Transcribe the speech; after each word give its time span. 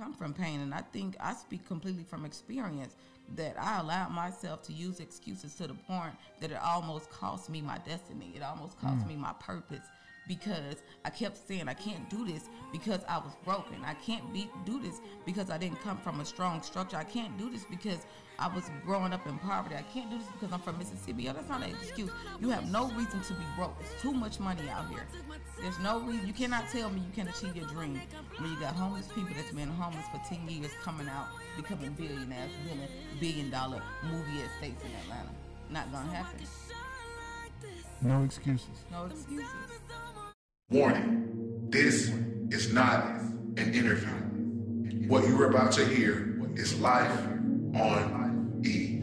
come 0.00 0.14
from 0.14 0.32
pain, 0.32 0.60
and 0.60 0.72
I 0.72 0.80
think 0.92 1.16
I 1.20 1.34
speak 1.34 1.66
completely 1.66 2.04
from 2.04 2.24
experience 2.24 2.96
that 3.36 3.54
I 3.60 3.80
allowed 3.80 4.10
myself 4.10 4.62
to 4.62 4.72
use 4.72 4.98
excuses 4.98 5.54
to 5.56 5.66
the 5.66 5.74
point 5.74 6.14
that 6.40 6.50
it 6.50 6.58
almost 6.62 7.10
cost 7.10 7.50
me 7.50 7.60
my 7.60 7.78
destiny. 7.78 8.32
It 8.34 8.42
almost 8.42 8.80
cost 8.80 9.04
mm. 9.04 9.08
me 9.08 9.16
my 9.16 9.32
purpose 9.34 9.86
because 10.30 10.76
I 11.04 11.10
kept 11.10 11.36
saying 11.48 11.66
I 11.66 11.74
can't 11.74 12.08
do 12.08 12.24
this 12.24 12.48
because 12.70 13.00
I 13.08 13.18
was 13.18 13.32
broken. 13.44 13.78
I 13.84 13.94
can't 13.94 14.32
be, 14.32 14.48
do 14.64 14.80
this 14.80 15.00
because 15.26 15.50
I 15.50 15.58
didn't 15.58 15.80
come 15.80 15.98
from 15.98 16.20
a 16.20 16.24
strong 16.24 16.62
structure. 16.62 16.96
I 16.96 17.02
can't 17.02 17.36
do 17.36 17.50
this 17.50 17.64
because 17.68 18.06
I 18.38 18.46
was 18.46 18.70
growing 18.86 19.12
up 19.12 19.26
in 19.26 19.38
poverty. 19.38 19.74
I 19.74 19.82
can't 19.92 20.08
do 20.08 20.18
this 20.18 20.28
because 20.28 20.52
I'm 20.52 20.60
from 20.60 20.78
Mississippi. 20.78 21.28
Oh, 21.28 21.32
that's 21.32 21.48
not 21.48 21.64
an 21.64 21.70
excuse. 21.70 22.12
You 22.40 22.50
have 22.50 22.70
no 22.70 22.90
reason 22.92 23.20
to 23.22 23.32
be 23.32 23.44
broke. 23.56 23.76
There's 23.80 24.00
too 24.00 24.12
much 24.12 24.38
money 24.38 24.68
out 24.70 24.88
here. 24.88 25.04
There's 25.60 25.80
no 25.80 25.98
reason. 25.98 26.28
You 26.28 26.32
cannot 26.32 26.68
tell 26.68 26.90
me 26.90 27.00
you 27.00 27.12
can't 27.12 27.28
achieve 27.28 27.56
your 27.56 27.66
dream 27.66 28.00
when 28.38 28.52
you 28.52 28.60
got 28.60 28.76
homeless 28.76 29.08
people 29.08 29.34
that's 29.34 29.50
been 29.50 29.68
homeless 29.68 30.06
for 30.12 30.22
10 30.32 30.48
years 30.48 30.70
coming 30.80 31.08
out, 31.08 31.26
becoming 31.56 31.90
billionaires, 31.94 32.52
building 32.64 32.86
billion 33.18 33.50
dollar 33.50 33.82
movie 34.04 34.42
estates 34.42 34.84
in 34.84 34.92
Atlanta. 35.02 35.30
Not 35.70 35.90
gonna 35.90 36.12
happen. 36.12 36.38
No 38.02 38.22
excuses. 38.22 38.68
No 38.90 39.06
excuses. 39.06 39.46
Warning 40.70 41.66
this 41.70 42.12
is 42.50 42.72
not 42.72 43.04
an 43.56 43.74
interview. 43.74 45.08
What 45.08 45.26
you 45.26 45.40
are 45.42 45.46
about 45.46 45.72
to 45.72 45.84
hear 45.84 46.40
is 46.54 46.78
life 46.78 47.10
on 47.74 48.62
E. 48.64 49.02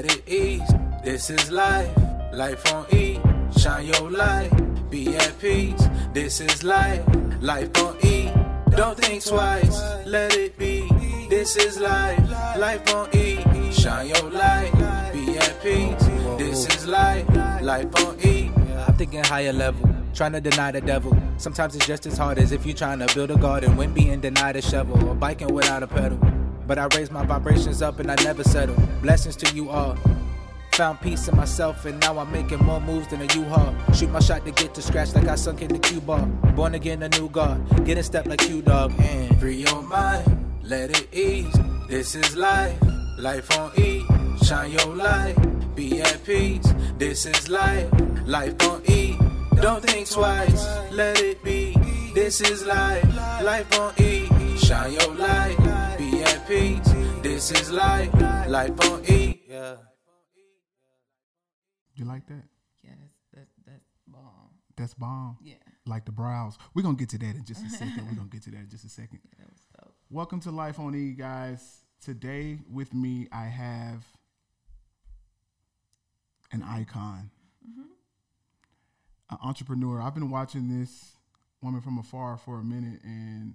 let 0.00 0.16
it 0.16 0.22
ease. 0.26 0.72
This 1.04 1.28
is 1.28 1.50
life, 1.50 1.94
life 2.32 2.72
on 2.72 2.86
E. 2.94 3.20
Shine 3.58 3.86
your 3.86 4.10
light, 4.10 4.50
be 4.88 5.14
at 5.14 5.38
peace. 5.38 5.88
This 6.14 6.40
is 6.40 6.64
life, 6.64 7.04
life 7.40 7.68
on 7.84 7.96
E. 8.02 8.30
Don't 8.70 8.96
think 8.96 9.22
twice, 9.22 9.78
let 10.06 10.34
it 10.36 10.56
be. 10.56 10.88
This 11.28 11.56
is 11.56 11.78
life, 11.78 12.18
life 12.56 12.94
on 12.94 13.14
E. 13.14 13.44
Shine 13.72 14.08
your 14.08 14.30
light, 14.30 14.72
be 15.12 15.36
at 15.36 15.62
peace. 15.62 16.06
This 16.38 16.66
is 16.74 16.86
life, 16.86 17.28
life 17.60 17.94
on 17.96 18.16
E. 18.24 18.50
I'm 18.86 18.94
thinking 18.94 19.22
higher 19.22 19.52
level 19.52 19.86
trying 20.14 20.32
to 20.32 20.40
deny 20.40 20.72
the 20.72 20.80
devil. 20.80 21.14
Sometimes 21.36 21.76
it's 21.76 21.86
just 21.86 22.06
as 22.06 22.16
hard 22.16 22.38
as 22.38 22.52
if 22.52 22.64
you're 22.64 22.74
trying 22.74 23.00
to 23.00 23.14
build 23.14 23.30
a 23.30 23.36
garden 23.36 23.76
when 23.76 23.92
being 23.92 24.20
denied 24.20 24.56
a 24.56 24.62
shovel 24.62 25.08
or 25.08 25.14
biking 25.14 25.52
without 25.52 25.82
a 25.82 25.86
pedal. 25.86 26.18
But 26.70 26.78
I 26.78 26.86
raise 26.96 27.10
my 27.10 27.26
vibrations 27.26 27.82
up 27.82 27.98
and 27.98 28.08
I 28.12 28.14
never 28.22 28.44
settle. 28.44 28.76
Blessings 29.02 29.34
to 29.42 29.56
you 29.56 29.70
all. 29.70 29.98
Found 30.74 31.00
peace 31.00 31.26
in 31.26 31.36
myself 31.36 31.84
and 31.84 31.98
now 31.98 32.16
I'm 32.16 32.30
making 32.30 32.58
more 32.58 32.80
moves 32.80 33.08
than 33.08 33.20
a 33.22 33.34
U-Haul. 33.34 33.74
Shoot 33.92 34.08
my 34.10 34.20
shot 34.20 34.44
to 34.46 34.52
get 34.52 34.72
to 34.74 34.80
scratch 34.80 35.12
like 35.12 35.26
I 35.26 35.34
sunk 35.34 35.62
in 35.62 35.68
the 35.72 35.80
cue 35.80 36.00
ball. 36.00 36.26
Born 36.54 36.76
again 36.76 37.02
a 37.02 37.08
new 37.08 37.28
God, 37.28 37.58
get 37.84 37.98
in 37.98 38.04
step 38.04 38.28
like 38.28 38.48
you 38.48 38.62
dog. 38.62 38.92
And 39.00 39.40
free 39.40 39.56
your 39.56 39.82
mind, 39.82 40.60
let 40.62 40.90
it 40.96 41.12
ease. 41.12 41.52
This 41.88 42.14
is 42.14 42.36
life, 42.36 42.78
life 43.18 43.50
on 43.58 43.72
E. 43.76 44.04
Shine 44.44 44.70
your 44.70 44.94
light, 44.94 45.74
be 45.74 46.00
at 46.00 46.24
peace. 46.24 46.72
This 46.98 47.26
is 47.26 47.48
life, 47.48 47.90
life 48.26 48.54
on 48.68 48.80
E. 48.88 49.18
Don't 49.56 49.82
think 49.82 50.08
twice, 50.08 50.68
let 50.92 51.20
it 51.20 51.42
be. 51.42 51.74
This 52.14 52.40
is 52.40 52.64
life, 52.64 53.04
life 53.42 53.76
on 53.76 53.92
E. 53.98 54.28
Shine 54.56 54.92
your 54.92 55.16
light, 55.16 55.58
peace. 56.50 56.92
This 57.22 57.52
is 57.52 57.70
life, 57.70 58.12
life 58.48 58.72
on 58.90 59.04
E. 59.08 59.40
Yeah. 59.48 59.76
You 61.94 62.04
like 62.04 62.26
that? 62.26 62.42
Yeah, 62.82 62.90
that's 63.32 63.52
that's 63.64 63.86
bomb. 64.08 64.50
That's 64.76 64.94
bomb. 64.94 65.38
Yeah. 65.44 65.54
Like 65.86 66.06
the 66.06 66.12
brows. 66.12 66.58
We're 66.74 66.82
gonna 66.82 66.96
get 66.96 67.10
to 67.10 67.18
that 67.18 67.36
in 67.36 67.44
just 67.44 67.64
a 67.64 67.70
second. 67.70 68.04
We're 68.08 68.16
gonna 68.16 68.28
get 68.28 68.42
to 68.44 68.50
that 68.50 68.58
in 68.58 68.68
just 68.68 68.84
a 68.84 68.88
second. 68.88 69.20
Yeah, 69.24 69.30
that 69.44 69.52
was 69.52 69.60
dope. 69.78 69.94
Welcome 70.10 70.40
to 70.40 70.50
Life 70.50 70.80
on 70.80 70.96
E, 70.96 71.12
guys. 71.12 71.84
Today 72.04 72.58
with 72.68 72.92
me, 72.94 73.28
I 73.30 73.44
have 73.44 74.04
an 76.52 76.64
icon. 76.64 77.30
Mm-hmm 77.64 77.82
an 79.32 79.38
entrepreneur. 79.44 80.02
I've 80.02 80.14
been 80.14 80.28
watching 80.28 80.80
this 80.80 81.12
woman 81.62 81.80
from 81.80 81.98
afar 81.98 82.36
for 82.36 82.58
a 82.58 82.64
minute, 82.64 83.00
and 83.04 83.54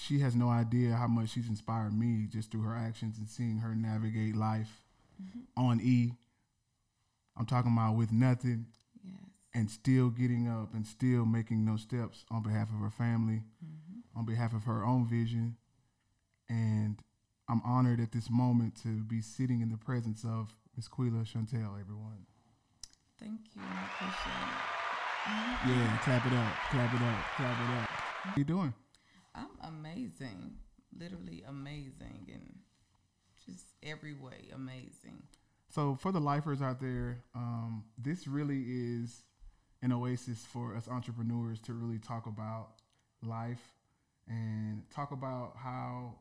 she 0.00 0.20
has 0.20 0.34
no 0.34 0.48
idea 0.48 0.94
how 0.94 1.06
much 1.06 1.30
she's 1.30 1.48
inspired 1.48 1.92
me 1.92 2.26
just 2.30 2.50
through 2.50 2.62
her 2.62 2.74
actions 2.74 3.18
and 3.18 3.28
seeing 3.28 3.58
her 3.58 3.74
navigate 3.74 4.34
life 4.34 4.82
mm-hmm. 5.20 5.40
on 5.56 5.80
E. 5.82 6.14
I'm 7.36 7.44
talking 7.44 7.72
about 7.72 7.96
with 7.96 8.10
nothing 8.10 8.66
yes. 9.04 9.14
and 9.54 9.70
still 9.70 10.08
getting 10.08 10.48
up 10.48 10.72
and 10.72 10.86
still 10.86 11.26
making 11.26 11.66
those 11.66 11.82
steps 11.82 12.24
on 12.30 12.42
behalf 12.42 12.68
of 12.70 12.80
her 12.80 12.90
family, 12.90 13.42
mm-hmm. 13.62 14.18
on 14.18 14.24
behalf 14.24 14.54
of 14.54 14.64
her 14.64 14.84
own 14.84 15.06
vision. 15.06 15.56
And 16.48 16.98
I'm 17.48 17.60
honored 17.64 18.00
at 18.00 18.12
this 18.12 18.30
moment 18.30 18.80
to 18.82 19.02
be 19.04 19.20
sitting 19.20 19.60
in 19.60 19.68
the 19.68 19.76
presence 19.76 20.24
of 20.24 20.54
Miss 20.76 20.88
Quila 20.88 21.24
Shuntel, 21.24 21.78
everyone. 21.78 22.26
Thank 23.18 23.40
you. 23.54 23.60
I 23.60 23.84
appreciate 23.84 24.48
it. 24.48 25.76
Yeah, 25.76 25.98
clap 26.02 26.26
it 26.26 26.32
up, 26.32 26.52
clap 26.70 26.94
it 26.94 27.02
up, 27.02 27.24
clap 27.36 27.60
it 27.60 27.82
up. 27.82 27.88
How 27.90 28.32
you 28.36 28.44
doing? 28.44 28.72
Amazing, 30.00 30.54
literally 30.98 31.44
amazing, 31.46 32.26
and 32.32 32.58
just 33.46 33.66
every 33.82 34.14
way 34.14 34.48
amazing. 34.54 35.22
So 35.68 35.94
for 35.94 36.10
the 36.10 36.20
lifers 36.20 36.62
out 36.62 36.80
there, 36.80 37.22
um, 37.34 37.84
this 37.98 38.26
really 38.26 38.64
is 38.66 39.22
an 39.82 39.92
oasis 39.92 40.44
for 40.46 40.74
us 40.74 40.88
entrepreneurs 40.88 41.60
to 41.60 41.74
really 41.74 41.98
talk 41.98 42.26
about 42.26 42.68
life 43.22 43.74
and 44.26 44.82
talk 44.90 45.12
about 45.12 45.52
how 45.56 46.14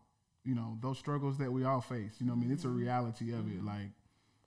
you 0.43 0.55
know 0.55 0.77
those 0.81 0.97
struggles 0.97 1.37
that 1.37 1.51
we 1.51 1.63
all 1.63 1.81
face. 1.81 2.15
You 2.19 2.27
know, 2.27 2.33
I 2.33 2.35
mean, 2.35 2.51
it's 2.51 2.65
a 2.65 2.67
mm-hmm. 2.67 2.79
reality 2.79 3.31
of 3.31 3.45
mm-hmm. 3.45 3.59
it. 3.59 3.65
Like, 3.65 3.91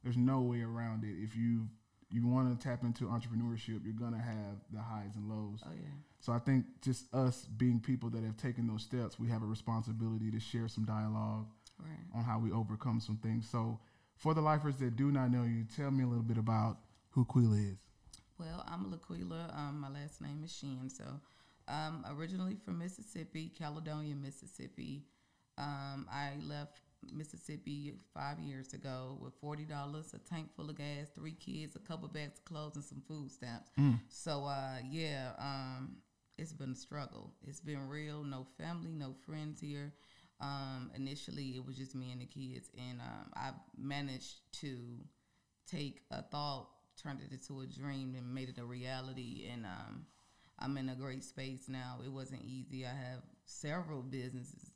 there's 0.02 0.18
no 0.18 0.42
way 0.42 0.60
around 0.60 1.04
it. 1.04 1.22
If 1.22 1.36
you 1.36 1.68
you 2.12 2.26
want 2.26 2.58
to 2.58 2.68
tap 2.68 2.82
into 2.82 3.04
entrepreneurship, 3.04 3.80
you're 3.84 3.94
gonna 3.98 4.22
have 4.22 4.58
the 4.72 4.80
highs 4.80 5.16
and 5.16 5.28
lows. 5.28 5.60
Oh 5.64 5.72
yeah. 5.74 5.88
So 6.20 6.32
I 6.32 6.38
think 6.38 6.66
just 6.82 7.12
us 7.14 7.46
being 7.56 7.80
people 7.80 8.10
that 8.10 8.22
have 8.22 8.36
taken 8.36 8.66
those 8.66 8.82
steps, 8.82 9.18
we 9.18 9.28
have 9.28 9.42
a 9.42 9.46
responsibility 9.46 10.30
to 10.30 10.38
share 10.38 10.68
some 10.68 10.84
dialogue 10.84 11.46
right. 11.78 12.06
on 12.14 12.22
how 12.22 12.38
we 12.38 12.52
overcome 12.52 13.00
some 13.00 13.16
things. 13.16 13.48
So 13.48 13.80
for 14.16 14.34
the 14.34 14.40
lifers 14.40 14.76
that 14.76 14.96
do 14.96 15.10
not 15.10 15.30
know 15.30 15.42
you, 15.42 15.64
tell 15.76 15.90
me 15.90 16.04
a 16.04 16.06
little 16.06 16.22
bit 16.22 16.38
about 16.38 16.78
who 17.10 17.24
Quila 17.24 17.56
is. 17.56 17.78
Well, 18.38 18.64
I'm 18.66 18.90
Laquila. 18.90 19.52
Um, 19.56 19.80
my 19.80 19.88
last 19.88 20.20
name 20.20 20.42
is 20.44 20.52
Sheehan. 20.52 20.90
So, 20.90 21.04
um, 21.68 22.04
originally 22.10 22.56
from 22.64 22.78
Mississippi, 22.78 23.50
Caledonia, 23.56 24.14
Mississippi. 24.14 25.04
Um, 25.58 26.06
I 26.10 26.32
left 26.42 26.80
Mississippi 27.12 27.94
five 28.14 28.38
years 28.38 28.72
ago 28.72 29.18
with 29.20 29.34
forty 29.40 29.64
dollars, 29.64 30.14
a 30.14 30.18
tank 30.18 30.48
full 30.54 30.70
of 30.70 30.76
gas, 30.76 31.08
three 31.14 31.34
kids, 31.34 31.76
a 31.76 31.78
couple 31.78 32.08
bags 32.08 32.38
of 32.38 32.44
clothes, 32.44 32.76
and 32.76 32.84
some 32.84 33.02
food 33.08 33.30
stamps. 33.30 33.70
Mm. 33.78 33.98
So 34.08 34.44
uh, 34.44 34.78
yeah, 34.88 35.32
um, 35.38 35.96
it's 36.38 36.52
been 36.52 36.72
a 36.72 36.76
struggle. 36.76 37.32
It's 37.46 37.60
been 37.60 37.88
real. 37.88 38.24
No 38.24 38.46
family, 38.58 38.92
no 38.92 39.14
friends 39.26 39.60
here. 39.60 39.92
Um, 40.40 40.90
initially, 40.96 41.50
it 41.50 41.64
was 41.64 41.76
just 41.76 41.94
me 41.94 42.10
and 42.10 42.20
the 42.20 42.26
kids, 42.26 42.68
and 42.76 43.00
um, 43.00 43.32
I 43.36 43.50
managed 43.78 44.40
to 44.60 44.76
take 45.70 46.00
a 46.10 46.22
thought, 46.22 46.68
turned 47.00 47.20
it 47.20 47.32
into 47.32 47.60
a 47.60 47.66
dream, 47.66 48.14
and 48.16 48.34
made 48.34 48.48
it 48.48 48.58
a 48.58 48.64
reality. 48.64 49.48
And 49.52 49.64
um, 49.64 50.06
I'm 50.58 50.76
in 50.78 50.88
a 50.88 50.96
great 50.96 51.22
space 51.22 51.68
now. 51.68 52.00
It 52.04 52.10
wasn't 52.10 52.42
easy. 52.42 52.84
I 52.84 52.88
have 52.88 53.22
several 53.44 54.02
businesses 54.02 54.71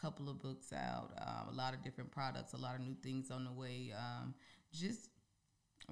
couple 0.00 0.28
of 0.28 0.40
books 0.40 0.72
out, 0.72 1.10
um, 1.20 1.52
a 1.52 1.56
lot 1.56 1.74
of 1.74 1.82
different 1.82 2.10
products, 2.10 2.52
a 2.52 2.56
lot 2.56 2.74
of 2.74 2.80
new 2.80 2.96
things 3.02 3.30
on 3.30 3.44
the 3.44 3.52
way. 3.52 3.92
Um, 3.96 4.34
just 4.72 5.10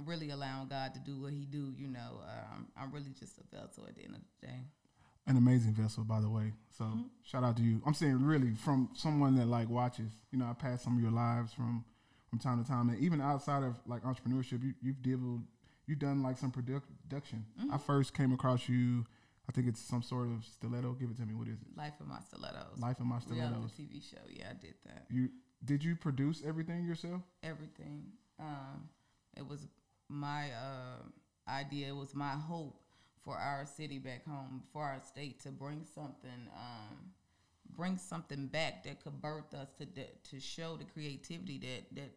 really 0.05 0.31
allowing 0.31 0.69
God 0.69 0.95
to 0.95 1.01
do 1.01 1.21
what 1.21 1.33
He 1.33 1.45
do. 1.45 1.73
You 1.77 1.89
know, 1.89 2.23
um, 2.27 2.69
I'm 2.77 2.93
really 2.93 3.13
just 3.19 3.39
a 3.39 3.57
vessel 3.57 3.87
at 3.89 3.97
the 3.97 4.05
end 4.05 4.15
of 4.15 4.21
the 4.41 4.47
day. 4.47 4.61
An 5.27 5.37
amazing 5.37 5.75
vessel, 5.75 6.05
by 6.05 6.21
the 6.21 6.31
way. 6.31 6.53
So 6.77 6.85
mm-hmm. 6.85 7.03
shout 7.23 7.45
out 7.45 7.57
to 7.59 7.63
you. 7.63 7.83
I'm 7.87 7.95
saying 7.95 8.25
really 8.25 8.55
from 8.55 8.91
someone 8.95 9.37
that 9.37 9.47
like 9.47 9.69
watches. 9.69 10.11
You 10.31 10.39
know, 10.39 10.47
I 10.47 10.55
pass 10.55 10.83
some 10.83 10.97
of 10.97 11.03
your 11.03 11.13
lives 11.13 11.53
from 11.53 11.85
from 12.31 12.39
time 12.39 12.63
to 12.63 12.69
time, 12.69 12.91
and 12.91 12.99
even 12.99 13.21
outside 13.21 13.63
of 13.63 13.77
like 13.87 14.03
entrepreneurship, 14.03 14.63
you, 14.63 14.75
you've 14.83 15.01
dabbled, 15.03 15.41
you've 15.87 15.99
done 15.99 16.23
like 16.23 16.37
some 16.37 16.51
production. 16.51 17.45
Mm-hmm. 17.59 17.73
I 17.73 17.79
first 17.79 18.15
came 18.15 18.33
across 18.33 18.69
you 18.69 19.07
I 19.49 19.53
think 19.53 19.67
it's 19.67 19.81
some 19.81 20.03
sort 20.03 20.29
of 20.29 20.45
stiletto. 20.45 20.93
Give 20.93 21.11
it 21.11 21.17
to 21.17 21.23
me. 21.27 21.35
What 21.35 21.49
is 21.49 21.61
it? 21.63 21.77
Life 21.77 21.95
of 22.01 22.07
My 22.07 22.21
Stilettos. 22.21 22.79
Life 22.79 23.01
of 23.01 23.07
My 23.07 23.19
Stilettos. 23.19 23.51
Reality 23.51 23.83
TV 23.85 24.11
show. 24.11 24.19
Yeah, 24.29 24.49
I 24.51 24.55
did 24.55 24.75
that. 24.85 25.07
You 25.11 25.31
did 25.65 25.83
you 25.83 25.97
produce 25.97 26.43
everything 26.47 26.85
yourself? 26.85 27.23
everything. 27.43 28.05
Um, 28.39 28.89
it 29.37 29.47
was 29.47 29.67
my 30.09 30.51
uh, 30.53 31.51
idea. 31.51 31.89
It 31.89 31.97
was 31.97 32.15
my 32.15 32.33
hope 32.33 32.81
for 33.25 33.37
our 33.37 33.67
city 33.67 33.99
back 33.99 34.27
home, 34.27 34.63
for 34.73 34.83
our 34.83 35.01
state, 35.01 35.41
to 35.41 35.51
bring 35.51 35.85
something, 35.95 36.49
um, 36.55 37.11
bring 37.77 37.99
something 37.99 38.47
back 38.47 38.85
that 38.85 39.03
could 39.03 39.21
birth 39.21 39.55
us 39.55 39.69
to 39.79 39.87
that, 39.97 40.25
to 40.25 40.41
show 40.41 40.77
the 40.77 40.85
creativity 40.85 41.59
that 41.59 41.97
that 41.97 42.11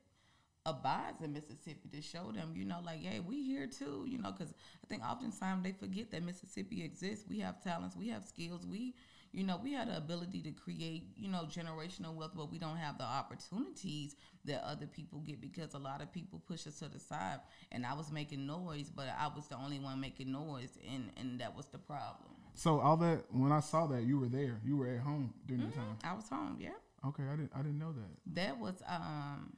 abides 0.65 1.21
in 1.21 1.33
Mississippi. 1.33 1.89
To 1.91 2.01
show 2.01 2.31
them, 2.31 2.53
you 2.55 2.65
know, 2.65 2.79
like, 2.83 3.03
hey, 3.03 3.19
we 3.19 3.43
here 3.43 3.67
too. 3.67 4.05
You 4.07 4.17
know, 4.19 4.31
because 4.31 4.53
I 4.83 4.87
think 4.87 5.03
oftentimes 5.03 5.63
they 5.63 5.71
forget 5.71 6.11
that 6.11 6.23
Mississippi 6.23 6.83
exists. 6.83 7.25
We 7.27 7.39
have 7.39 7.63
talents. 7.63 7.95
We 7.95 8.09
have 8.09 8.23
skills. 8.25 8.65
We 8.65 8.95
you 9.33 9.45
know, 9.45 9.59
we 9.61 9.71
had 9.73 9.87
the 9.87 9.95
ability 9.95 10.41
to 10.41 10.51
create, 10.51 11.03
you 11.15 11.29
know, 11.29 11.43
generational 11.43 12.13
wealth, 12.13 12.31
but 12.35 12.51
we 12.51 12.59
don't 12.59 12.75
have 12.75 12.97
the 12.97 13.05
opportunities 13.05 14.15
that 14.45 14.61
other 14.65 14.87
people 14.87 15.19
get 15.19 15.39
because 15.39 15.73
a 15.73 15.77
lot 15.77 16.01
of 16.01 16.11
people 16.11 16.41
push 16.45 16.67
us 16.67 16.79
to 16.79 16.89
the 16.89 16.99
side. 16.99 17.39
And 17.71 17.85
I 17.85 17.93
was 17.93 18.11
making 18.11 18.45
noise, 18.45 18.91
but 18.93 19.07
I 19.07 19.29
was 19.33 19.47
the 19.47 19.55
only 19.55 19.79
one 19.79 19.99
making 20.01 20.31
noise, 20.31 20.77
and 20.91 21.11
and 21.17 21.39
that 21.39 21.55
was 21.55 21.67
the 21.67 21.77
problem. 21.77 22.31
So 22.53 22.79
all 22.79 22.97
that 22.97 23.23
when 23.31 23.51
I 23.51 23.61
saw 23.61 23.87
that 23.87 24.03
you 24.03 24.19
were 24.19 24.27
there, 24.27 24.59
you 24.65 24.75
were 24.75 24.89
at 24.89 24.99
home 24.99 25.33
during 25.47 25.65
the 25.69 25.75
time. 25.75 25.97
I 26.03 26.13
was 26.13 26.27
home, 26.27 26.57
yeah. 26.59 26.71
Okay, 27.05 27.23
I 27.23 27.35
didn't 27.35 27.51
I 27.55 27.59
didn't 27.59 27.79
know 27.79 27.93
that. 27.93 28.35
That 28.35 28.59
was 28.59 28.83
um, 28.87 29.53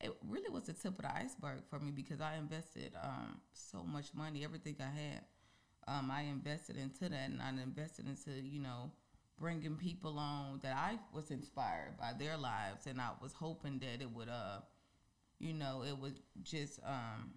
it 0.00 0.12
really 0.28 0.50
was 0.50 0.64
the 0.64 0.72
tip 0.72 0.98
of 0.98 1.02
the 1.04 1.14
iceberg 1.16 1.62
for 1.70 1.78
me 1.78 1.90
because 1.90 2.20
I 2.20 2.36
invested 2.36 2.92
um 3.02 3.40
so 3.52 3.82
much 3.84 4.14
money, 4.14 4.44
everything 4.44 4.76
I 4.80 4.84
had 4.84 5.24
um, 5.86 6.10
I 6.10 6.22
invested 6.22 6.76
into 6.76 7.08
that 7.08 7.28
and 7.28 7.40
I 7.42 7.50
invested 7.62 8.06
into, 8.06 8.30
you 8.30 8.60
know, 8.60 8.90
bringing 9.38 9.76
people 9.76 10.18
on 10.18 10.60
that 10.62 10.76
I 10.76 10.98
was 11.12 11.30
inspired 11.30 11.96
by 11.98 12.12
their 12.18 12.36
lives. 12.36 12.86
And 12.86 13.00
I 13.00 13.10
was 13.20 13.32
hoping 13.32 13.78
that 13.80 14.00
it 14.00 14.10
would, 14.10 14.28
uh, 14.28 14.60
you 15.38 15.52
know, 15.52 15.84
it 15.86 15.96
would 15.98 16.18
just, 16.42 16.80
um, 16.86 17.34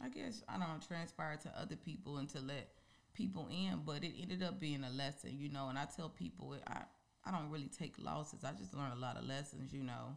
I 0.00 0.08
guess, 0.08 0.42
I 0.48 0.52
don't 0.52 0.68
know, 0.68 0.80
transpire 0.86 1.36
to 1.42 1.60
other 1.60 1.76
people 1.76 2.18
and 2.18 2.28
to 2.30 2.40
let 2.40 2.68
people 3.12 3.48
in. 3.50 3.80
But 3.84 4.04
it 4.04 4.12
ended 4.20 4.42
up 4.42 4.60
being 4.60 4.84
a 4.84 4.90
lesson, 4.90 5.36
you 5.36 5.48
know, 5.48 5.68
and 5.68 5.78
I 5.78 5.86
tell 5.86 6.08
people, 6.08 6.54
I, 6.66 6.82
I 7.24 7.30
don't 7.32 7.50
really 7.50 7.68
take 7.68 7.94
losses. 7.98 8.44
I 8.44 8.52
just 8.52 8.74
learn 8.74 8.92
a 8.92 9.00
lot 9.00 9.16
of 9.16 9.24
lessons, 9.24 9.72
you 9.72 9.82
know, 9.82 10.16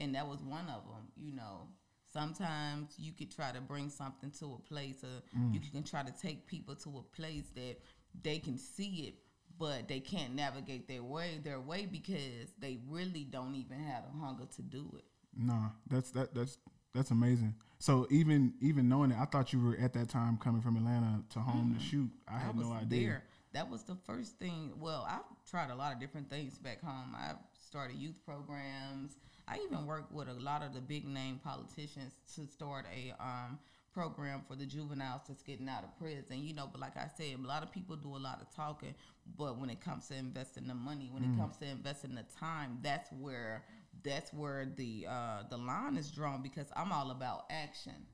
and 0.00 0.14
that 0.14 0.26
was 0.26 0.42
one 0.42 0.68
of 0.68 0.84
them, 0.84 1.08
you 1.16 1.34
know. 1.34 1.68
Sometimes 2.12 2.94
you 2.98 3.12
could 3.12 3.34
try 3.34 3.52
to 3.52 3.60
bring 3.60 3.90
something 3.90 4.30
to 4.38 4.54
a 4.54 4.68
place 4.68 5.04
or 5.04 5.38
mm. 5.38 5.52
you 5.52 5.60
can 5.70 5.82
try 5.82 6.02
to 6.02 6.12
take 6.12 6.46
people 6.46 6.74
to 6.76 6.98
a 6.98 7.02
place 7.14 7.44
that 7.54 7.76
they 8.22 8.38
can 8.38 8.56
see 8.56 9.08
it 9.08 9.14
but 9.58 9.88
they 9.88 10.00
can't 10.00 10.34
navigate 10.34 10.86
their 10.88 11.02
way 11.02 11.40
their 11.42 11.60
way 11.60 11.86
because 11.86 12.52
they 12.58 12.78
really 12.88 13.24
don't 13.24 13.54
even 13.54 13.78
have 13.78 14.04
the 14.04 14.18
hunger 14.18 14.44
to 14.54 14.62
do 14.62 14.90
it. 14.96 15.04
No 15.36 15.70
that's 15.90 16.10
that 16.12 16.34
that's 16.34 16.58
that's 16.94 17.10
amazing. 17.10 17.54
So 17.78 18.06
even 18.10 18.54
even 18.62 18.88
knowing 18.88 19.10
it 19.10 19.18
i 19.20 19.26
thought 19.26 19.52
you 19.52 19.60
were 19.60 19.76
at 19.78 19.92
that 19.92 20.08
time 20.08 20.38
coming 20.38 20.62
from 20.62 20.76
atlanta 20.76 21.22
to 21.30 21.40
home 21.40 21.70
mm-hmm. 21.70 21.78
to 21.78 21.84
shoot. 21.84 22.10
I, 22.26 22.36
I 22.36 22.38
had 22.38 22.56
no 22.56 22.72
idea. 22.72 23.00
there. 23.00 23.24
that 23.52 23.70
was 23.70 23.82
the 23.82 23.96
first 24.06 24.38
thing 24.38 24.72
well 24.80 25.06
i've 25.10 25.20
tried 25.50 25.70
a 25.70 25.74
lot 25.74 25.92
of 25.92 26.00
different 26.00 26.28
things 26.28 26.58
back 26.58 26.82
home. 26.82 27.14
I've 27.16 27.36
started 27.60 27.96
youth 27.96 28.18
programs 28.24 29.16
I 29.48 29.58
even 29.64 29.86
work 29.86 30.06
with 30.10 30.28
a 30.28 30.34
lot 30.34 30.62
of 30.62 30.74
the 30.74 30.80
big 30.80 31.06
name 31.06 31.40
politicians 31.42 32.14
to 32.34 32.46
start 32.46 32.86
a 32.94 33.14
um, 33.22 33.58
program 33.94 34.42
for 34.46 34.56
the 34.56 34.66
juveniles 34.66 35.22
that's 35.28 35.42
getting 35.42 35.68
out 35.68 35.84
of 35.84 35.96
prison. 35.98 36.44
You 36.44 36.52
know, 36.52 36.68
but 36.70 36.80
like 36.80 36.96
I 36.96 37.08
said, 37.16 37.38
a 37.42 37.46
lot 37.46 37.62
of 37.62 37.70
people 37.70 37.96
do 37.96 38.16
a 38.16 38.18
lot 38.18 38.40
of 38.40 38.54
talking, 38.54 38.94
but 39.38 39.58
when 39.58 39.70
it 39.70 39.80
comes 39.80 40.08
to 40.08 40.16
investing 40.16 40.66
the 40.66 40.74
money, 40.74 41.10
when 41.12 41.22
mm. 41.22 41.32
it 41.32 41.38
comes 41.38 41.56
to 41.58 41.66
investing 41.66 42.14
the 42.14 42.24
time, 42.38 42.78
that's 42.82 43.10
where 43.12 43.64
that's 44.02 44.32
where 44.32 44.68
the 44.76 45.06
uh, 45.08 45.42
the 45.48 45.56
line 45.56 45.96
is 45.96 46.10
drawn 46.10 46.42
because 46.42 46.66
I'm 46.76 46.92
all 46.92 47.10
about 47.10 47.44
action. 47.50 48.06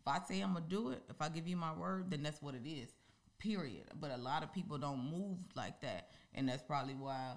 If 0.00 0.08
I 0.08 0.18
say 0.26 0.40
I'm 0.40 0.54
gonna 0.54 0.64
do 0.66 0.90
it, 0.90 1.02
if 1.10 1.20
I 1.20 1.28
give 1.28 1.46
you 1.46 1.56
my 1.56 1.74
word, 1.74 2.10
then 2.10 2.22
that's 2.22 2.40
what 2.40 2.54
it 2.54 2.66
is. 2.66 2.88
Period. 3.38 3.84
But 4.00 4.10
a 4.12 4.16
lot 4.16 4.42
of 4.42 4.52
people 4.52 4.78
don't 4.78 5.10
move 5.10 5.38
like 5.54 5.80
that, 5.82 6.08
and 6.34 6.48
that's 6.48 6.62
probably 6.62 6.94
why 6.94 7.34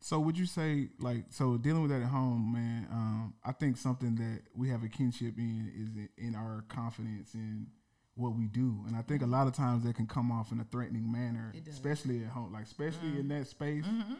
so 0.00 0.18
would 0.18 0.38
you 0.38 0.46
say 0.46 0.88
like 0.98 1.24
so 1.28 1.58
dealing 1.58 1.82
with 1.82 1.90
that 1.90 2.00
at 2.00 2.08
home, 2.08 2.52
man? 2.54 2.86
Um, 2.90 3.34
I 3.44 3.52
think 3.52 3.76
something 3.76 4.14
that 4.16 4.40
we 4.54 4.70
have 4.70 4.82
a 4.82 4.88
kinship 4.88 5.36
in 5.36 5.70
is 5.76 6.08
in 6.16 6.34
our 6.34 6.64
confidence 6.68 7.34
in 7.34 7.66
what 8.14 8.34
we 8.34 8.46
do, 8.46 8.82
and 8.86 8.96
I 8.96 9.02
think 9.02 9.22
a 9.22 9.26
lot 9.26 9.46
of 9.46 9.52
times 9.52 9.84
that 9.84 9.96
can 9.96 10.06
come 10.06 10.32
off 10.32 10.52
in 10.52 10.60
a 10.60 10.64
threatening 10.64 11.10
manner, 11.12 11.52
especially 11.68 12.24
at 12.24 12.30
home, 12.30 12.52
like 12.52 12.64
especially 12.64 13.10
mm-hmm. 13.10 13.20
in 13.20 13.28
that 13.28 13.46
space. 13.46 13.84
Mm-hmm. 13.84 14.14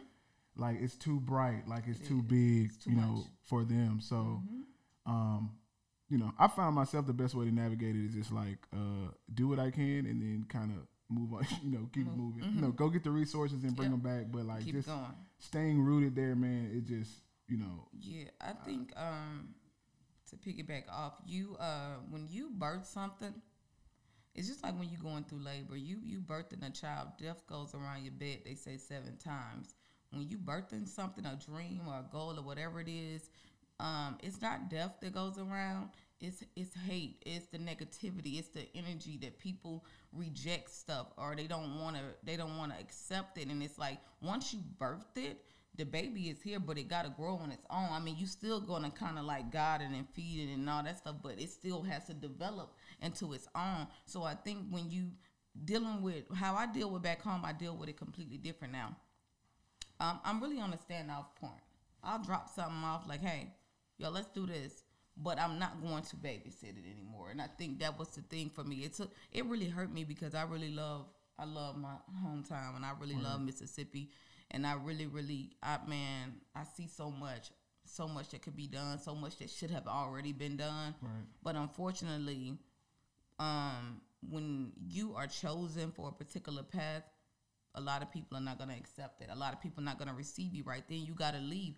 Like 0.55 0.77
it's 0.81 0.95
too 0.95 1.19
bright, 1.19 1.67
like 1.67 1.83
it's 1.87 1.99
it 1.99 2.07
too 2.07 2.21
big, 2.21 2.65
it's 2.65 2.83
too 2.83 2.91
you 2.91 2.97
know, 2.97 3.25
for 3.43 3.63
them. 3.63 3.99
So, 4.01 4.15
mm-hmm. 4.15 5.11
um, 5.11 5.51
you 6.09 6.17
know, 6.17 6.31
I 6.37 6.47
found 6.47 6.75
myself 6.75 7.07
the 7.07 7.13
best 7.13 7.33
way 7.33 7.45
to 7.45 7.51
navigate 7.51 7.95
it 7.95 8.05
is 8.05 8.13
just 8.13 8.31
like 8.31 8.57
uh, 8.73 9.11
do 9.33 9.47
what 9.47 9.59
I 9.59 9.71
can, 9.71 10.05
and 10.05 10.21
then 10.21 10.45
kind 10.47 10.71
of 10.71 10.85
move 11.11 11.33
on. 11.33 11.45
You 11.63 11.71
know, 11.71 11.89
keep 11.93 12.07
moving. 12.07 12.43
You 12.43 12.61
know, 12.61 12.67
mm-hmm. 12.67 12.75
go 12.75 12.89
get 12.89 13.03
the 13.03 13.11
resources 13.11 13.63
and 13.63 13.75
bring 13.75 13.91
yep. 13.91 14.01
them 14.01 14.17
back, 14.17 14.31
but 14.31 14.45
like 14.45 14.65
keep 14.65 14.75
just 14.75 14.87
going 14.87 15.05
staying 15.39 15.81
rooted 15.81 16.15
there, 16.15 16.35
man, 16.35 16.71
it 16.73 16.85
just 16.85 17.11
you 17.47 17.57
know. 17.57 17.87
Yeah, 17.99 18.25
I 18.39 18.53
think 18.65 18.93
um, 18.95 19.49
to 20.29 20.35
piggyback 20.37 20.83
off 20.89 21.13
you, 21.25 21.57
uh, 21.59 21.95
when 22.09 22.27
you 22.29 22.49
birth 22.51 22.85
something, 22.85 23.33
it's 24.35 24.47
just 24.47 24.63
like 24.63 24.77
when 24.79 24.89
you're 24.89 25.01
going 25.01 25.23
through 25.25 25.43
labor. 25.43 25.75
You 25.75 25.97
you 26.03 26.19
birthing 26.19 26.65
a 26.65 26.71
child, 26.71 27.09
death 27.21 27.45
goes 27.47 27.75
around 27.75 28.03
your 28.03 28.13
bed. 28.13 28.39
They 28.45 28.55
say 28.55 28.77
seven 28.77 29.17
times. 29.17 29.75
When 30.11 30.27
you 30.27 30.37
birthing 30.37 30.87
something, 30.87 31.25
a 31.25 31.39
dream 31.45 31.81
or 31.87 31.95
a 31.95 32.05
goal 32.11 32.37
or 32.37 32.43
whatever 32.43 32.81
it 32.81 32.89
is, 32.89 33.29
um, 33.79 34.17
it's 34.21 34.41
not 34.41 34.69
death 34.69 34.95
that 35.01 35.13
goes 35.13 35.37
around. 35.37 35.89
It's 36.21 36.43
it's 36.55 36.75
hate. 36.75 37.21
It's 37.25 37.47
the 37.47 37.57
negativity. 37.57 38.37
It's 38.37 38.49
the 38.49 38.67
energy 38.75 39.17
that 39.23 39.39
people 39.39 39.83
reject 40.13 40.69
stuff 40.69 41.07
or 41.17 41.35
they 41.35 41.47
don't 41.47 41.79
want 41.79 41.95
to 41.95 42.03
they 42.23 42.37
don't 42.37 42.57
want 42.57 42.71
to 42.71 42.79
accept 42.79 43.37
it. 43.39 43.47
And 43.47 43.61
it's 43.63 43.79
like 43.79 43.97
once 44.21 44.53
you 44.53 44.59
birthed 44.79 45.17
it, 45.17 45.43
the 45.77 45.83
baby 45.83 46.29
is 46.29 46.41
here, 46.41 46.59
but 46.59 46.77
it 46.77 46.87
got 46.87 47.05
to 47.05 47.09
grow 47.09 47.37
on 47.37 47.51
its 47.51 47.65
own. 47.71 47.87
I 47.91 47.99
mean, 47.99 48.17
you 48.19 48.27
still 48.27 48.61
gonna 48.61 48.91
kind 48.91 49.17
of 49.17 49.25
like 49.25 49.51
guide 49.51 49.81
it 49.81 49.89
and 49.89 50.07
feed 50.13 50.49
it 50.49 50.53
and 50.53 50.69
all 50.69 50.83
that 50.83 50.99
stuff, 50.99 51.15
but 51.23 51.39
it 51.39 51.49
still 51.49 51.81
has 51.81 52.05
to 52.05 52.13
develop 52.13 52.75
into 53.01 53.33
its 53.33 53.47
own. 53.55 53.87
So 54.05 54.23
I 54.23 54.35
think 54.35 54.67
when 54.69 54.91
you 54.91 55.07
dealing 55.65 56.01
with 56.03 56.23
how 56.35 56.55
I 56.55 56.67
deal 56.67 56.91
with 56.91 57.01
back 57.01 57.21
home, 57.21 57.41
I 57.43 57.53
deal 57.53 57.75
with 57.75 57.89
it 57.89 57.97
completely 57.97 58.37
different 58.37 58.73
now. 58.73 58.95
Um, 59.99 60.19
I'm 60.23 60.41
really 60.41 60.59
on 60.59 60.73
a 60.73 60.77
standoff 60.77 61.35
point. 61.39 61.61
I'll 62.03 62.23
drop 62.23 62.49
something 62.49 62.83
off 62.83 63.07
like, 63.07 63.21
"Hey, 63.21 63.53
yo, 63.97 64.09
let's 64.09 64.29
do 64.29 64.45
this." 64.45 64.83
But 65.17 65.39
I'm 65.39 65.59
not 65.59 65.81
going 65.81 66.03
to 66.03 66.15
babysit 66.15 66.63
it 66.63 66.85
anymore. 66.91 67.29
And 67.31 67.41
I 67.41 67.47
think 67.57 67.79
that 67.79 67.97
was 67.97 68.09
the 68.09 68.21
thing 68.21 68.49
for 68.49 68.63
me. 68.63 68.77
It 68.77 68.93
took 68.93 69.11
it 69.31 69.45
really 69.45 69.67
hurt 69.67 69.93
me 69.93 70.03
because 70.03 70.35
I 70.35 70.43
really 70.43 70.71
love 70.71 71.05
I 71.37 71.45
love 71.45 71.77
my 71.77 71.95
hometown 72.25 72.75
and 72.75 72.85
I 72.85 72.91
really 72.99 73.15
mm-hmm. 73.15 73.23
love 73.23 73.41
Mississippi 73.41 74.09
and 74.51 74.65
I 74.65 74.75
really 74.75 75.07
really 75.07 75.51
I 75.61 75.77
man 75.87 76.33
I 76.55 76.63
see 76.63 76.87
so 76.87 77.11
much 77.11 77.51
so 77.83 78.07
much 78.07 78.29
that 78.29 78.41
could 78.41 78.55
be 78.55 78.67
done, 78.67 78.99
so 78.99 79.13
much 79.13 79.37
that 79.37 79.49
should 79.49 79.71
have 79.71 79.87
already 79.87 80.31
been 80.31 80.55
done. 80.55 80.95
Right. 81.01 81.11
But 81.43 81.55
unfortunately, 81.55 82.57
um, 83.39 84.01
when 84.29 84.71
you 84.87 85.13
are 85.15 85.27
chosen 85.27 85.91
for 85.91 86.09
a 86.09 86.11
particular 86.11 86.63
path, 86.63 87.03
a 87.75 87.81
lot 87.81 88.01
of 88.01 88.11
people 88.11 88.37
are 88.37 88.41
not 88.41 88.57
going 88.57 88.69
to 88.69 88.75
accept 88.75 89.21
it. 89.21 89.29
A 89.31 89.35
lot 89.35 89.53
of 89.53 89.61
people 89.61 89.81
are 89.81 89.85
not 89.85 89.97
going 89.97 90.09
to 90.09 90.13
receive 90.13 90.53
you 90.53 90.63
right 90.63 90.83
then. 90.89 90.99
You 90.99 91.13
got 91.13 91.33
to 91.33 91.39
leave. 91.39 91.75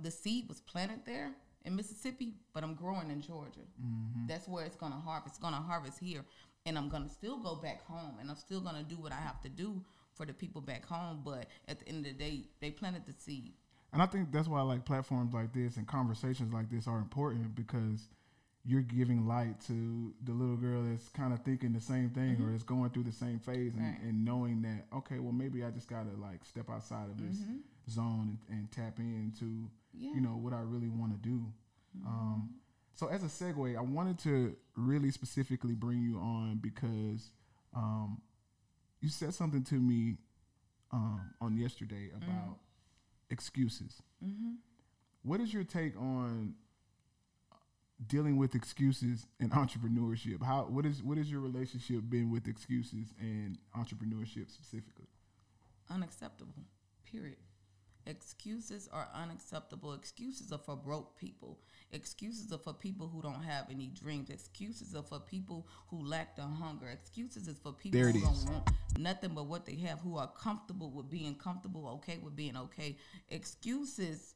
The 0.00 0.10
seed 0.10 0.48
was 0.48 0.60
planted 0.60 1.00
there 1.06 1.32
in 1.64 1.76
Mississippi, 1.76 2.34
but 2.52 2.62
I'm 2.62 2.74
growing 2.74 3.10
in 3.10 3.20
Georgia. 3.20 3.60
Mm-hmm. 3.82 4.26
That's 4.26 4.48
where 4.48 4.64
it's 4.64 4.76
gonna 4.76 5.00
harvest. 5.00 5.34
It's 5.34 5.38
gonna 5.38 5.60
harvest 5.60 5.98
here, 5.98 6.24
and 6.66 6.76
I'm 6.76 6.88
gonna 6.88 7.08
still 7.08 7.38
go 7.38 7.56
back 7.56 7.84
home, 7.86 8.16
and 8.20 8.30
I'm 8.30 8.36
still 8.36 8.60
gonna 8.60 8.82
do 8.82 8.96
what 8.96 9.12
I 9.12 9.20
have 9.20 9.40
to 9.42 9.48
do 9.48 9.80
for 10.14 10.26
the 10.26 10.32
people 10.32 10.60
back 10.60 10.84
home. 10.86 11.22
But 11.24 11.46
at 11.68 11.80
the 11.80 11.88
end 11.88 12.06
of 12.06 12.12
the 12.12 12.18
day, 12.18 12.44
they 12.60 12.70
planted 12.70 13.06
the 13.06 13.12
seed. 13.12 13.52
And 13.92 14.02
I 14.02 14.06
think 14.06 14.32
that's 14.32 14.48
why 14.48 14.60
like 14.62 14.84
platforms 14.84 15.32
like 15.32 15.52
this 15.52 15.76
and 15.76 15.86
conversations 15.86 16.52
like 16.52 16.68
this 16.68 16.88
are 16.88 16.98
important 16.98 17.54
because 17.54 18.08
you're 18.66 18.82
giving 18.82 19.26
light 19.26 19.60
to 19.66 20.12
the 20.24 20.32
little 20.32 20.56
girl 20.56 20.82
that's 20.82 21.08
kind 21.10 21.32
of 21.32 21.40
thinking 21.40 21.72
the 21.72 21.80
same 21.80 22.10
thing 22.10 22.36
mm-hmm. 22.36 22.50
or 22.50 22.54
is 22.54 22.62
going 22.62 22.90
through 22.90 23.04
the 23.04 23.12
same 23.12 23.38
phase 23.38 23.74
and, 23.74 23.84
right. 23.84 24.00
and, 24.02 24.24
knowing 24.24 24.62
that 24.62 24.86
okay 24.96 25.18
well 25.18 25.32
maybe 25.32 25.62
i 25.62 25.70
just 25.70 25.88
gotta 25.88 26.08
like 26.20 26.44
step 26.44 26.70
outside 26.70 27.04
of 27.10 27.18
this 27.18 27.36
mm-hmm. 27.36 27.56
zone 27.90 28.38
and, 28.48 28.58
and, 28.58 28.72
tap 28.72 28.98
into 28.98 29.68
yeah. 29.96 30.10
you 30.14 30.20
know 30.20 30.36
what 30.36 30.52
I 30.52 30.60
really 30.60 30.88
want 30.88 31.12
to 31.12 31.28
do. 31.28 31.46
Mm-hmm. 31.96 32.06
Um, 32.06 32.50
so 32.94 33.08
as 33.08 33.22
a 33.22 33.26
segue, 33.26 33.76
I 33.76 33.80
wanted 33.80 34.18
to 34.20 34.56
really 34.76 35.10
specifically 35.10 35.74
bring 35.74 36.00
you 36.00 36.18
on 36.18 36.58
because 36.62 37.32
um, 37.74 38.20
you 39.00 39.08
said 39.08 39.34
something 39.34 39.64
to 39.64 39.74
me 39.74 40.16
um, 40.92 41.30
on 41.40 41.56
yesterday 41.56 42.10
mm-hmm. 42.14 42.30
about 42.30 42.50
mm. 42.50 42.58
excuses. 43.30 44.00
Mm-hmm. 44.24 44.52
What 45.22 45.40
is 45.40 45.52
your 45.52 45.64
take 45.64 45.96
on 45.98 46.54
dealing 48.06 48.36
with 48.36 48.54
excuses 48.54 49.26
and 49.40 49.50
entrepreneurship? 49.52 50.42
How 50.42 50.62
what 50.62 50.86
is 50.86 51.02
what 51.02 51.18
is 51.18 51.30
your 51.30 51.40
relationship 51.40 52.02
been 52.08 52.30
with 52.30 52.46
excuses 52.46 53.12
and 53.18 53.58
entrepreneurship 53.76 54.50
specifically? 54.50 55.06
Unacceptable. 55.90 56.64
Period 57.10 57.36
Excuses 58.06 58.88
are 58.92 59.08
unacceptable. 59.14 59.94
Excuses 59.94 60.52
are 60.52 60.58
for 60.58 60.76
broke 60.76 61.18
people. 61.18 61.58
Excuses 61.92 62.52
are 62.52 62.58
for 62.58 62.74
people 62.74 63.08
who 63.08 63.22
don't 63.22 63.42
have 63.42 63.66
any 63.70 63.86
dreams. 63.86 64.28
Excuses 64.28 64.94
are 64.94 65.02
for 65.02 65.20
people 65.20 65.66
who 65.88 66.04
lack 66.04 66.36
the 66.36 66.42
hunger. 66.42 66.88
Excuses 66.88 67.48
is 67.48 67.58
for 67.58 67.72
people 67.72 68.00
who 68.00 68.08
is. 68.08 68.22
don't 68.22 68.52
want 68.52 68.70
nothing 68.98 69.30
but 69.34 69.46
what 69.46 69.64
they 69.64 69.76
have, 69.76 70.00
who 70.00 70.18
are 70.18 70.28
comfortable 70.28 70.90
with 70.90 71.08
being 71.08 71.34
comfortable, 71.34 71.88
okay 71.88 72.18
with 72.18 72.36
being 72.36 72.56
okay. 72.56 72.96
Excuses 73.30 74.34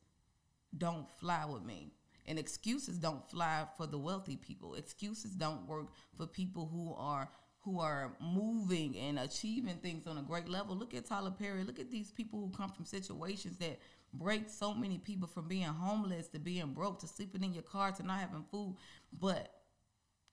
don't 0.77 1.11
fly 1.19 1.45
with 1.45 1.63
me. 1.63 1.93
And 2.27 2.39
excuses 2.39 2.99
don't 2.99 3.29
fly 3.31 3.67
for 3.77 3.87
the 3.87 3.99
wealthy 3.99 4.37
people. 4.37 4.75
Excuses 4.75 5.33
don't 5.33 5.67
work 5.67 5.89
for 6.17 6.27
people 6.27 6.69
who 6.71 6.95
are 6.95 7.31
who 7.69 7.81
are 7.81 8.13
moving 8.21 8.97
and 8.97 9.19
achieving 9.19 9.77
things 9.77 10.07
on 10.07 10.17
a 10.17 10.23
great 10.23 10.49
level. 10.49 10.75
Look 10.75 10.95
at 10.95 11.05
Tyler 11.05 11.31
Perry. 11.31 11.65
Look 11.65 11.79
at 11.79 11.91
these 11.91 12.11
people 12.11 12.41
who 12.41 12.51
come 12.57 12.71
from 12.71 12.87
situations 12.87 13.59
that 13.59 13.79
break 14.15 14.49
so 14.49 14.73
many 14.73 14.97
people 14.97 15.29
from 15.29 15.49
being 15.49 15.65
homeless 15.65 16.29
to 16.29 16.39
being 16.39 16.73
broke 16.73 16.99
to 17.01 17.07
sleeping 17.07 17.45
in 17.45 17.53
your 17.53 17.63
car 17.63 17.93
to 17.93 18.03
not 18.03 18.21
having 18.21 18.45
food. 18.51 18.77
But 19.13 19.53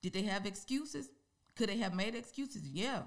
did 0.01 0.13
they 0.13 0.21
have 0.21 0.45
excuses? 0.45 1.09
Could 1.55 1.69
they 1.69 1.77
have 1.77 1.93
made 1.93 2.15
excuses? 2.15 2.63
Yeah, 2.67 3.01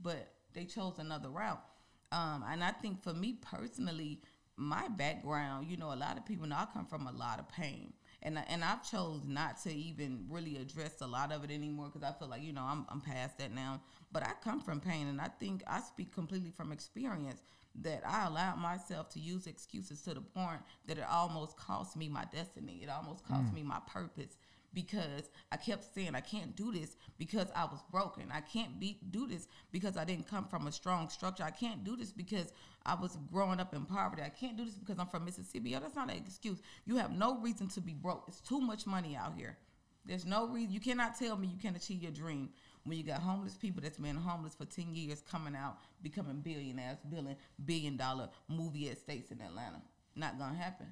but 0.00 0.32
they 0.54 0.64
chose 0.64 0.98
another 0.98 1.28
route. 1.28 1.62
Um, 2.10 2.44
and 2.48 2.64
I 2.64 2.70
think 2.70 3.02
for 3.02 3.12
me 3.12 3.34
personally, 3.34 4.22
my 4.56 4.88
background, 4.88 5.66
you 5.68 5.76
know, 5.76 5.92
a 5.92 5.94
lot 5.94 6.16
of 6.16 6.24
people 6.24 6.46
know 6.46 6.56
I 6.56 6.66
come 6.72 6.86
from 6.86 7.06
a 7.06 7.12
lot 7.12 7.38
of 7.38 7.48
pain. 7.50 7.92
And, 8.22 8.38
I- 8.38 8.46
and 8.48 8.64
I've 8.64 8.88
chose 8.88 9.22
not 9.26 9.62
to 9.62 9.72
even 9.74 10.26
really 10.28 10.56
address 10.56 11.00
a 11.00 11.06
lot 11.06 11.32
of 11.32 11.44
it 11.44 11.50
anymore 11.50 11.86
because 11.92 12.02
I 12.02 12.18
feel 12.18 12.28
like 12.28 12.42
you 12.42 12.52
know 12.52 12.62
I'm 12.64 12.84
I'm 12.88 13.00
past 13.00 13.38
that 13.38 13.52
now. 13.52 13.80
But 14.12 14.22
I 14.22 14.32
come 14.42 14.60
from 14.60 14.80
pain, 14.80 15.06
and 15.06 15.20
I 15.20 15.28
think 15.40 15.62
I 15.66 15.80
speak 15.80 16.12
completely 16.12 16.50
from 16.50 16.72
experience 16.72 17.40
that 17.82 18.02
I 18.06 18.26
allowed 18.26 18.58
myself 18.58 19.08
to 19.10 19.20
use 19.20 19.46
excuses 19.46 20.02
to 20.02 20.14
the 20.14 20.20
point 20.20 20.60
that 20.86 20.98
it 20.98 21.04
almost 21.08 21.56
cost 21.56 21.96
me 21.96 22.08
my 22.08 22.24
destiny. 22.32 22.80
It 22.82 22.88
almost 22.88 23.24
cost 23.26 23.52
mm. 23.52 23.54
me 23.54 23.62
my 23.62 23.80
purpose 23.86 24.36
because 24.74 25.30
I 25.50 25.56
kept 25.56 25.94
saying 25.94 26.14
I 26.14 26.20
can't 26.20 26.54
do 26.54 26.72
this 26.72 26.96
because 27.18 27.48
I 27.54 27.64
was 27.64 27.80
broken. 27.90 28.24
I 28.32 28.40
can't 28.40 28.78
be 28.78 28.98
do 29.10 29.26
this 29.26 29.48
because 29.72 29.96
I 29.96 30.04
didn't 30.04 30.28
come 30.28 30.46
from 30.46 30.66
a 30.66 30.72
strong 30.72 31.08
structure. 31.08 31.42
I 31.42 31.50
can't 31.50 31.84
do 31.84 31.96
this 31.96 32.12
because 32.12 32.52
I 32.84 32.94
was 32.94 33.16
growing 33.30 33.60
up 33.60 33.74
in 33.74 33.84
poverty. 33.84 34.22
I 34.22 34.28
can't 34.28 34.56
do 34.56 34.64
this 34.64 34.74
because 34.74 34.98
I'm 34.98 35.06
from 35.06 35.24
Mississippi. 35.24 35.70
Yeah, 35.70 35.80
that's 35.80 35.96
not 35.96 36.10
an 36.10 36.16
excuse. 36.16 36.58
You 36.84 36.96
have 36.96 37.12
no 37.12 37.38
reason 37.38 37.68
to 37.68 37.80
be 37.80 37.94
broke. 37.94 38.24
It's 38.28 38.40
too 38.40 38.60
much 38.60 38.86
money 38.86 39.16
out 39.16 39.34
here. 39.36 39.56
There's 40.04 40.24
no 40.24 40.48
reason 40.48 40.72
you 40.72 40.80
cannot 40.80 41.18
tell 41.18 41.36
me 41.36 41.48
you 41.48 41.58
can't 41.58 41.76
achieve 41.76 42.02
your 42.02 42.12
dream 42.12 42.48
when 42.84 42.96
you 42.96 43.04
got 43.04 43.20
homeless 43.20 43.56
people 43.56 43.82
that's 43.82 43.98
been 43.98 44.16
homeless 44.16 44.54
for 44.54 44.64
10 44.64 44.94
years 44.94 45.22
coming 45.30 45.54
out 45.54 45.78
becoming 46.02 46.40
billionaires, 46.40 46.98
building 47.10 47.36
billion 47.64 47.96
dollar 47.96 48.30
movie 48.48 48.88
estates 48.88 49.30
in 49.30 49.40
Atlanta. 49.42 49.82
Not 50.16 50.38
gonna 50.38 50.56
happen. 50.56 50.86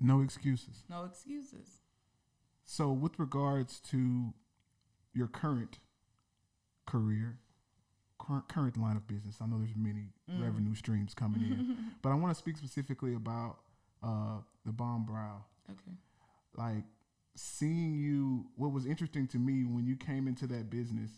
No 0.00 0.22
excuses. 0.22 0.84
No 0.88 1.04
excuses. 1.04 1.79
So, 2.72 2.92
with 2.92 3.18
regards 3.18 3.80
to 3.90 4.32
your 5.12 5.26
current 5.26 5.80
career, 6.86 7.40
current, 8.20 8.46
current 8.48 8.76
line 8.76 8.96
of 8.96 9.08
business, 9.08 9.38
I 9.40 9.46
know 9.46 9.58
there's 9.58 9.74
many 9.74 10.12
Mm. 10.30 10.40
revenue 10.40 10.76
streams 10.76 11.12
coming 11.12 11.42
in, 11.42 11.76
but 12.02 12.10
I 12.10 12.14
want 12.14 12.32
to 12.32 12.38
speak 12.38 12.56
specifically 12.56 13.14
about 13.14 13.56
uh, 14.04 14.38
the 14.64 14.70
bomb 14.70 15.04
brow. 15.04 15.44
Okay. 15.68 15.96
Like 16.56 16.84
seeing 17.34 17.96
you, 17.96 18.46
what 18.54 18.70
was 18.70 18.86
interesting 18.86 19.26
to 19.28 19.38
me 19.40 19.64
when 19.64 19.84
you 19.84 19.96
came 19.96 20.28
into 20.28 20.46
that 20.46 20.70
business, 20.70 21.10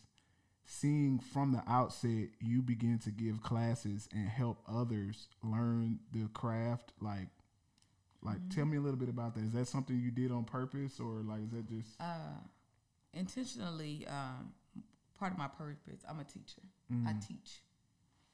seeing 0.64 1.18
from 1.18 1.52
the 1.52 1.62
outset 1.68 2.28
you 2.40 2.62
begin 2.62 2.98
to 3.00 3.10
give 3.10 3.42
classes 3.42 4.08
and 4.14 4.26
help 4.26 4.62
others 4.66 5.28
learn 5.42 5.98
the 6.12 6.28
craft. 6.28 6.94
Like, 6.98 7.28
like 8.22 8.38
Mm-hmm. 8.38 8.48
tell 8.50 8.64
me 8.66 8.76
a 8.76 8.80
little 8.80 8.98
bit 8.98 9.08
about 9.08 9.34
that. 9.34 9.44
Is 9.44 9.52
that 9.52 9.68
something 9.68 9.98
you 9.98 10.10
did 10.10 10.30
on 10.30 10.44
purpose, 10.44 11.00
or 11.00 11.22
like 11.22 11.42
is 11.44 11.50
that 11.50 11.68
just? 11.68 12.00
Uh, 12.00 12.38
intentionally, 13.14 14.06
um, 14.08 14.52
part 15.18 15.32
of 15.32 15.38
my 15.38 15.48
purpose, 15.48 16.02
I'm 16.08 16.20
a 16.20 16.24
teacher. 16.24 16.62
I 17.06 17.14
teach. 17.26 17.62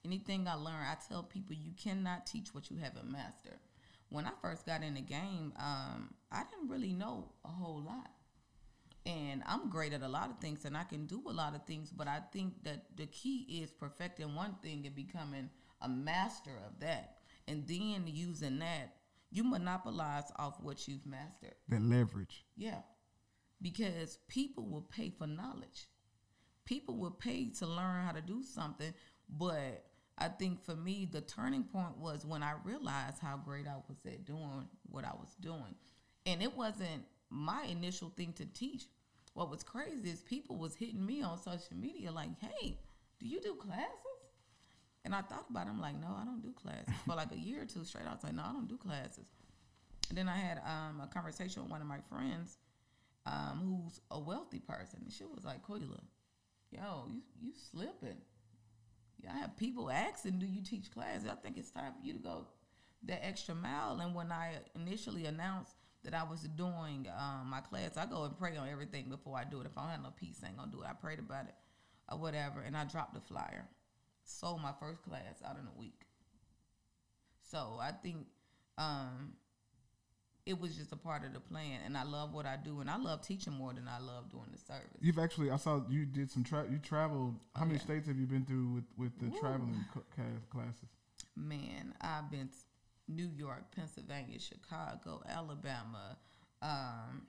Anything 0.05 0.49
I 0.49 0.55
learn, 0.55 0.75
I 0.75 0.97
tell 1.09 1.23
people 1.23 1.55
you 1.55 1.71
cannot 1.81 2.27
teach 2.27 2.53
what 2.55 2.71
you 2.71 2.77
haven't 2.79 3.09
mastered. 3.11 3.61
When 4.09 4.25
I 4.27 4.31
first 4.43 4.67
got 4.67 4.83
in 4.83 4.95
the 4.95 5.01
game, 5.01 5.53
um, 5.59 6.15
I 6.33 6.43
didn't 6.51 6.69
really 6.69 6.93
know 6.93 7.29
a 7.45 7.49
whole 7.49 7.81
lot. 7.87 8.11
And 9.07 9.43
I'm 9.47 9.71
great 9.71 9.93
at 9.93 10.03
a 10.03 10.09
lot 10.09 10.29
of 10.31 10.39
things 10.39 10.65
and 10.65 10.77
I 10.77 10.83
can 10.85 11.07
do 11.07 11.23
a 11.29 11.33
lot 11.33 11.55
of 11.55 11.65
things, 11.67 11.91
but 11.91 12.09
I 12.09 12.21
think 12.33 12.65
that 12.65 12.97
the 12.97 13.07
key 13.07 13.61
is 13.63 13.71
perfecting 13.71 14.35
one 14.35 14.57
thing 14.63 14.83
and 14.87 14.95
becoming 14.95 15.51
a 15.81 15.89
master 15.89 16.59
of 16.67 16.81
that. 16.81 17.19
And 17.47 17.67
then 17.67 18.05
using 18.07 18.59
that, 18.59 18.97
you 19.31 19.45
monopolize 19.45 20.31
off 20.37 20.61
what 20.61 20.89
you've 20.89 21.07
mastered. 21.07 21.55
The 21.69 21.79
leverage. 21.81 22.45
Yeah. 22.57 22.81
Because 23.61 24.19
people 24.29 24.67
will 24.67 24.83
pay 24.83 25.11
for 25.11 25.27
knowledge. 25.27 25.89
People 26.65 26.97
will 26.97 27.11
pay 27.11 27.51
to 27.59 27.67
learn 27.67 28.05
how 28.05 28.13
to 28.13 28.21
do 28.21 28.43
something. 28.43 28.93
But 29.29 29.85
I 30.17 30.29
think 30.29 30.63
for 30.63 30.77
me, 30.77 31.09
the 31.11 31.21
turning 31.21 31.65
point 31.65 31.99
was 31.99 32.25
when 32.25 32.43
I 32.43 32.55
realized 32.65 33.19
how 33.21 33.37
great 33.37 33.67
I 33.67 33.77
was 33.89 33.99
at 34.07 34.25
doing 34.25 34.69
what 34.89 35.05
I 35.05 35.13
was 35.13 35.35
doing. 35.41 35.75
And 36.27 36.43
it 36.43 36.57
wasn't 36.57 37.05
my 37.31 37.65
initial 37.65 38.13
thing 38.17 38.33
to 38.35 38.47
teach. 38.47 38.85
What 39.35 39.51
was 39.51 39.63
crazy 39.63 40.11
is 40.11 40.23
people 40.23 40.57
was 40.57 40.75
hitting 40.75 41.05
me 41.05 41.23
on 41.23 41.39
social 41.39 41.77
media 41.77 42.11
like, 42.11 42.31
hey, 42.41 42.79
do 43.21 43.27
you 43.27 43.41
do 43.41 43.55
classes? 43.55 44.08
And 45.09 45.15
I 45.15 45.23
thought 45.23 45.47
about 45.49 45.67
it. 45.67 45.71
I'm 45.71 45.81
like, 45.81 45.99
no, 45.99 46.09
I 46.21 46.27
don't 46.27 46.43
do 46.43 46.53
classes. 46.53 46.93
For 47.07 47.15
like 47.15 47.33
a 47.33 47.39
year 47.39 47.63
or 47.63 47.65
two 47.65 47.83
straight, 47.83 48.05
I 48.07 48.13
was 48.13 48.23
like, 48.23 48.35
no, 48.35 48.43
I 48.43 48.53
don't 48.53 48.69
do 48.69 48.77
classes. 48.77 49.25
And 50.11 50.19
then 50.19 50.29
I 50.29 50.37
had 50.37 50.61
um, 50.67 51.01
a 51.03 51.07
conversation 51.07 51.63
with 51.63 51.71
one 51.71 51.81
of 51.81 51.87
my 51.87 52.01
friends 52.11 52.59
um, 53.25 53.63
who's 53.87 54.03
a 54.11 54.21
wealthy 54.21 54.59
person. 54.59 55.01
And 55.03 55.11
she 55.11 55.25
was 55.25 55.47
like, 55.47 55.67
Quila, 55.67 56.03
yo, 56.71 57.07
you, 57.09 57.23
you 57.41 57.53
slipping. 57.71 58.19
Yeah, 59.25 59.31
I 59.35 59.39
have 59.39 59.57
people 59.57 59.91
asking, 59.91 60.41
do 60.41 60.47
you 60.47 60.63
teach 60.63 60.91
classes? 60.91 61.27
I 61.27 61.37
think 61.37 61.57
it's 61.57 61.71
time 61.71 61.95
for 61.99 62.07
you 62.07 62.13
to 62.13 62.19
go 62.19 62.47
that 63.05 63.25
extra 63.27 63.55
mile. 63.55 63.99
And 64.03 64.15
when 64.15 64.31
I 64.31 64.57
initially 64.77 65.25
announced 65.25 65.73
that 66.05 66.13
I 66.13 66.25
was 66.25 66.43
doing 66.43 67.07
um, 67.19 67.49
my 67.49 67.63
class, 67.63 67.97
I 67.97 68.05
go 68.05 68.25
and 68.25 68.37
pray 68.37 68.59
on 68.59 68.69
everything 68.69 69.09
before 69.09 69.39
I 69.39 69.45
do 69.45 69.63
it. 69.63 69.67
If 69.67 69.79
I 69.79 69.85
don't 69.85 69.91
have 69.91 70.03
no 70.03 70.13
peace, 70.15 70.43
I 70.45 70.49
ain't 70.49 70.59
gonna 70.59 70.71
do 70.71 70.83
it. 70.83 70.87
I 70.87 70.93
prayed 70.93 71.19
about 71.19 71.47
it 71.47 71.55
or 72.13 72.19
whatever. 72.19 72.61
And 72.61 72.77
I 72.77 72.85
dropped 72.85 73.15
the 73.15 73.23
flyer. 73.23 73.67
Sold 74.29 74.61
my 74.61 74.73
first 74.79 75.03
class 75.03 75.43
out 75.45 75.57
in 75.57 75.67
a 75.67 75.79
week. 75.79 76.03
So 77.51 77.79
I 77.81 77.93
think 77.93 78.27
um, 78.77 79.33
it 80.45 80.61
was 80.61 80.77
just 80.77 80.93
a 80.93 80.97
part 80.97 81.25
of 81.25 81.33
the 81.33 81.41
plan, 81.41 81.81
and 81.87 81.97
I 81.97 82.03
love 82.03 82.35
what 82.35 82.45
I 82.45 82.57
do, 82.63 82.81
and 82.81 82.91
I 82.91 82.99
love 82.99 83.23
teaching 83.23 83.55
more 83.55 83.73
than 83.73 83.89
I 83.89 83.99
love 83.99 84.31
doing 84.31 84.49
the 84.53 84.59
service. 84.59 84.99
You've 85.01 85.19
actually, 85.19 85.51
I 85.51 85.57
saw 85.57 85.81
you 85.89 86.05
did 86.05 86.31
some 86.31 86.45
tra- 86.45 86.67
You 86.71 86.79
traveled. 86.79 87.37
How 87.57 87.65
many 87.65 87.79
yeah. 87.79 87.85
states 87.85 88.07
have 88.07 88.19
you 88.19 88.27
been 88.27 88.45
through 88.45 88.69
with 88.69 88.85
with 88.99 89.19
the 89.19 89.35
Ooh. 89.35 89.41
traveling 89.41 89.83
cl- 89.95 90.37
classes? 90.51 90.91
Man, 91.35 91.95
I've 92.03 92.31
been 92.31 92.49
to 92.49 93.13
New 93.13 93.31
York, 93.35 93.75
Pennsylvania, 93.75 94.39
Chicago, 94.39 95.23
Alabama, 95.27 96.19
um, 96.61 97.23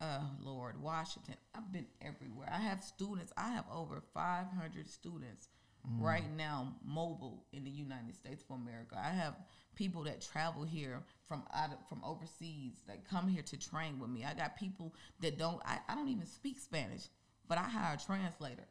uh, 0.00 0.20
Lord, 0.40 0.80
Washington. 0.80 1.34
I've 1.54 1.70
been 1.70 1.86
everywhere. 2.00 2.48
I 2.50 2.60
have 2.60 2.82
students. 2.82 3.34
I 3.36 3.50
have 3.50 3.66
over 3.70 4.02
500 4.14 4.88
students 4.88 5.48
Mm. 5.84 6.00
right 6.00 6.36
now 6.36 6.74
mobile 6.84 7.44
in 7.52 7.64
the 7.64 7.70
United 7.70 8.14
States 8.14 8.44
of 8.48 8.54
America. 8.54 8.96
I 8.96 9.10
have 9.10 9.34
people 9.74 10.04
that 10.04 10.20
travel 10.20 10.62
here 10.62 11.02
from 11.26 11.42
out 11.52 11.72
of, 11.72 11.88
from 11.88 12.02
overseas 12.04 12.74
that 12.86 13.08
come 13.08 13.26
here 13.26 13.42
to 13.42 13.56
train 13.56 13.98
with 13.98 14.08
me. 14.08 14.24
I 14.24 14.34
got 14.34 14.56
people 14.56 14.94
that 15.20 15.38
don't. 15.38 15.60
I, 15.64 15.78
I 15.88 15.96
don't 15.96 16.08
even 16.08 16.26
speak 16.26 16.60
Spanish, 16.60 17.08
but 17.48 17.58
I 17.58 17.62
hire 17.62 17.96
a 17.96 17.98
translator 17.98 18.68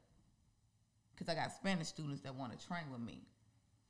because 1.14 1.28
I 1.28 1.36
got 1.36 1.52
Spanish 1.52 1.88
students 1.88 2.22
that 2.22 2.34
want 2.34 2.58
to 2.58 2.68
train 2.68 2.86
with 2.92 3.02
me 3.02 3.24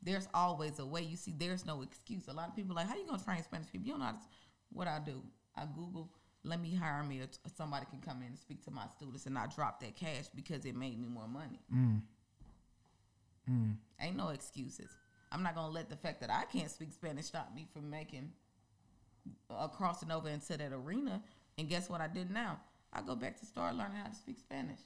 there's 0.01 0.27
always 0.33 0.79
a 0.79 0.85
way. 0.85 1.01
You 1.01 1.15
see, 1.15 1.33
there's 1.37 1.65
no 1.65 1.81
excuse. 1.81 2.27
A 2.27 2.33
lot 2.33 2.49
of 2.49 2.55
people 2.55 2.73
are 2.73 2.75
like, 2.75 2.87
how 2.87 2.95
you 2.95 3.05
gonna 3.05 3.23
train 3.23 3.43
Spanish 3.43 3.71
people? 3.71 3.85
You 3.85 3.93
don't 3.93 3.99
know 3.99 4.05
how 4.05 4.11
to, 4.13 4.17
what 4.71 4.87
I 4.87 4.99
do. 4.99 5.21
I 5.55 5.65
Google, 5.65 6.09
let 6.43 6.59
me 6.59 6.73
hire 6.73 7.03
me, 7.03 7.21
somebody 7.55 7.85
can 7.89 7.99
come 7.99 8.21
in 8.21 8.27
and 8.27 8.39
speak 8.39 8.63
to 8.65 8.71
my 8.71 8.87
students, 8.95 9.25
and 9.25 9.37
I 9.37 9.47
drop 9.47 9.79
that 9.81 9.95
cash 9.95 10.25
because 10.33 10.65
it 10.65 10.75
made 10.75 10.99
me 10.99 11.07
more 11.07 11.27
money. 11.27 11.59
Mm. 11.73 12.01
Ain't 13.99 14.17
no 14.17 14.29
excuses. 14.29 14.89
I'm 15.31 15.43
not 15.43 15.55
gonna 15.55 15.71
let 15.73 15.89
the 15.89 15.95
fact 15.95 16.21
that 16.21 16.29
I 16.29 16.43
can't 16.45 16.69
speak 16.69 16.91
Spanish 16.91 17.25
stop 17.25 17.53
me 17.55 17.67
from 17.73 17.89
making, 17.89 18.31
uh, 19.49 19.67
crossing 19.67 20.11
over 20.11 20.29
into 20.29 20.57
that 20.57 20.73
arena. 20.73 21.21
And 21.57 21.69
guess 21.69 21.89
what 21.89 22.01
I 22.01 22.07
did 22.07 22.31
now? 22.31 22.59
I 22.93 23.01
go 23.01 23.15
back 23.15 23.39
to 23.39 23.45
start 23.45 23.75
learning 23.75 23.97
how 23.97 24.09
to 24.09 24.15
speak 24.15 24.39
Spanish. 24.39 24.79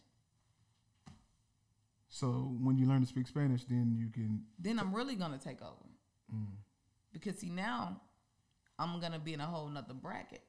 So 2.10 2.56
when 2.62 2.78
you 2.78 2.86
learn 2.86 3.02
to 3.02 3.08
speak 3.08 3.28
Spanish, 3.28 3.64
then 3.66 3.96
you 3.98 4.10
can. 4.10 4.44
then 4.60 4.80
I'm 4.80 4.94
really 4.94 5.16
gonna 5.16 5.38
take 5.38 5.62
over. 5.62 5.74
Because 7.12 7.40
see 7.40 7.50
now, 7.50 8.00
I'm 8.78 9.00
gonna 9.00 9.20
be 9.20 9.34
in 9.34 9.42
a 9.42 9.46
whole 9.46 9.68
nother 9.68 9.94
bracket. 9.94 10.44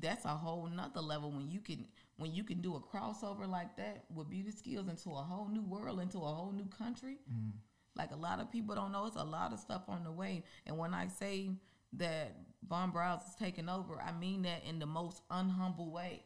That's 0.00 0.24
a 0.24 0.28
whole 0.28 0.66
nother 0.66 1.00
level 1.00 1.30
when 1.30 1.50
you 1.50 1.60
can 1.60 1.86
when 2.16 2.32
you 2.32 2.44
can 2.44 2.60
do 2.60 2.76
a 2.76 2.80
crossover 2.80 3.48
like 3.48 3.76
that 3.76 4.04
with 4.14 4.30
beauty 4.30 4.50
skills 4.50 4.88
into 4.88 5.10
a 5.10 5.22
whole 5.22 5.48
new 5.48 5.62
world, 5.62 6.00
into 6.00 6.18
a 6.18 6.26
whole 6.26 6.52
new 6.52 6.66
country. 6.66 7.18
Mm-hmm. 7.32 7.50
Like 7.96 8.10
a 8.12 8.16
lot 8.16 8.40
of 8.40 8.50
people 8.50 8.74
don't 8.74 8.92
know, 8.92 9.06
it's 9.06 9.16
a 9.16 9.24
lot 9.24 9.52
of 9.52 9.58
stuff 9.58 9.82
on 9.88 10.04
the 10.04 10.10
way. 10.10 10.44
And 10.66 10.76
when 10.78 10.94
I 10.94 11.08
say 11.08 11.50
that 11.94 12.36
Bomb 12.62 12.90
Brows 12.90 13.20
is 13.22 13.34
taking 13.38 13.68
over, 13.68 14.00
I 14.00 14.12
mean 14.12 14.42
that 14.42 14.62
in 14.68 14.78
the 14.78 14.86
most 14.86 15.22
unhumble 15.28 15.90
way. 15.90 16.22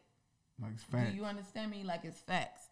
Like 0.61 0.73
it's 0.75 0.85
facts. 0.85 1.11
Do 1.11 1.17
you 1.17 1.25
understand 1.25 1.71
me? 1.71 1.85
Like 1.85 2.05
it's 2.05 2.21
facts. 2.21 2.63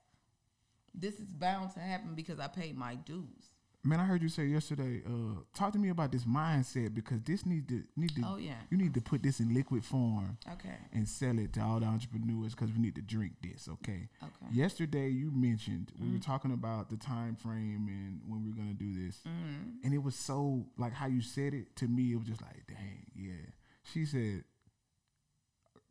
This 0.95 1.15
is 1.15 1.33
bound 1.33 1.73
to 1.75 1.81
happen 1.81 2.15
because 2.15 2.41
I 2.41 2.49
paid 2.49 2.77
my 2.77 2.95
dues. 2.95 3.51
Man, 3.87 4.01
I 4.01 4.05
heard 4.05 4.21
you 4.21 4.29
say 4.29 4.47
yesterday. 4.47 5.01
Uh, 5.07 5.41
talk 5.55 5.73
to 5.73 5.79
me 5.79 5.91
about 5.91 6.11
this 6.11 6.25
mindset 6.25 6.93
because 6.93 7.21
this 7.23 7.47
need 7.47 7.69
to 7.69 7.85
need 7.97 8.17
to. 8.17 8.23
Oh, 8.27 8.37
yeah. 8.37 8.55
You 8.69 8.77
need 8.77 8.95
to 8.95 9.01
put 9.01 9.23
this 9.23 9.39
in 9.39 9.55
liquid 9.55 9.85
form 9.85 10.39
Okay. 10.55 10.75
and 10.93 11.09
sell 11.09 11.39
it 11.39 11.53
to 11.53 11.61
all 11.61 11.79
the 11.79 11.87
entrepreneurs 11.87 12.55
because 12.55 12.73
we 12.73 12.81
need 12.81 12.97
to 12.97 13.03
drink 13.03 13.35
this. 13.43 13.69
Okay. 13.69 14.09
Okay. 14.21 14.53
Yesterday 14.53 15.09
you 15.11 15.31
mentioned 15.31 15.93
we 16.01 16.11
were 16.11 16.19
mm. 16.19 16.27
talking 16.27 16.53
about 16.53 16.91
the 16.91 16.97
time 16.97 17.37
frame 17.37 17.87
and 17.89 18.21
when 18.27 18.43
we 18.43 18.51
are 18.51 18.57
gonna 18.57 18.75
do 18.75 18.93
this, 18.93 19.21
mm-hmm. 19.21 19.85
and 19.85 19.95
it 19.95 20.03
was 20.03 20.17
so 20.17 20.67
like 20.77 20.93
how 20.93 21.07
you 21.07 21.23
said 21.23 21.55
it 21.55 21.77
to 21.77 21.87
me. 21.87 22.13
It 22.13 22.17
was 22.17 22.27
just 22.27 22.43
like, 22.43 22.67
dang, 22.67 23.07
yeah. 23.15 23.53
She 23.85 24.05
said, 24.05 24.43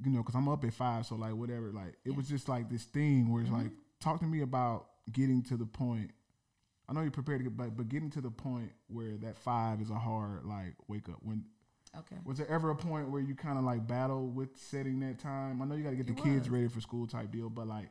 you 0.03 0.11
know, 0.11 0.17
because 0.17 0.35
I'm 0.35 0.49
up 0.49 0.65
at 0.65 0.73
five, 0.73 1.05
so 1.05 1.15
like 1.15 1.33
whatever. 1.33 1.71
Like 1.71 1.95
it 2.03 2.13
was 2.13 2.27
just 2.27 2.49
like 2.49 2.69
this 2.69 2.83
thing 2.83 3.31
where 3.31 3.41
it's 3.41 3.49
mm-hmm. 3.49 3.63
like, 3.63 3.71
talk 4.01 4.19
to 4.19 4.25
me 4.25 4.41
about 4.41 4.87
getting 5.11 5.43
to 5.43 5.55
the 5.55 5.65
point. 5.65 6.11
I 6.87 6.93
know 6.93 7.01
you're 7.01 7.11
prepared 7.11 7.39
to 7.39 7.43
get, 7.45 7.57
but 7.57 7.75
but 7.75 7.89
getting 7.89 8.09
to 8.11 8.21
the 8.21 8.31
point 8.31 8.71
where 8.87 9.17
that 9.17 9.37
five 9.37 9.81
is 9.81 9.89
a 9.89 9.95
hard 9.95 10.45
like 10.45 10.73
wake 10.87 11.09
up. 11.09 11.17
When 11.21 11.45
Okay. 11.97 12.17
was 12.25 12.37
there 12.37 12.49
ever 12.49 12.71
a 12.71 12.75
point 12.75 13.09
where 13.09 13.21
you 13.21 13.35
kind 13.35 13.57
of 13.57 13.63
like 13.63 13.87
battle 13.87 14.27
with 14.27 14.49
setting 14.57 14.99
that 14.99 15.17
time? 15.17 15.61
I 15.61 15.65
know 15.65 15.75
you 15.75 15.83
got 15.83 15.91
to 15.91 15.95
get 15.95 16.07
the 16.07 16.13
It 16.13 16.23
kids 16.23 16.49
ready 16.49 16.67
for 16.67 16.81
school 16.81 17.07
type 17.07 17.31
deal, 17.31 17.49
but 17.49 17.67
like, 17.67 17.89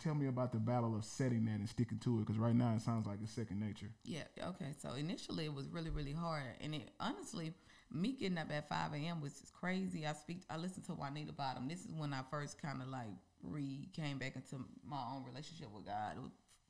tell 0.00 0.14
me 0.14 0.26
about 0.26 0.52
the 0.52 0.58
battle 0.58 0.96
of 0.96 1.04
setting 1.04 1.44
that 1.44 1.60
and 1.60 1.68
sticking 1.68 1.98
to 2.00 2.16
it 2.18 2.20
because 2.20 2.38
right 2.38 2.54
now 2.54 2.74
it 2.74 2.82
sounds 2.82 3.06
like 3.06 3.18
it's 3.22 3.32
second 3.32 3.60
nature. 3.60 3.90
Yeah. 4.04 4.24
Okay. 4.42 4.72
So 4.82 4.94
initially 4.94 5.44
it 5.44 5.54
was 5.54 5.68
really, 5.68 5.90
really 5.90 6.12
hard, 6.12 6.56
and 6.60 6.74
it 6.74 6.90
honestly, 6.98 7.54
me 7.92 8.12
getting 8.12 8.38
up 8.38 8.50
at 8.50 8.68
five 8.68 8.92
a.m. 8.92 9.20
was 9.20 9.40
just 9.40 9.52
crazy. 9.52 10.06
I 10.06 10.12
speak. 10.12 10.42
I 10.50 10.56
listened 10.56 10.84
to 10.86 10.92
Juanita 10.94 11.32
Bynum. 11.32 11.68
This 11.68 11.84
is 11.84 11.92
when 11.96 12.12
I 12.12 12.22
first 12.30 12.60
kind 12.60 12.82
of 12.82 12.88
like 12.88 13.14
re 13.42 13.88
came 13.92 14.18
back 14.18 14.34
into 14.36 14.64
my 14.84 15.00
own 15.12 15.24
relationship 15.24 15.68
with 15.72 15.86
God. 15.86 16.16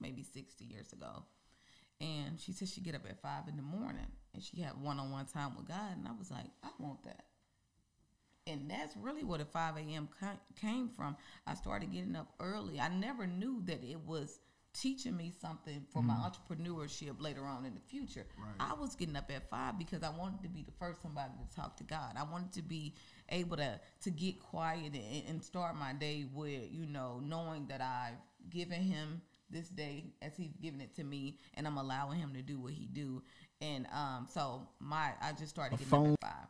Maybe 0.00 0.22
sixty 0.22 0.64
years 0.64 0.92
ago, 0.92 1.24
and 2.00 2.38
she 2.40 2.52
said 2.52 2.68
she 2.68 2.80
get 2.80 2.94
up 2.94 3.06
at 3.08 3.20
five 3.20 3.48
in 3.48 3.56
the 3.56 3.62
morning 3.62 4.06
and 4.34 4.42
she 4.42 4.60
had 4.60 4.80
one 4.80 4.98
on 4.98 5.10
one 5.10 5.26
time 5.26 5.56
with 5.56 5.68
God, 5.68 5.96
and 5.96 6.06
I 6.06 6.12
was 6.18 6.30
like, 6.30 6.46
I 6.62 6.68
want 6.78 7.04
that. 7.04 7.24
And 8.46 8.70
that's 8.70 8.94
really 8.96 9.24
where 9.24 9.38
the 9.38 9.46
5 9.46 9.76
a.m. 9.78 10.08
came 10.60 10.90
from. 10.90 11.16
I 11.46 11.54
started 11.54 11.92
getting 11.92 12.14
up 12.14 12.34
early. 12.40 12.78
I 12.78 12.88
never 12.88 13.26
knew 13.26 13.62
that 13.64 13.82
it 13.82 14.00
was 14.04 14.38
teaching 14.74 15.16
me 15.16 15.32
something 15.40 15.86
for 15.92 16.02
my 16.02 16.14
mm-hmm. 16.14 16.52
entrepreneurship 16.52 17.22
later 17.22 17.46
on 17.46 17.64
in 17.64 17.74
the 17.74 17.80
future. 17.80 18.26
I 18.58 18.74
was 18.74 18.96
getting 18.96 19.16
up 19.16 19.30
at 19.34 19.48
5 19.48 19.78
because 19.78 20.02
I 20.02 20.10
wanted 20.10 20.42
to 20.42 20.48
be 20.48 20.62
the 20.62 20.72
first 20.72 21.00
somebody 21.00 21.30
to 21.48 21.56
talk 21.56 21.76
to 21.76 21.84
God. 21.84 22.16
I 22.18 22.24
wanted 22.24 22.52
to 22.54 22.62
be 22.62 22.94
able 23.30 23.56
to 23.56 23.80
to 24.02 24.10
get 24.10 24.40
quiet 24.40 24.92
and, 24.94 25.22
and 25.28 25.42
start 25.42 25.76
my 25.76 25.92
day 25.94 26.26
with, 26.30 26.70
you 26.70 26.86
know, 26.86 27.22
knowing 27.24 27.66
that 27.68 27.80
I've 27.80 28.18
given 28.50 28.82
him 28.82 29.22
this 29.50 29.68
day 29.68 30.14
as 30.22 30.36
he's 30.36 30.56
giving 30.60 30.80
it 30.80 30.94
to 30.96 31.04
me 31.04 31.38
and 31.54 31.66
I'm 31.66 31.76
allowing 31.76 32.18
him 32.18 32.32
to 32.34 32.42
do 32.42 32.58
what 32.58 32.72
he 32.72 32.86
do. 32.86 33.22
And 33.60 33.86
um 33.92 34.26
so 34.30 34.66
my 34.80 35.12
I 35.20 35.32
just 35.32 35.50
started 35.50 35.78
getting 35.78 35.86
phone- 35.90 36.12
up 36.12 36.24
at 36.24 36.48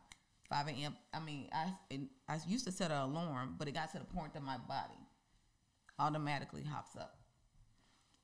5. 0.49 0.65
5 0.67 0.75
a.m. 0.75 0.95
I 1.13 1.19
mean, 1.19 1.49
I 1.51 1.73
and 1.91 2.07
I 2.27 2.39
used 2.47 2.65
to 2.65 2.71
set 2.71 2.91
an 2.91 2.97
alarm, 2.97 3.55
but 3.57 3.67
it 3.67 3.73
got 3.73 3.91
to 3.93 3.99
the 3.99 4.05
point 4.05 4.33
that 4.33 4.43
my 4.43 4.57
body 4.57 4.99
automatically 5.99 6.63
hops 6.63 6.95
up. 6.95 7.17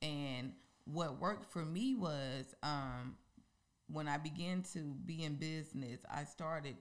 And 0.02 0.54
what 0.86 1.20
worked 1.20 1.52
for 1.52 1.64
me 1.64 1.96
was 1.96 2.54
um, 2.64 3.16
when 3.92 4.08
I 4.08 4.18
began 4.18 4.64
to 4.74 4.96
be 5.06 5.24
in 5.24 5.36
business, 5.36 6.02
I 6.12 6.24
started, 6.24 6.76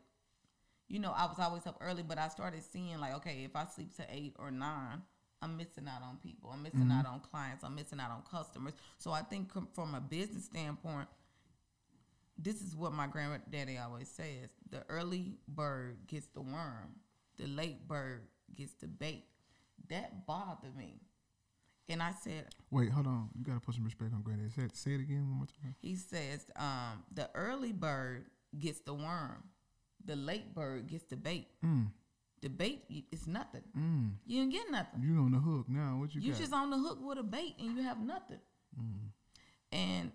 you 0.88 0.99
know, 0.99 1.12
I 1.16 1.26
was 1.26 1.38
always 1.38 1.66
up 1.66 1.78
early, 1.80 2.02
but 2.02 2.18
I 2.18 2.28
started 2.28 2.62
seeing 2.62 2.99
like, 2.99 3.14
okay, 3.16 3.42
if 3.44 3.54
I 3.54 3.66
sleep 3.66 3.94
to 3.97 4.06
eight 4.11 4.35
or 4.38 4.50
nine, 4.50 5.02
I'm 5.42 5.56
missing 5.56 5.88
out 5.88 6.02
on 6.02 6.16
people. 6.18 6.50
I'm 6.52 6.62
missing 6.62 6.90
out 6.92 7.06
on 7.06 7.20
clients. 7.20 7.64
I'm 7.64 7.74
missing 7.74 7.98
out 8.00 8.11
on 8.11 8.22
customers. 8.31 8.74
So 8.98 9.11
I 9.12 9.22
think 9.22 9.53
com- 9.53 9.68
from 9.72 9.94
a 9.94 10.00
business 10.00 10.44
standpoint, 10.44 11.09
this 12.38 12.61
is 12.62 12.74
what 12.76 12.92
my 12.92 13.07
granddaddy 13.07 13.79
always 13.79 14.09
says 14.09 14.48
the 14.70 14.83
early 14.88 15.35
bird 15.48 15.98
gets 16.07 16.26
the 16.29 16.40
worm 16.40 16.94
the 17.37 17.46
late 17.46 17.87
bird 17.87 18.22
gets 18.57 18.72
the 18.81 18.87
bait 18.87 19.24
that 19.88 20.26
bothered 20.26 20.74
me 20.76 21.00
and 21.88 22.03
i 22.03 22.12
said 22.22 22.46
Wait, 22.70 22.88
hold 22.90 23.07
on. 23.07 23.29
You 23.37 23.44
got 23.44 23.55
to 23.55 23.61
put 23.61 23.74
some 23.74 23.85
respect 23.85 24.14
on 24.14 24.22
Granddad. 24.22 24.53
Say, 24.53 24.62
it- 24.62 24.76
say 24.76 24.92
it 24.92 25.00
again 25.00 25.29
one 25.29 25.38
more 25.38 25.46
time. 25.62 25.74
he 25.81 25.96
says 25.96 26.46
um, 26.57 27.03
the 27.12 27.29
early 27.35 27.72
bird 27.72 28.26
gets 28.59 28.81
the 28.81 28.94
worm 28.94 29.42
the 30.05 30.16
late 30.16 30.55
bird 30.55 30.87
gets 30.87 31.05
the 31.05 31.16
bait 31.16 31.48
Mm, 31.64 31.88
the 32.42 32.48
bait 32.48 32.83
y- 32.90 33.05
is 33.12 33.26
nothing 33.26 33.62
mm. 33.76 34.11
you 34.26 34.40
didn't 34.40 34.53
get 34.53 34.70
nothing 34.70 35.03
You 35.03 35.18
on 35.20 35.33
the 35.33 35.38
hook 35.38 35.66
now? 35.68 35.98
What 35.98 36.14
you, 36.14 36.20
you 36.20 36.33
got? 36.33 36.40
just 36.40 36.53
on 36.53 36.70
the 36.70 36.79
hook 36.79 36.98
with 37.03 37.18
a 37.18 37.22
bait 37.22 37.55
and 37.59 37.76
you 37.76 37.83
have 37.83 38.00
nothing. 38.00 38.38
Mm. 38.79 39.11
And 39.72 40.12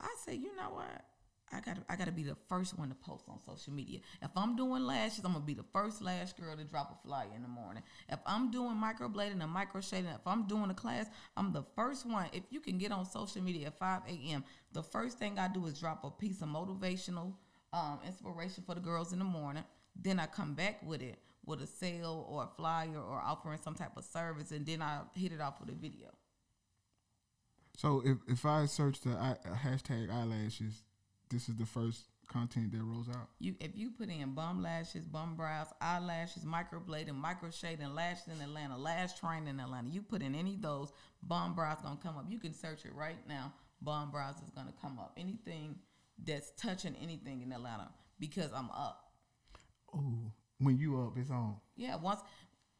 I 0.00 0.14
say, 0.24 0.34
you 0.34 0.54
know 0.56 0.70
what? 0.74 1.04
I 1.50 1.60
gotta 1.60 1.80
I 1.88 1.96
gotta 1.96 2.12
be 2.12 2.24
the 2.24 2.36
first 2.48 2.78
one 2.78 2.90
to 2.90 2.94
post 2.94 3.24
on 3.28 3.38
social 3.40 3.72
media. 3.72 4.00
If 4.20 4.30
I'm 4.36 4.54
doing 4.54 4.82
lashes, 4.84 5.24
I'm 5.24 5.32
gonna 5.32 5.44
be 5.44 5.54
the 5.54 5.64
first 5.72 6.02
lash 6.02 6.34
girl 6.34 6.54
to 6.54 6.64
drop 6.64 6.90
a 6.92 7.06
flyer 7.06 7.28
in 7.34 7.42
the 7.42 7.48
morning. 7.48 7.82
If 8.08 8.18
I'm 8.26 8.50
doing 8.50 8.76
microblading 8.76 9.42
and 9.42 9.50
micro 9.50 9.80
shading, 9.80 10.10
if 10.10 10.26
I'm 10.26 10.46
doing 10.46 10.70
a 10.70 10.74
class, 10.74 11.06
I'm 11.36 11.52
the 11.52 11.64
first 11.74 12.04
one. 12.04 12.26
If 12.32 12.42
you 12.50 12.60
can 12.60 12.76
get 12.76 12.92
on 12.92 13.06
social 13.06 13.42
media 13.42 13.68
at 13.68 13.78
5 13.78 14.02
a.m., 14.08 14.44
the 14.72 14.82
first 14.82 15.18
thing 15.18 15.38
I 15.38 15.48
do 15.48 15.64
is 15.66 15.80
drop 15.80 16.04
a 16.04 16.10
piece 16.10 16.42
of 16.42 16.48
motivational 16.48 17.32
um, 17.72 18.00
inspiration 18.06 18.62
for 18.66 18.74
the 18.74 18.80
girls 18.80 19.14
in 19.14 19.18
the 19.18 19.24
morning. 19.24 19.64
Then 19.96 20.20
I 20.20 20.26
come 20.26 20.52
back 20.52 20.82
with 20.82 21.00
it 21.00 21.18
with 21.48 21.62
a 21.62 21.66
sale 21.66 22.26
or 22.28 22.44
a 22.44 22.56
flyer 22.56 22.98
or 22.98 23.20
offering 23.20 23.58
some 23.62 23.74
type 23.74 23.96
of 23.96 24.04
service, 24.04 24.52
and 24.52 24.66
then 24.66 24.82
I 24.82 25.00
hit 25.14 25.32
it 25.32 25.40
off 25.40 25.60
with 25.60 25.70
a 25.70 25.72
video. 25.72 26.08
So 27.76 28.02
if 28.04 28.18
if 28.28 28.44
I 28.44 28.66
search 28.66 29.00
the 29.00 29.10
I, 29.10 29.36
hashtag 29.64 30.10
eyelashes, 30.12 30.82
this 31.30 31.48
is 31.48 31.56
the 31.56 31.66
first 31.66 32.04
content 32.28 32.72
that 32.72 32.82
rolls 32.82 33.08
out. 33.08 33.28
You 33.38 33.54
if 33.60 33.76
you 33.76 33.90
put 33.90 34.08
in 34.08 34.34
Bomb 34.34 34.62
Lashes, 34.62 35.06
Bomb 35.06 35.36
Brows, 35.36 35.68
eyelashes, 35.80 36.44
microblading, 36.44 37.14
micro 37.14 37.50
shading, 37.50 37.94
lashes 37.94 38.28
in 38.28 38.42
Atlanta, 38.42 38.76
lash 38.76 39.18
training 39.18 39.48
in 39.48 39.60
Atlanta. 39.60 39.88
You 39.88 40.02
put 40.02 40.22
in 40.22 40.34
any 40.34 40.54
of 40.54 40.62
those, 40.62 40.92
Bomb 41.22 41.54
Brows 41.54 41.78
gonna 41.82 41.98
come 42.02 42.18
up. 42.18 42.26
You 42.28 42.38
can 42.38 42.52
search 42.52 42.84
it 42.84 42.94
right 42.94 43.26
now. 43.26 43.52
Bomb 43.80 44.10
Brows 44.10 44.36
is 44.36 44.50
gonna 44.50 44.74
come 44.82 44.98
up. 44.98 45.14
Anything 45.16 45.76
that's 46.26 46.50
touching 46.56 46.96
anything 47.00 47.42
in 47.42 47.52
Atlanta 47.52 47.90
because 48.18 48.52
I'm 48.52 48.70
up. 48.70 49.04
Oh, 49.94 50.32
when 50.58 50.78
you 50.78 51.00
up, 51.00 51.16
it's 51.16 51.30
on. 51.30 51.56
Yeah, 51.76 51.96
once 51.96 52.20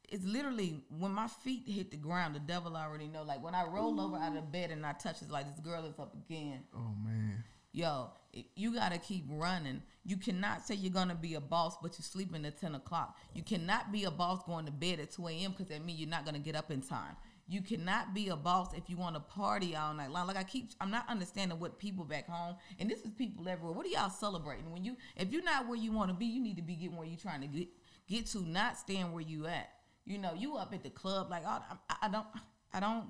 it's 0.09 0.25
literally 0.25 0.83
when 0.99 1.12
my 1.12 1.29
feet 1.29 1.64
hit 1.67 1.91
the 1.91 1.97
ground, 1.97 2.35
the 2.35 2.41
devil 2.41 2.77
already 2.77 3.09
know. 3.09 3.23
Like 3.23 3.43
when 3.43 3.55
I 3.55 3.64
roll 3.64 4.01
over 4.01 4.17
out 4.17 4.37
of 4.37 4.51
bed 4.51 4.71
and 4.71 4.85
I 4.85 4.93
touch, 4.93 5.23
it's 5.23 5.31
like 5.31 5.47
this 5.51 5.61
girl 5.61 5.85
is 5.85 5.99
up 5.99 6.14
again. 6.14 6.61
Oh 6.75 6.95
man. 7.05 7.45
yo, 7.73 8.11
you 8.57 8.75
got 8.75 8.93
to 8.93 8.99
keep 8.99 9.25
running. 9.29 9.83
You 10.05 10.17
cannot 10.17 10.67
say 10.67 10.75
you're 10.75 10.93
to 11.09 11.14
be 11.14 11.35
a 11.35 11.41
boss, 11.41 11.77
but 11.81 11.93
you're 11.99 12.05
sleeping 12.05 12.45
at 12.47 12.61
10 12.61 12.75
o'clock. 12.75 13.17
You 13.35 13.43
cannot 13.43 13.93
be 13.93 14.05
a 14.05 14.11
boss 14.11 14.43
going 14.45 14.67
to 14.67 14.73
bed 14.73 15.01
at 15.01 15.11
2 15.12 15.29
a.m. 15.29 15.51
because 15.53 15.69
that 15.69 15.85
means 15.85 16.01
you're 16.01 16.09
not 16.09 16.25
to 16.35 16.41
get 16.41 16.57
up 16.57 16.71
in 16.71 16.81
time. 16.81 17.17
You 17.51 17.63
cannot 17.63 18.13
be 18.13 18.29
a 18.29 18.37
boss 18.37 18.75
if 18.75 18.91
you 18.91 18.99
want 18.99 19.17
to 19.17 19.21
party 19.21 19.75
all 19.75 19.95
night 19.95 20.11
long. 20.11 20.27
Like 20.27 20.37
I 20.37 20.45
keep, 20.45 20.71
I'm 20.83 20.91
not 20.91 21.09
understanding 21.09 21.59
what 21.59 21.79
people 21.79 22.05
back 22.05 22.29
home, 22.29 22.57
and 22.79 22.91
this 22.91 23.01
is 23.01 23.11
people 23.13 23.49
everywhere. 23.49 23.75
What 23.75 23.87
are 23.87 23.89
y'all 23.89 24.11
celebrating? 24.11 24.71
When 24.71 24.85
you, 24.85 24.97
if 25.17 25.33
you're 25.33 25.43
not 25.43 25.67
where 25.67 25.79
you 25.79 25.91
want 25.91 26.11
to 26.11 26.15
be, 26.15 26.27
you 26.27 26.43
need 26.43 26.57
to 26.57 26.63
be 26.63 26.75
getting 26.77 26.97
where 26.97 27.07
you're 27.07 27.17
trying 27.17 27.41
to 27.41 27.47
get, 27.47 27.69
get 28.07 28.27
to, 28.27 28.47
not 28.47 28.77
staying 28.77 29.13
where 29.13 29.23
you 29.23 29.47
at. 29.47 29.71
You 30.05 30.19
know, 30.19 30.35
you 30.37 30.57
up 30.57 30.75
at 30.75 30.83
the 30.83 30.91
club, 30.91 31.31
like 31.31 31.45
oh, 31.47 31.63
I, 31.89 31.97
I 32.03 32.09
don't, 32.09 32.27
I 32.75 32.81
don't 32.81 33.07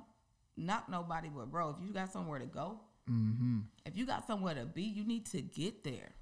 knock 0.56 0.88
nobody, 0.88 1.28
but 1.34 1.50
bro, 1.50 1.70
if 1.70 1.76
you 1.84 1.92
got 1.92 2.12
somewhere 2.12 2.38
to 2.38 2.46
go, 2.46 2.80
Mm-hmm. 3.10 3.60
if 3.86 3.96
you 3.96 4.04
got 4.04 4.26
somewhere 4.26 4.54
to 4.54 4.66
be, 4.66 4.82
you 4.82 5.02
need 5.02 5.24
to 5.26 5.40
get 5.40 5.82
there. 5.82 6.12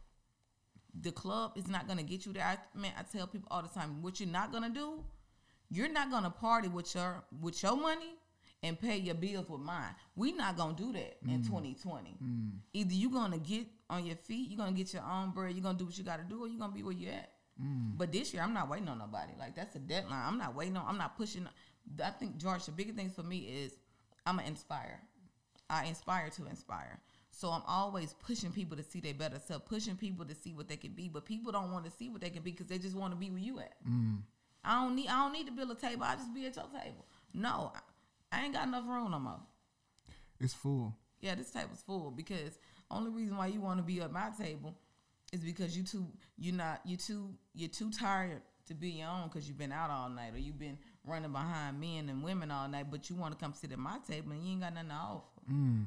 The 1.03 1.11
club 1.11 1.53
is 1.57 1.67
not 1.67 1.89
gonna 1.89 2.05
get 2.05 2.25
you 2.25 2.33
there. 2.33 2.45
I 2.45 2.59
man, 2.79 2.93
I 2.97 3.03
tell 3.03 3.27
people 3.27 3.49
all 3.51 3.61
the 3.61 3.69
time, 3.69 4.03
what 4.03 4.21
you're 4.21 4.29
not 4.29 4.53
gonna 4.53 4.71
do, 4.71 5.03
you're 5.71 5.91
not 5.91 6.11
gonna 6.11 6.31
party 6.31 6.69
with 6.69 6.95
your 6.95 7.25
with 7.41 7.63
your 7.63 7.77
money 7.77 8.15
and 8.63 8.81
pay 8.81 8.97
your 8.97 9.15
bills 9.15 9.49
with 9.49 9.61
mine. 9.61 9.95
We're 10.15 10.37
not 10.37 10.57
gonna 10.57 10.75
do 10.75 10.93
that 10.93 11.19
in 11.25 11.41
mm. 11.41 11.47
2020. 11.47 12.17
Mm. 12.23 12.51
Either 12.73 12.95
you're 12.95 13.11
gonna 13.11 13.39
get 13.39 13.67
on 13.91 14.07
your 14.07 14.17
feet, 14.17 14.51
you're 14.51 14.59
gonna 14.59 14.73
get 14.73 14.93
your 14.93 15.03
own 15.03 15.31
bread, 15.31 15.55
you're 15.55 15.63
gonna 15.63 15.79
do 15.79 15.87
what 15.87 15.97
you 15.97 16.05
gotta 16.05 16.25
do, 16.25 16.45
or 16.45 16.49
you're 16.49 16.59
gonna 16.59 16.73
be 16.73 16.83
where 16.83 16.93
you 16.93 17.09
at. 17.09 17.33
Mm. 17.63 17.97
But 17.97 18.13
this 18.13 18.33
year, 18.33 18.43
I'm 18.43 18.55
not 18.55 18.69
waiting 18.69 18.89
on 18.89 18.99
nobody. 18.99 19.33
Like 19.39 19.55
that's 19.55 19.77
a 19.77 19.79
deadline. 19.79 20.25
I'm 20.27 20.39
not 20.39 20.55
waiting 20.55 20.77
on. 20.77 20.85
I'm 20.87 20.99
not 20.99 21.17
pushing. 21.17 21.49
I 22.03 22.11
think 22.11 22.37
George, 22.39 22.65
the 22.65 22.73
biggest 22.73 22.97
thing 22.97 23.11
for 23.11 23.23
me 23.23 23.39
is 23.39 23.77
I'm 24.27 24.37
gonna 24.37 24.49
inspire. 24.49 25.01
I 25.69 25.87
inspire 25.87 26.31
to 26.31 26.47
inspire. 26.47 27.01
So 27.31 27.51
I'm 27.51 27.63
always 27.67 28.15
pushing 28.15 28.51
people 28.51 28.79
to 28.79 28.83
see 28.83 29.01
their 29.01 29.13
better 29.13 29.39
self, 29.39 29.67
pushing 29.67 29.95
people 29.97 30.25
to 30.25 30.35
see 30.35 30.55
what 30.55 30.69
they 30.69 30.77
can 30.77 30.93
be. 30.93 31.09
But 31.09 31.27
people 31.27 31.53
don't 31.53 31.71
want 31.71 31.85
to 31.85 31.91
see 31.91 32.09
what 32.09 32.23
they 32.23 32.31
can 32.31 32.43
be 32.43 32.53
because 32.53 32.67
they 32.67 32.79
just 32.79 32.97
want 32.97 33.13
to 33.13 33.17
be 33.17 33.31
where 33.31 33.41
you 33.41 33.61
at. 33.61 33.75
I 34.67 34.83
don't 34.83 34.97
need. 34.97 35.09
I 35.09 35.23
don't 35.23 35.33
need 35.33 35.47
to 35.47 35.53
build 35.53 35.71
a 35.71 35.75
table. 35.75 36.05
I 36.05 36.17
just 36.17 36.35
be 36.35 36.47
at 36.47 36.57
your 36.57 36.65
table. 36.65 37.07
No, 37.33 37.73
I, 37.75 38.37
I 38.39 38.45
ain't 38.45 38.55
got 38.55 38.67
enough 38.67 38.85
room 38.87 39.13
no 39.13 39.19
more. 39.19 39.41
It's 40.41 40.55
full. 40.55 40.95
Yeah, 41.21 41.35
this 41.35 41.51
table's 41.51 41.83
full 41.87 42.11
because 42.11 42.59
Only 42.91 43.11
reason 43.11 43.37
why 43.37 43.47
you 43.47 43.61
want 43.61 43.79
to 43.79 43.83
be 43.83 44.01
at 44.01 44.13
my 44.13 44.31
table 44.39 44.75
is 45.33 45.41
because 45.41 45.77
you 45.77 45.83
too 45.83 46.07
you're 46.39 46.55
not 46.55 46.81
you 46.85 46.97
too 46.97 47.35
you're 47.55 47.69
too 47.69 47.91
tired 47.91 48.43
to 48.67 48.75
be 48.75 48.91
your 48.91 49.09
own 49.09 49.29
because 49.29 49.49
you've 49.49 49.59
been 49.59 49.73
out 49.73 49.91
all 49.91 50.09
night 50.09 50.35
or 50.35 50.39
you've 50.39 50.59
been 50.59 50.79
running 51.05 51.33
behind 51.33 51.81
men 51.81 52.09
and 52.09 52.23
women 52.23 52.51
all 52.51 52.69
night, 52.69 52.87
but 52.91 53.09
you 53.09 53.17
want 53.17 53.37
to 53.37 53.43
come 53.43 53.55
sit 53.55 53.73
at 53.73 53.79
my 53.79 53.99
table 54.09 54.33
and 54.33 54.45
you 54.45 54.53
ain't 54.53 54.61
got 54.61 54.75
nothing 54.75 54.89
to 54.89 54.95
offer. 54.95 55.23
Mm. 55.51 55.85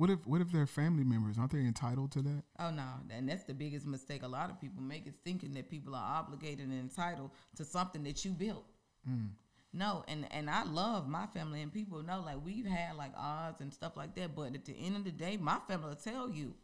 What 0.00 0.08
if 0.08 0.26
what 0.26 0.40
if 0.40 0.50
they're 0.50 0.66
family 0.66 1.04
members? 1.04 1.36
Aren't 1.36 1.52
they 1.52 1.58
entitled 1.58 2.10
to 2.12 2.22
that? 2.22 2.42
Oh 2.58 2.70
no, 2.70 2.88
and 3.10 3.28
that's 3.28 3.44
the 3.44 3.52
biggest 3.52 3.86
mistake 3.86 4.22
a 4.22 4.28
lot 4.28 4.48
of 4.48 4.58
people 4.58 4.82
make 4.82 5.06
is 5.06 5.12
thinking 5.26 5.52
that 5.52 5.68
people 5.68 5.94
are 5.94 6.02
obligated 6.02 6.68
and 6.68 6.80
entitled 6.80 7.32
to 7.56 7.66
something 7.66 8.02
that 8.04 8.24
you 8.24 8.30
built. 8.30 8.64
Hmm. 9.06 9.26
No, 9.74 10.02
and 10.08 10.26
and 10.30 10.48
I 10.48 10.64
love 10.64 11.06
my 11.06 11.26
family 11.26 11.60
and 11.60 11.70
people 11.70 12.02
know 12.02 12.22
like 12.24 12.42
we've 12.42 12.64
had 12.64 12.96
like 12.96 13.12
odds 13.14 13.60
and 13.60 13.74
stuff 13.74 13.94
like 13.94 14.14
that, 14.14 14.34
but 14.34 14.54
at 14.54 14.64
the 14.64 14.72
end 14.72 14.96
of 14.96 15.04
the 15.04 15.10
day, 15.10 15.36
my 15.36 15.58
family 15.68 15.90
will 15.90 15.96
tell 15.96 16.30
you, 16.30 16.54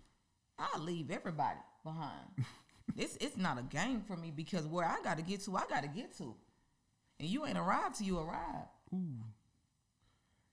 I 0.59 0.79
leave 0.79 1.11
everybody 1.11 1.61
behind. 1.85 2.46
it's 2.96 3.18
it's 3.20 3.37
not 3.37 3.59
a 3.59 3.64
game 3.64 4.01
for 4.01 4.16
me 4.16 4.33
because 4.35 4.66
where 4.66 4.87
I 4.87 5.03
got 5.05 5.18
to 5.18 5.22
get 5.22 5.42
to, 5.42 5.57
I 5.59 5.64
got 5.68 5.83
to 5.83 5.90
get 5.90 6.16
to, 6.16 6.35
and 7.20 7.29
you 7.29 7.44
ain't 7.44 7.59
arrived 7.59 7.96
till 7.96 8.07
you 8.07 8.18
arrive. 8.18 8.64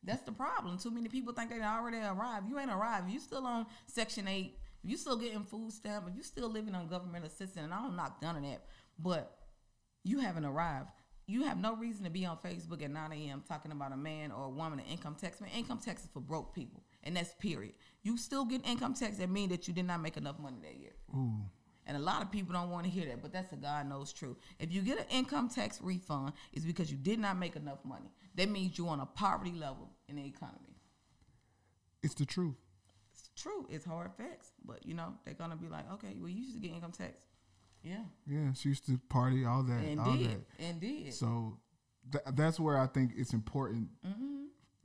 That's 0.04 0.22
the 0.24 0.32
problem. 0.32 0.78
Too 0.78 0.92
many 0.92 1.08
people 1.08 1.34
think 1.34 1.50
they 1.50 1.62
already 1.62 1.98
arrived. 1.98 2.50
You 2.50 2.60
ain't 2.60 2.72
arrived. 2.72 3.10
You 3.10 3.20
still 3.20 3.46
on 3.46 3.66
Section 3.88 4.28
Eight. 4.28 4.58
You 4.84 4.98
still 4.98 5.16
getting 5.16 5.44
food 5.44 5.72
stamp. 5.72 6.06
If 6.10 6.16
you 6.16 6.24
still 6.24 6.50
living 6.50 6.76
on 6.76 6.88
government 6.88 7.26
assistance, 7.26 7.63
and 7.63 7.74
I 7.74 7.82
don't 7.82 7.96
knock 7.96 8.22
none 8.22 8.36
of 8.36 8.44
that, 8.44 8.66
but 9.00 9.38
you 10.04 10.20
haven't 10.20 10.46
arrived. 10.46 10.89
You 11.26 11.44
have 11.44 11.58
no 11.58 11.74
reason 11.76 12.04
to 12.04 12.10
be 12.10 12.26
on 12.26 12.38
Facebook 12.38 12.84
at 12.84 12.92
9 12.92 13.13
a.m. 13.13 13.44
talking 13.48 13.72
about 13.72 13.94
a 13.94 13.98
man 13.98 14.34
or 14.34 14.44
a 14.44 14.50
woman 14.50 14.80
in 14.80 14.86
income 14.86 15.16
tax. 15.16 15.39
Man, 15.39 15.50
income 15.56 15.80
tax 15.80 16.04
is 16.04 16.10
for 16.13 16.20
broke 16.20 16.54
people, 16.54 16.84
and 17.04 17.16
that's 17.16 17.34
period. 17.36 17.76
You 18.02 18.18
still 18.18 18.44
get 18.44 18.68
income 18.68 18.94
tax 18.94 19.18
that 19.20 19.30
mean 19.30 19.48
that 19.50 19.66
you 19.66 19.74
did 19.74 19.86
not 19.86 20.02
make 20.02 20.18
enough 20.18 20.38
money 20.38 20.58
that 20.63 20.76
year. 20.76 20.96
Ooh. 21.16 21.32
And 21.86 21.98
a 21.98 22.00
lot 22.00 22.22
of 22.22 22.32
people 22.32 22.54
don't 22.54 22.70
want 22.70 22.86
to 22.86 22.92
hear 22.92 23.06
that, 23.08 23.22
but 23.22 23.32
that's 23.32 23.52
a 23.54 23.56
God 23.56 23.88
knows 23.88 24.13
truth. 24.13 24.38
If 24.60 24.74
you 24.74 24.82
get 24.82 25.00
an 25.00 25.06
income 25.10 25.50
tax 25.50 25.80
refund, 25.82 26.34
it's 26.52 26.66
because 26.66 26.92
you 26.92 26.98
did 26.98 27.20
not 27.20 27.38
make 27.38 27.56
enough 27.56 27.80
money. 27.86 28.12
That 28.36 28.50
means 28.50 28.78
you're 28.78 28.89
on 28.89 29.00
a 29.00 29.06
poverty 29.06 29.52
level 29.52 29.89
in 30.08 30.16
the 30.18 30.26
economy. 30.26 30.78
It's 32.02 32.13
the 32.16 32.26
truth. 32.26 32.56
It's 33.13 33.30
true. 33.42 33.66
It's 33.70 33.86
hard 33.86 34.12
facts, 34.18 34.52
but 34.66 34.86
you 34.86 34.94
know 34.94 35.13
they're 35.26 35.34
gonna 35.34 35.56
be 35.56 35.68
like, 35.70 35.92
okay, 35.94 36.16
well 36.20 36.30
you 36.30 36.42
used 36.42 36.54
to 36.56 36.60
get 36.60 36.72
income 36.74 36.92
tax. 36.92 37.13
Yeah, 37.84 37.98
Yeah, 38.26 38.54
she 38.54 38.70
used 38.70 38.86
to 38.86 38.98
party, 39.10 39.44
all 39.44 39.62
that, 39.63 39.84
and 39.84 40.00
all 40.00 40.16
did, 40.16 40.30
that. 40.30 40.63
and 40.66 40.80
did. 40.80 41.13
So 41.13 41.58
th- 42.13 42.24
that's 42.34 42.58
where 42.58 42.78
I 42.78 42.88
think 42.88 43.12
it's 43.18 43.34
important 43.34 43.89
Mm-hmm. 44.06 44.30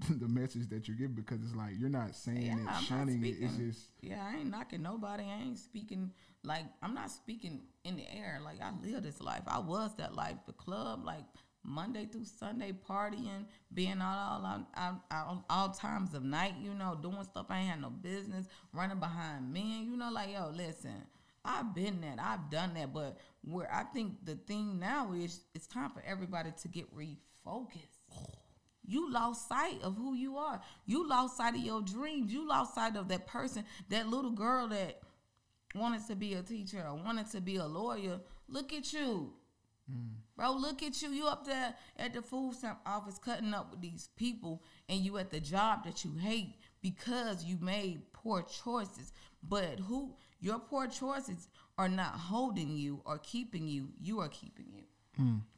the 0.21 0.29
message 0.29 0.69
that 0.69 0.87
you 0.87 0.95
give 0.95 1.15
because 1.17 1.41
it's 1.43 1.57
like 1.57 1.73
you're 1.77 1.89
not 1.89 2.15
saying 2.15 2.43
yeah, 2.43 2.53
it, 2.57 2.69
I'm 2.69 2.83
shunning 2.85 3.25
it. 3.25 3.37
It's 3.41 3.57
just 3.57 3.81
yeah, 4.01 4.25
I 4.25 4.37
ain't 4.39 4.51
knocking 4.51 4.83
nobody. 4.83 5.25
I 5.25 5.43
ain't 5.43 5.59
speaking 5.59 6.13
like 6.45 6.65
I'm 6.83 6.95
not 6.95 7.11
speaking 7.11 7.63
in 7.85 7.97
the 7.97 8.05
air. 8.13 8.39
Like 8.45 8.61
I 8.63 8.71
live 8.85 9.03
this 9.03 9.21
life. 9.21 9.43
I 9.49 9.59
was 9.59 9.95
that 9.97 10.15
life. 10.15 10.37
The 10.47 10.53
club, 10.53 11.05
like 11.05 11.25
Monday 11.64 12.07
through 12.07 12.25
Sunday, 12.25 12.73
partying, 12.73 13.44
being 13.75 14.01
out 14.01 14.40
all 14.40 14.47
out, 14.47 14.66
out, 14.77 15.01
out 15.11 15.44
all 15.51 15.71
times 15.71 16.14
of 16.14 16.23
night. 16.23 16.55
You 16.61 16.75
know, 16.75 16.99
doing 17.01 17.25
stuff 17.25 17.47
I 17.51 17.61
ain't 17.61 17.71
had 17.71 17.81
no 17.81 17.90
business, 17.90 18.47
running 18.73 18.99
behind 19.01 19.53
men. 19.53 19.87
You 19.90 19.97
know, 19.97 20.11
like 20.11 20.33
yo, 20.33 20.51
listen. 20.55 21.05
I've 21.44 21.75
been 21.75 22.01
that. 22.03 22.18
I've 22.21 22.51
done 22.51 22.75
that. 22.75 22.92
But 22.92 23.18
where 23.42 23.73
I 23.73 23.85
think 23.85 24.25
the 24.25 24.35
thing 24.35 24.79
now 24.79 25.12
is, 25.12 25.40
it's 25.55 25.66
time 25.66 25.90
for 25.90 26.03
everybody 26.07 26.53
to 26.61 26.68
get 26.68 26.94
refocused. 26.94 27.99
You 28.87 29.12
lost 29.12 29.49
sight 29.49 29.83
of 29.83 29.97
who 29.97 30.14
you 30.14 30.37
are. 30.37 30.61
You 30.87 31.09
lost 31.09 31.37
sight 31.37 31.55
of 31.55 31.61
your 31.61 31.83
dreams. 31.83 32.33
You 32.33 32.49
lost 32.49 32.75
sight 32.75 32.97
of 32.97 33.09
that 33.09 33.27
person, 33.27 33.64
that 33.90 34.09
little 34.09 34.31
girl 34.31 34.68
that 34.68 35.01
wanted 35.75 36.07
to 36.09 36.16
be 36.16 36.35
a 36.35 36.42
teacher 36.42 36.85
or 36.87 36.94
wanted 36.94 37.31
to 37.31 37.40
be 37.40 37.57
a 37.57 37.66
lawyer. 37.66 38.21
Look 38.49 38.73
at 38.73 38.92
you. 38.92 39.33
Mm. 39.90 40.16
Bro, 40.38 40.53
look 40.53 40.85
at 40.85 41.03
you. 41.03 41.11
You 41.11 41.27
up 41.27 41.44
there 41.44 41.74
at 41.98 42.14
the 42.14 42.22
food 42.22 42.55
stamp 42.55 42.79
office 42.87 43.18
cutting 43.18 43.53
up 43.53 43.72
with 43.72 43.81
these 43.81 44.09
people 44.16 44.62
and 44.88 45.01
you 45.01 45.18
at 45.18 45.31
the 45.31 45.40
job 45.40 45.85
that 45.85 46.05
you 46.05 46.12
hate 46.14 46.55
because 46.81 47.42
you 47.44 47.59
made 47.61 48.12
poor 48.12 48.42
choices. 48.42 49.12
But 49.42 49.81
who 49.81 50.14
your 50.40 50.61
poor 50.61 50.87
choices 50.87 51.48
are 51.77 51.88
not 51.88 52.12
holding 52.12 52.77
you 52.77 53.03
or 53.05 53.18
keeping 53.18 53.66
you, 53.66 53.88
you 54.01 54.20
are 54.20 54.29
keeping 54.29 54.66
you 54.72 54.85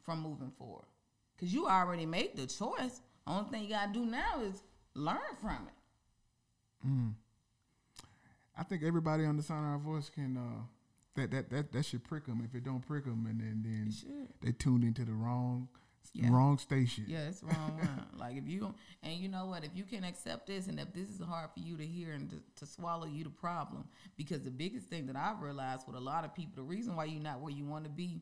from 0.01 0.21
moving 0.23 0.51
forward. 0.57 0.87
Cause 1.39 1.53
you 1.53 1.67
already 1.67 2.07
made 2.07 2.35
the 2.35 2.47
choice. 2.47 3.01
Only 3.27 3.49
thing 3.51 3.63
you 3.63 3.69
gotta 3.69 3.93
do 3.93 4.07
now 4.07 4.41
is 4.41 4.63
learn 4.95 5.19
from 5.39 5.67
it. 5.67 6.83
I 8.57 8.63
think 8.63 8.81
everybody 8.81 9.25
on 9.25 9.37
the 9.37 9.43
sound 9.43 9.65
of 9.65 9.71
our 9.73 9.77
voice 9.93 10.09
can 10.09 10.37
uh, 10.37 10.63
that 11.15 11.31
that 11.31 11.49
that 11.49 11.71
that 11.71 11.85
should 11.85 12.03
prick 12.03 12.25
them. 12.25 12.41
If 12.43 12.55
it 12.55 12.63
don't 12.63 12.85
prick 12.85 13.05
them, 13.05 13.25
and 13.29 13.39
then 13.39 13.61
then 13.63 14.27
they 14.41 14.51
tune 14.51 14.83
into 14.83 15.03
the 15.05 15.13
wrong 15.13 15.67
Yeah. 16.13 16.29
wrong 16.31 16.57
station. 16.57 17.05
Yeah, 17.07 17.27
it's 17.29 17.43
wrong 17.43 17.77
one. 17.77 18.05
like 18.17 18.35
if 18.37 18.47
you 18.47 18.73
and 19.03 19.13
you 19.13 19.27
know 19.29 19.45
what, 19.45 19.63
if 19.63 19.71
you 19.75 19.83
can 19.83 20.03
accept 20.03 20.47
this, 20.47 20.67
and 20.67 20.79
if 20.79 20.93
this 20.93 21.09
is 21.09 21.21
hard 21.21 21.49
for 21.53 21.59
you 21.59 21.77
to 21.77 21.85
hear 21.85 22.11
and 22.13 22.29
to, 22.29 22.37
to 22.57 22.65
swallow, 22.65 23.05
you 23.05 23.23
the 23.23 23.29
problem. 23.29 23.85
Because 24.17 24.41
the 24.41 24.51
biggest 24.51 24.87
thing 24.87 25.05
that 25.07 25.15
I've 25.15 25.41
realized 25.41 25.87
with 25.87 25.95
a 25.95 25.99
lot 26.01 26.25
of 26.25 26.33
people, 26.33 26.53
the 26.55 26.63
reason 26.63 26.95
why 26.95 27.05
you're 27.05 27.21
not 27.21 27.39
where 27.41 27.51
you 27.53 27.65
want 27.65 27.83
to 27.85 27.89
be, 27.91 28.21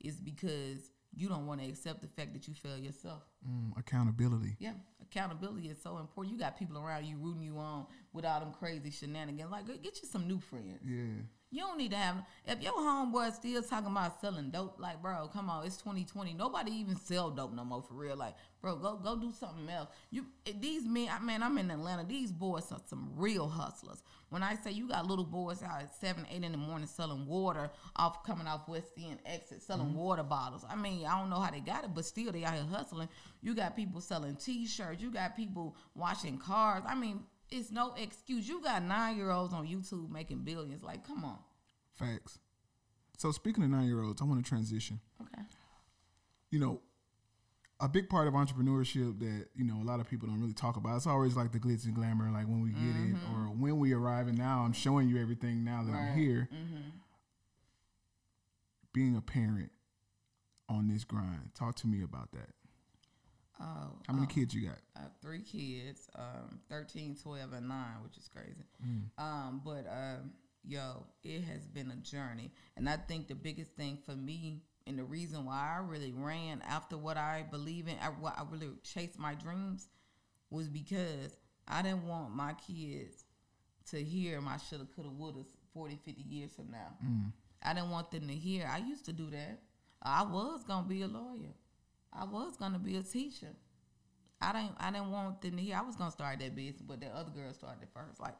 is 0.00 0.16
because 0.20 0.90
you 1.16 1.28
don't 1.28 1.46
want 1.46 1.60
to 1.62 1.68
accept 1.68 2.02
the 2.02 2.08
fact 2.08 2.32
that 2.34 2.48
you 2.48 2.54
fail 2.54 2.76
yourself. 2.76 3.22
Mm, 3.48 3.78
accountability. 3.78 4.56
Yeah, 4.58 4.72
accountability 5.00 5.68
is 5.68 5.80
so 5.80 5.98
important. 5.98 6.32
You 6.34 6.40
got 6.40 6.58
people 6.58 6.76
around 6.78 7.04
you 7.06 7.16
rooting 7.18 7.42
you 7.42 7.56
on 7.58 7.86
with 8.12 8.24
all 8.24 8.40
them 8.40 8.52
crazy 8.52 8.90
shenanigans. 8.90 9.50
Like, 9.50 9.66
get 9.66 10.02
you 10.02 10.08
some 10.08 10.26
new 10.26 10.40
friends. 10.40 10.80
Yeah. 10.84 11.22
You 11.54 11.60
don't 11.60 11.78
need 11.78 11.92
to 11.92 11.96
have 11.96 12.16
if 12.46 12.60
your 12.60 12.72
homeboy 12.72 13.32
still 13.32 13.62
talking 13.62 13.90
about 13.90 14.20
selling 14.20 14.50
dope, 14.50 14.74
like 14.80 15.00
bro, 15.00 15.28
come 15.32 15.48
on, 15.48 15.64
it's 15.64 15.76
2020. 15.76 16.34
Nobody 16.34 16.72
even 16.72 16.96
sell 16.96 17.30
dope 17.30 17.54
no 17.54 17.64
more 17.64 17.80
for 17.80 17.94
real. 17.94 18.16
Like, 18.16 18.34
bro, 18.60 18.74
go 18.74 18.96
go 18.96 19.16
do 19.16 19.32
something 19.32 19.68
else. 19.68 19.88
You 20.10 20.26
these 20.60 20.84
men, 20.84 21.08
I 21.12 21.20
man, 21.20 21.44
I'm 21.44 21.56
in 21.58 21.70
Atlanta. 21.70 22.04
These 22.04 22.32
boys 22.32 22.72
are 22.72 22.80
some 22.86 23.12
real 23.14 23.48
hustlers. 23.48 24.02
When 24.30 24.42
I 24.42 24.56
say 24.56 24.72
you 24.72 24.88
got 24.88 25.06
little 25.06 25.24
boys 25.24 25.62
out 25.62 25.80
at 25.80 25.94
seven, 25.94 26.26
eight 26.28 26.42
in 26.42 26.50
the 26.50 26.58
morning 26.58 26.88
selling 26.88 27.24
water 27.24 27.70
off 27.94 28.24
coming 28.24 28.48
off 28.48 28.66
West 28.66 28.90
End 28.98 29.20
exit, 29.24 29.62
selling 29.62 29.86
mm-hmm. 29.86 29.98
water 29.98 30.24
bottles. 30.24 30.64
I 30.68 30.74
mean, 30.74 31.06
I 31.06 31.20
don't 31.20 31.30
know 31.30 31.38
how 31.38 31.52
they 31.52 31.60
got 31.60 31.84
it, 31.84 31.90
but 31.94 32.04
still 32.04 32.32
they 32.32 32.44
out 32.44 32.54
here 32.54 32.64
hustling. 32.64 33.08
You 33.42 33.54
got 33.54 33.76
people 33.76 34.00
selling 34.00 34.34
t-shirts. 34.34 35.00
You 35.00 35.12
got 35.12 35.36
people 35.36 35.76
washing 35.94 36.38
cars. 36.38 36.82
I 36.84 36.96
mean, 36.96 37.20
it's 37.50 37.70
no 37.70 37.94
excuse. 37.96 38.48
You 38.48 38.60
got 38.60 38.82
nine 38.82 39.16
year 39.16 39.30
olds 39.30 39.54
on 39.54 39.66
YouTube 39.66 40.10
making 40.10 40.38
billions. 40.38 40.82
Like, 40.82 41.06
come 41.06 41.24
on. 41.24 41.38
Facts. 41.94 42.38
So 43.18 43.30
speaking 43.32 43.62
of 43.64 43.70
nine 43.70 43.86
year 43.86 44.02
olds, 44.02 44.20
I 44.20 44.24
want 44.24 44.44
to 44.44 44.48
transition. 44.48 45.00
Okay. 45.22 45.42
you 46.50 46.58
know, 46.60 46.80
a 47.80 47.88
big 47.88 48.08
part 48.08 48.28
of 48.28 48.34
entrepreneurship 48.34 49.18
that 49.20 49.46
you 49.54 49.64
know 49.64 49.80
a 49.82 49.84
lot 49.84 50.00
of 50.00 50.08
people 50.08 50.28
don't 50.28 50.40
really 50.40 50.52
talk 50.54 50.76
about. 50.76 50.96
It's 50.96 51.06
always 51.06 51.36
like 51.36 51.52
the 51.52 51.58
glitz 51.58 51.84
and 51.84 51.94
glamour, 51.94 52.30
like 52.30 52.46
when 52.46 52.62
we 52.62 52.70
get 52.70 52.96
it 52.96 53.16
or 53.32 53.46
when 53.52 53.78
we 53.78 53.92
arrive. 53.92 54.28
And 54.28 54.38
now 54.38 54.60
I'm 54.64 54.72
showing 54.72 55.08
you 55.08 55.20
everything 55.20 55.64
now 55.64 55.82
that 55.84 55.92
I'm 55.92 56.08
Right. 56.08 56.16
here. 56.16 56.48
Being 58.92 59.16
a 59.16 59.20
parent 59.20 59.72
on 60.68 60.86
this 60.88 61.02
grind, 61.04 61.50
talk 61.54 61.74
to 61.76 61.88
me 61.88 62.02
about 62.02 62.30
that. 62.32 62.50
Oh, 63.60 63.98
How 64.06 64.14
many 64.14 64.26
kids 64.26 64.54
you 64.54 64.68
got? 64.68 64.78
I 64.96 65.00
have 65.02 65.12
three 65.20 65.42
kids, 65.42 66.08
um, 66.16 66.60
13, 66.68 67.16
12, 67.16 67.52
and 67.52 67.68
9, 67.68 68.02
which 68.04 68.16
is 68.18 68.28
crazy. 68.28 68.64
Um, 69.18 69.62
but, 69.64 69.86
um, 69.88 70.32
yo, 70.66 71.06
it 71.22 71.42
has 71.44 71.66
been 71.66 71.90
a 71.90 71.96
journey. 71.96 72.50
And 72.76 72.88
I 72.88 72.96
think 72.96 73.28
the 73.28 73.34
biggest 73.34 73.72
thing 73.72 73.98
for 74.04 74.12
me 74.12 74.62
and 74.86 74.98
the 74.98 75.04
reason 75.04 75.46
why 75.46 75.76
I 75.76 75.82
really 75.86 76.12
ran 76.12 76.62
after 76.62 76.96
what 76.96 77.16
I 77.16 77.44
believe 77.50 77.88
in, 77.88 77.96
I, 78.02 78.08
what 78.08 78.38
I 78.38 78.42
really 78.50 78.70
chased 78.82 79.18
my 79.18 79.34
dreams, 79.34 79.88
was 80.50 80.68
because 80.68 81.36
I 81.66 81.82
didn't 81.82 82.06
want 82.06 82.34
my 82.34 82.54
kids 82.54 83.24
to 83.90 84.02
hear 84.02 84.40
my 84.40 84.56
shoulda, 84.58 84.86
coulda, 84.94 85.10
woulda 85.10 85.40
40, 85.72 85.98
50 86.04 86.22
years 86.22 86.52
from 86.54 86.70
now. 86.70 86.94
Mm. 87.04 87.32
I 87.62 87.74
didn't 87.74 87.90
want 87.90 88.10
them 88.10 88.28
to 88.28 88.34
hear. 88.34 88.70
I 88.70 88.78
used 88.78 89.06
to 89.06 89.12
do 89.12 89.30
that. 89.30 89.60
I 90.02 90.22
was 90.22 90.64
going 90.64 90.84
to 90.84 90.88
be 90.88 91.02
a 91.02 91.06
lawyer. 91.08 91.54
I 92.12 92.24
was 92.24 92.56
going 92.56 92.72
to 92.72 92.78
be 92.78 92.96
a 92.96 93.02
teacher. 93.02 93.54
I 94.44 94.52
didn't 94.52 94.74
I 94.78 94.90
didn't 94.90 95.10
want 95.10 95.40
them 95.40 95.56
to 95.56 95.62
hear 95.62 95.76
I 95.76 95.82
was 95.82 95.96
gonna 95.96 96.10
start 96.10 96.38
that 96.40 96.54
business, 96.54 96.82
but 96.82 97.00
the 97.00 97.06
other 97.06 97.30
girl 97.30 97.52
started 97.52 97.82
it 97.82 97.88
first. 97.94 98.20
Like 98.20 98.34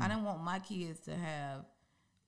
I 0.00 0.08
didn't 0.08 0.24
want 0.24 0.42
my 0.42 0.58
kids 0.58 1.00
to 1.00 1.14
have 1.14 1.64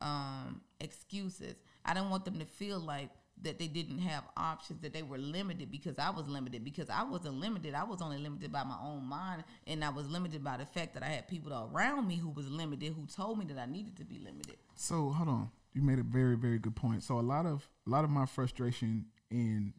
um, 0.00 0.60
excuses. 0.80 1.54
I 1.84 1.94
didn't 1.94 2.10
want 2.10 2.24
them 2.24 2.38
to 2.38 2.44
feel 2.44 2.80
like 2.80 3.10
that 3.42 3.58
they 3.58 3.66
didn't 3.66 3.98
have 3.98 4.24
options, 4.36 4.80
that 4.82 4.92
they 4.92 5.02
were 5.02 5.18
limited 5.18 5.70
because 5.70 5.98
I 5.98 6.10
was 6.10 6.28
limited. 6.28 6.64
Because 6.64 6.88
I 6.88 7.02
wasn't 7.02 7.40
limited. 7.40 7.74
I 7.74 7.84
was 7.84 8.00
only 8.00 8.18
limited 8.18 8.52
by 8.52 8.64
my 8.64 8.76
own 8.82 9.04
mind 9.04 9.44
and 9.66 9.84
I 9.84 9.90
was 9.90 10.08
limited 10.08 10.42
by 10.42 10.56
the 10.56 10.66
fact 10.66 10.94
that 10.94 11.02
I 11.02 11.06
had 11.06 11.28
people 11.28 11.52
around 11.72 12.06
me 12.06 12.16
who 12.16 12.30
was 12.30 12.48
limited 12.48 12.92
who 12.92 13.06
told 13.06 13.38
me 13.38 13.44
that 13.46 13.58
I 13.58 13.66
needed 13.66 13.96
to 13.96 14.04
be 14.04 14.18
limited. 14.18 14.56
So 14.76 15.10
hold 15.10 15.28
on, 15.28 15.50
you 15.72 15.82
made 15.82 15.98
a 15.98 16.04
very 16.04 16.36
very 16.36 16.58
good 16.58 16.76
point. 16.76 17.02
So 17.02 17.18
a 17.18 17.20
lot 17.20 17.46
of 17.46 17.68
a 17.86 17.90
lot 17.90 18.04
of 18.04 18.10
my 18.10 18.26
frustration 18.26 19.06
in 19.30 19.74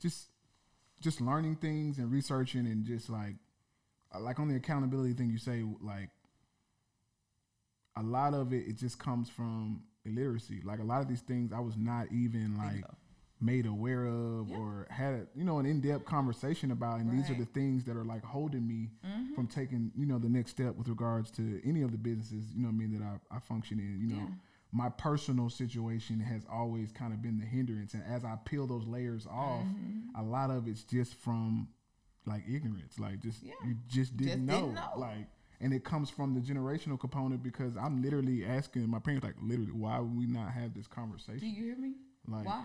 just 0.00 0.28
just 1.00 1.20
learning 1.20 1.56
things 1.56 1.98
and 1.98 2.10
researching 2.10 2.66
and 2.66 2.84
just 2.84 3.10
like 3.10 3.34
like 4.18 4.38
on 4.38 4.48
the 4.48 4.56
accountability 4.56 5.14
thing 5.14 5.30
you 5.30 5.38
say 5.38 5.64
like 5.80 6.10
a 8.00 8.02
lot 8.02 8.32
of 8.34 8.52
it 8.52 8.66
it 8.66 8.76
just 8.76 8.98
comes 8.98 9.28
from 9.28 9.82
illiteracy. 10.04 10.60
Like 10.64 10.80
a 10.80 10.84
lot 10.84 11.00
of 11.02 11.08
these 11.08 11.20
things 11.20 11.52
I 11.52 11.60
was 11.60 11.76
not 11.76 12.06
even 12.12 12.56
like 12.56 12.84
made 13.42 13.64
aware 13.66 14.04
of 14.06 14.50
or 14.50 14.86
had 14.90 15.14
a, 15.14 15.26
you 15.34 15.44
know 15.44 15.58
an 15.58 15.66
in-depth 15.66 16.04
conversation 16.04 16.70
about 16.72 17.00
and 17.00 17.10
these 17.10 17.30
are 17.30 17.34
the 17.34 17.44
Mm-hmm. 17.44 17.52
things 17.60 17.84
that 17.84 17.96
are 17.96 18.04
like 18.04 18.22
holding 18.24 18.66
me 18.66 18.90
from 19.34 19.46
taking 19.46 19.90
you 19.96 20.04
know 20.06 20.18
the 20.18 20.28
next 20.28 20.50
step 20.52 20.74
with 20.76 20.88
regards 20.88 21.30
to 21.32 21.60
any 21.66 21.80
of 21.82 21.90
the 21.92 21.98
businesses 21.98 22.44
you 22.54 22.62
know 22.62 22.68
I 22.68 22.72
mean 22.72 22.92
that 22.98 23.02
I, 23.02 23.36
I 23.36 23.38
function 23.40 23.78
in 23.78 23.98
you 24.00 24.08
know 24.14 24.22
Yeah. 24.28 24.34
my 24.72 24.88
personal 24.90 25.48
situation 25.48 26.20
has 26.20 26.42
always 26.52 26.92
kind 26.92 27.12
of 27.14 27.22
been 27.22 27.38
the 27.38 27.46
hindrance 27.46 27.94
and 27.94 28.02
as 28.04 28.24
I 28.26 28.36
peel 28.44 28.66
those 28.66 28.86
layers 28.86 29.26
off 29.26 29.64
Mm-hmm. 29.66 30.20
a 30.20 30.22
lot 30.22 30.50
of 30.50 30.68
it's 30.68 30.84
just 30.84 31.14
from 31.14 31.68
like 32.26 32.42
ignorance 32.46 32.98
like 32.98 33.20
just 33.20 33.42
Yeah. 33.42 33.54
you 33.66 33.74
just 33.88 34.16
didn't, 34.18 34.46
Just 34.46 34.60
know. 34.60 34.60
didn't 34.68 34.74
know. 34.74 34.90
like 34.98 35.26
and 35.60 35.72
it 35.74 35.84
comes 35.84 36.08
from 36.10 36.34
the 36.34 36.40
generational 36.40 36.98
component 36.98 37.42
because 37.42 37.76
I'm 37.76 38.02
literally 38.02 38.44
asking 38.44 38.88
my 38.88 38.98
parents 38.98 39.24
like 39.24 39.36
literally 39.42 39.72
why 39.72 39.98
would 39.98 40.16
we 40.16 40.26
not 40.26 40.52
have 40.52 40.74
this 40.74 40.86
conversation 40.86 41.40
Do 41.40 41.46
you 41.46 41.64
hear 41.64 41.76
me? 41.76 41.92
Like- 42.26 42.46
Why? 42.46 42.64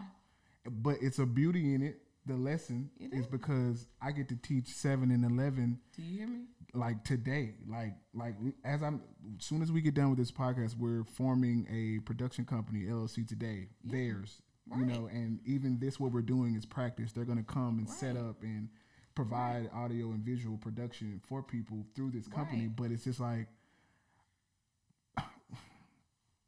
but 0.70 0.98
it's 1.02 1.20
a 1.20 1.26
beauty 1.26 1.74
in 1.76 1.82
it. 1.84 2.02
The 2.28 2.34
lesson 2.36 2.90
It 3.00 3.14
is 3.14 3.20
is. 3.22 3.28
because 3.28 3.86
I 4.02 4.12
get 4.12 4.28
to 4.30 4.36
teach 4.36 4.70
seven 4.70 5.12
and 5.12 5.24
eleven 5.24 5.80
Do 5.96 6.02
you 6.02 6.18
hear 6.20 6.28
me? 6.28 6.46
like 6.74 7.04
today. 7.04 7.54
Like 7.70 7.94
like 8.16 8.34
as 8.64 8.82
I'm 8.82 9.02
as 9.38 9.46
soon 9.46 9.62
as 9.62 9.72
we 9.72 9.80
get 9.82 9.94
done 9.94 10.10
with 10.10 10.18
this 10.18 10.32
podcast, 10.32 10.76
we're 10.76 11.04
forming 11.04 11.68
a 11.72 12.00
production 12.04 12.44
company, 12.46 12.86
LLC 12.86 13.28
today. 13.28 13.68
Theirs. 13.84 14.42
You 14.76 14.84
know, 14.88 15.08
and 15.12 15.40
even 15.46 15.78
this 15.78 16.00
what 16.00 16.12
we're 16.12 16.24
doing 16.24 16.56
is 16.56 16.66
practice. 16.66 17.12
They're 17.12 17.26
gonna 17.26 17.44
come 17.44 17.78
and 17.78 17.88
set 17.88 18.18
up 18.18 18.42
and 18.42 18.70
provide 19.16 19.70
audio 19.74 20.12
and 20.12 20.20
visual 20.24 20.58
production 20.58 21.22
for 21.28 21.42
people 21.42 21.86
through 21.96 22.12
this 22.12 22.28
company. 22.28 22.68
Right. 22.68 22.76
But 22.76 22.92
it's 22.92 23.04
just 23.06 23.20
like 23.20 23.48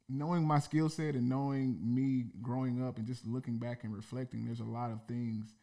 knowing 0.08 0.46
my 0.46 0.58
skill 0.58 0.88
set 0.88 1.14
and 1.14 1.28
knowing 1.28 1.78
me 1.82 2.24
growing 2.40 2.82
up 2.86 2.96
and 2.98 3.06
just 3.06 3.26
looking 3.26 3.58
back 3.58 3.84
and 3.84 3.94
reflecting, 3.94 4.44
there's 4.46 4.60
a 4.60 4.64
lot 4.64 4.90
of 4.90 5.00
things 5.06 5.54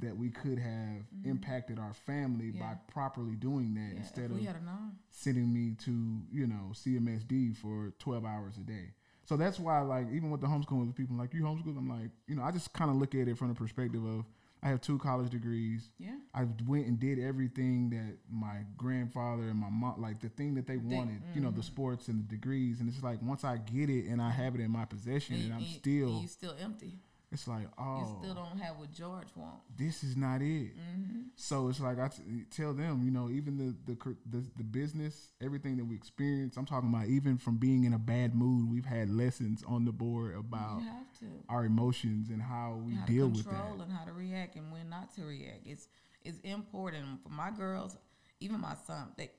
that 0.00 0.16
we 0.16 0.30
could 0.30 0.58
have 0.60 1.02
impacted 1.24 1.78
our 1.78 1.92
family 1.92 2.50
by 2.52 2.66
Mm-hmm. 2.66 2.92
Properly 2.92 3.34
doing 3.34 3.74
that 3.74 3.92
Yeah, 3.94 4.00
instead 4.00 4.24
of 4.30 4.38
we 4.38 4.44
had 4.44 4.64
known. 4.64 4.92
sending 5.10 5.52
me 5.52 5.74
to 5.84 5.90
you 6.32 6.46
know 6.46 6.72
CMSD 6.72 7.56
for 7.56 7.92
12 7.98 8.24
hours 8.24 8.56
a 8.56 8.60
day. 8.60 8.92
So 9.24 9.36
that's 9.36 9.58
why 9.58 9.80
like 9.80 10.06
even 10.12 10.30
with 10.30 10.40
the 10.40 10.46
homeschooling 10.46 10.86
with 10.88 10.96
people 10.96 11.16
like 11.16 11.32
you 11.34 11.42
homeschool, 11.42 11.76
I'm 11.76 11.88
like 11.88 12.10
you 12.28 12.34
know 12.36 12.42
I 12.42 12.50
just 12.52 12.72
kind 12.72 12.90
of 12.90 12.96
look 12.96 13.14
at 13.14 13.26
it 13.28 13.36
from 13.38 13.48
the 13.48 13.54
perspective 13.54 14.04
of 14.04 14.24
I 14.62 14.68
have 14.68 14.80
two 14.80 14.98
college 14.98 15.30
degrees. 15.30 15.90
Yeah. 15.98 16.16
I 16.34 16.46
went 16.66 16.86
and 16.86 16.98
did 16.98 17.18
everything 17.18 17.90
that 17.90 18.18
my 18.30 18.58
grandfather 18.76 19.44
and 19.44 19.56
my 19.56 19.70
mom 19.70 20.00
like 20.00 20.20
the 20.20 20.28
thing 20.30 20.54
that 20.54 20.66
they 20.66 20.76
wanted, 20.76 21.22
you 21.34 21.40
know, 21.40 21.50
the 21.50 21.60
mm-hmm. 21.60 21.62
sports 21.62 22.08
and 22.08 22.24
the 22.24 22.28
degrees, 22.28 22.80
and 22.80 22.88
it's 22.88 23.02
like 23.02 23.22
once 23.22 23.44
I 23.44 23.58
get 23.58 23.88
it 23.88 24.06
and 24.06 24.20
I 24.20 24.30
have 24.30 24.54
it 24.54 24.60
in 24.60 24.70
my 24.70 24.84
possession, 24.84 25.36
and, 25.36 25.44
you- 25.44 25.54
I'm 25.54 25.64
still, 25.64 26.20
you 26.22 26.28
still 26.28 26.54
empty. 26.60 26.98
It's 27.30 27.46
like 27.46 27.66
oh, 27.78 27.98
You 28.00 28.16
still 28.22 28.34
don't 28.34 28.58
have 28.58 28.78
what 28.78 28.90
George 28.90 29.28
wants. 29.36 29.64
this 29.76 30.02
is 30.02 30.16
not 30.16 30.40
it. 30.40 30.74
Mm-hmm. 30.78 31.20
So 31.36 31.68
it's 31.68 31.78
like 31.80 31.98
I 31.98 32.08
t- 32.08 32.22
tell 32.50 32.72
them, 32.72 33.02
you 33.04 33.10
know, 33.10 33.28
even 33.28 33.56
the, 33.58 33.92
the 33.92 34.16
the 34.30 34.44
the 34.56 34.64
business, 34.64 35.32
everything 35.40 35.76
that 35.76 35.84
we 35.84 35.94
experience. 35.94 36.56
I'm 36.56 36.64
talking 36.66 36.88
about 36.88 37.06
even 37.08 37.36
from 37.36 37.58
being 37.58 37.84
in 37.84 37.92
a 37.92 37.98
bad 37.98 38.34
mood. 38.34 38.70
We've 38.70 38.86
had 38.86 39.10
lessons 39.10 39.62
on 39.66 39.84
the 39.84 39.92
board 39.92 40.36
about 40.36 40.80
You 40.80 40.86
have 40.88 41.18
to. 41.20 41.26
our 41.50 41.64
emotions 41.66 42.30
and 42.30 42.40
how 42.40 42.80
we 42.86 42.94
how 42.94 43.04
deal 43.06 43.26
to 43.30 43.36
with 43.36 43.46
control 43.46 43.76
that. 43.76 43.84
and 43.84 43.92
how 43.92 44.04
to 44.04 44.12
react 44.12 44.56
and 44.56 44.72
when 44.72 44.88
not 44.88 45.14
to 45.16 45.24
react. 45.24 45.66
It's 45.66 45.86
it's 46.24 46.38
important 46.40 47.22
for 47.22 47.28
my 47.28 47.50
girls, 47.50 47.96
even 48.40 48.60
my 48.60 48.74
son. 48.86 49.08
They, 49.16 49.30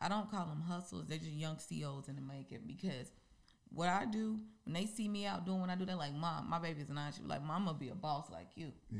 I 0.00 0.08
don't 0.08 0.30
call 0.30 0.46
them 0.46 0.62
hustlers. 0.62 1.06
They're 1.08 1.18
just 1.18 1.30
young 1.30 1.58
CEOs 1.58 2.08
in 2.08 2.16
the 2.16 2.22
making 2.22 2.60
because 2.66 3.12
what 3.70 3.88
I 3.88 4.04
do 4.04 4.38
when 4.64 4.74
they 4.74 4.86
see 4.86 5.08
me 5.08 5.24
out 5.24 5.46
doing 5.46 5.60
what 5.60 5.70
I 5.70 5.76
do, 5.76 5.86
they're 5.86 5.96
like, 5.96 6.14
"Mom, 6.14 6.48
my 6.48 6.58
baby's 6.58 6.90
nine. 6.90 7.12
She 7.12 7.22
like, 7.22 7.42
Mom, 7.42 7.64
gonna 7.64 7.78
be 7.78 7.88
a 7.88 7.94
boss 7.94 8.30
like 8.30 8.48
you." 8.54 8.72
Yeah. 8.90 8.98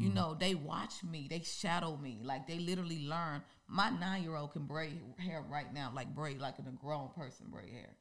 You 0.00 0.12
know, 0.12 0.36
they 0.38 0.54
watch 0.54 1.04
me, 1.04 1.28
they 1.30 1.40
shadow 1.40 1.96
me, 1.96 2.18
like 2.22 2.46
they 2.46 2.58
literally 2.58 3.06
learn. 3.06 3.42
My 3.68 3.90
nine 3.90 4.24
year 4.24 4.34
old 4.34 4.52
can 4.52 4.64
braid 4.64 5.00
hair 5.18 5.44
right 5.48 5.72
now, 5.72 5.92
like 5.94 6.14
braid 6.14 6.40
like 6.40 6.58
a 6.58 6.62
grown 6.62 7.10
person 7.16 7.46
braid 7.50 7.70
hair. 7.70 7.96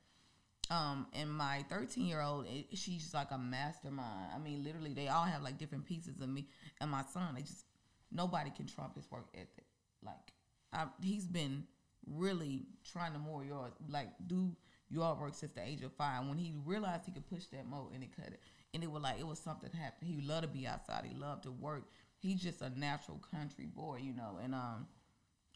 Um, 0.71 1.05
and 1.13 1.31
my 1.31 1.63
13 1.69 2.07
year 2.07 2.21
old, 2.21 2.47
she's 2.73 3.13
like 3.13 3.29
a 3.29 3.37
mastermind. 3.37 4.31
I 4.33 4.39
mean, 4.39 4.63
literally, 4.63 4.93
they 4.93 5.07
all 5.07 5.25
have 5.25 5.43
like 5.43 5.59
different 5.59 5.85
pieces 5.85 6.19
of 6.21 6.29
me. 6.29 6.47
And 6.81 6.89
my 6.89 7.03
son, 7.13 7.35
they 7.35 7.41
just 7.41 7.65
nobody 8.11 8.49
can 8.49 8.65
trump 8.65 8.95
his 8.95 9.09
work 9.11 9.27
ethic. 9.35 9.65
Like, 10.03 10.33
I, 10.73 10.87
he's 11.03 11.27
been 11.27 11.65
really 12.07 12.65
trying 12.91 13.13
to 13.13 13.19
more 13.19 13.43
your 13.43 13.71
like 13.89 14.09
do 14.27 14.55
your 14.89 15.15
work 15.15 15.33
since 15.33 15.51
the 15.53 15.63
age 15.65 15.81
of 15.81 15.93
five. 15.93 16.27
When 16.27 16.37
he 16.37 16.53
realized 16.65 17.05
he 17.05 17.11
could 17.11 17.27
push 17.27 17.45
that 17.47 17.67
mold 17.67 17.91
and 17.93 18.03
it 18.03 18.15
cut 18.15 18.27
it, 18.27 18.39
and 18.73 18.83
it 18.83 18.91
was 18.91 19.01
like 19.01 19.19
it 19.19 19.27
was 19.27 19.39
something 19.39 19.69
happened. 19.71 20.09
He 20.09 20.21
loved 20.21 20.43
to 20.43 20.47
be 20.47 20.67
outside. 20.67 21.05
He 21.05 21.15
loved 21.15 21.43
to 21.43 21.51
work. 21.51 21.83
He's 22.17 22.41
just 22.41 22.61
a 22.61 22.69
natural 22.77 23.21
country 23.31 23.65
boy, 23.65 23.99
you 24.01 24.13
know. 24.13 24.39
And 24.43 24.53
um, 24.53 24.87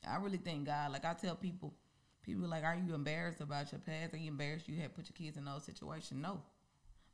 I 0.07 0.17
really 0.17 0.37
thank 0.37 0.65
God. 0.65 0.91
Like 0.91 1.05
I 1.05 1.13
tell 1.13 1.35
people, 1.35 1.73
people 2.23 2.47
like, 2.47 2.63
"Are 2.63 2.75
you 2.75 2.93
embarrassed 2.93 3.41
about 3.41 3.71
your 3.71 3.79
past? 3.79 4.13
Are 4.13 4.17
you 4.17 4.29
embarrassed 4.29 4.67
you 4.67 4.75
had 4.79 4.95
put 4.95 5.09
your 5.09 5.15
kids 5.27 5.37
in 5.37 5.45
those 5.45 5.63
situations?" 5.63 6.21
No, 6.21 6.41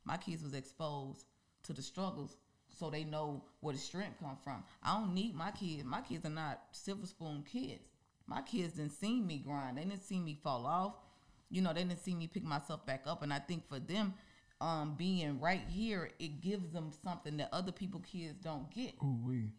my 0.04 0.16
kids 0.16 0.42
was 0.42 0.54
exposed 0.54 1.24
to 1.64 1.72
the 1.72 1.82
struggles, 1.82 2.36
so 2.68 2.90
they 2.90 3.04
know 3.04 3.42
where 3.60 3.74
the 3.74 3.80
strength 3.80 4.20
come 4.20 4.36
from. 4.42 4.62
I 4.82 4.98
don't 4.98 5.14
need 5.14 5.34
my 5.34 5.50
kids. 5.50 5.84
My 5.84 6.00
kids 6.00 6.24
are 6.24 6.30
not 6.30 6.60
silver 6.72 7.06
spoon 7.06 7.44
kids. 7.50 7.82
My 8.26 8.42
kids 8.42 8.74
didn't 8.74 8.92
see 8.92 9.20
me 9.20 9.38
grind. 9.38 9.78
They 9.78 9.84
didn't 9.84 10.02
see 10.02 10.18
me 10.18 10.38
fall 10.42 10.66
off. 10.66 10.94
You 11.50 11.62
know, 11.62 11.72
they 11.72 11.84
didn't 11.84 12.02
see 12.04 12.14
me 12.14 12.26
pick 12.26 12.44
myself 12.44 12.84
back 12.86 13.02
up. 13.06 13.22
And 13.22 13.32
I 13.32 13.38
think 13.38 13.68
for 13.68 13.78
them, 13.78 14.14
um, 14.60 14.94
being 14.96 15.38
right 15.40 15.62
here, 15.68 16.10
it 16.18 16.40
gives 16.40 16.70
them 16.72 16.90
something 17.04 17.36
that 17.36 17.50
other 17.52 17.72
people 17.72 18.00
kids 18.00 18.38
don't 18.42 18.70
get. 18.70 18.94
Ooh 19.02 19.18
wee. 19.24 19.50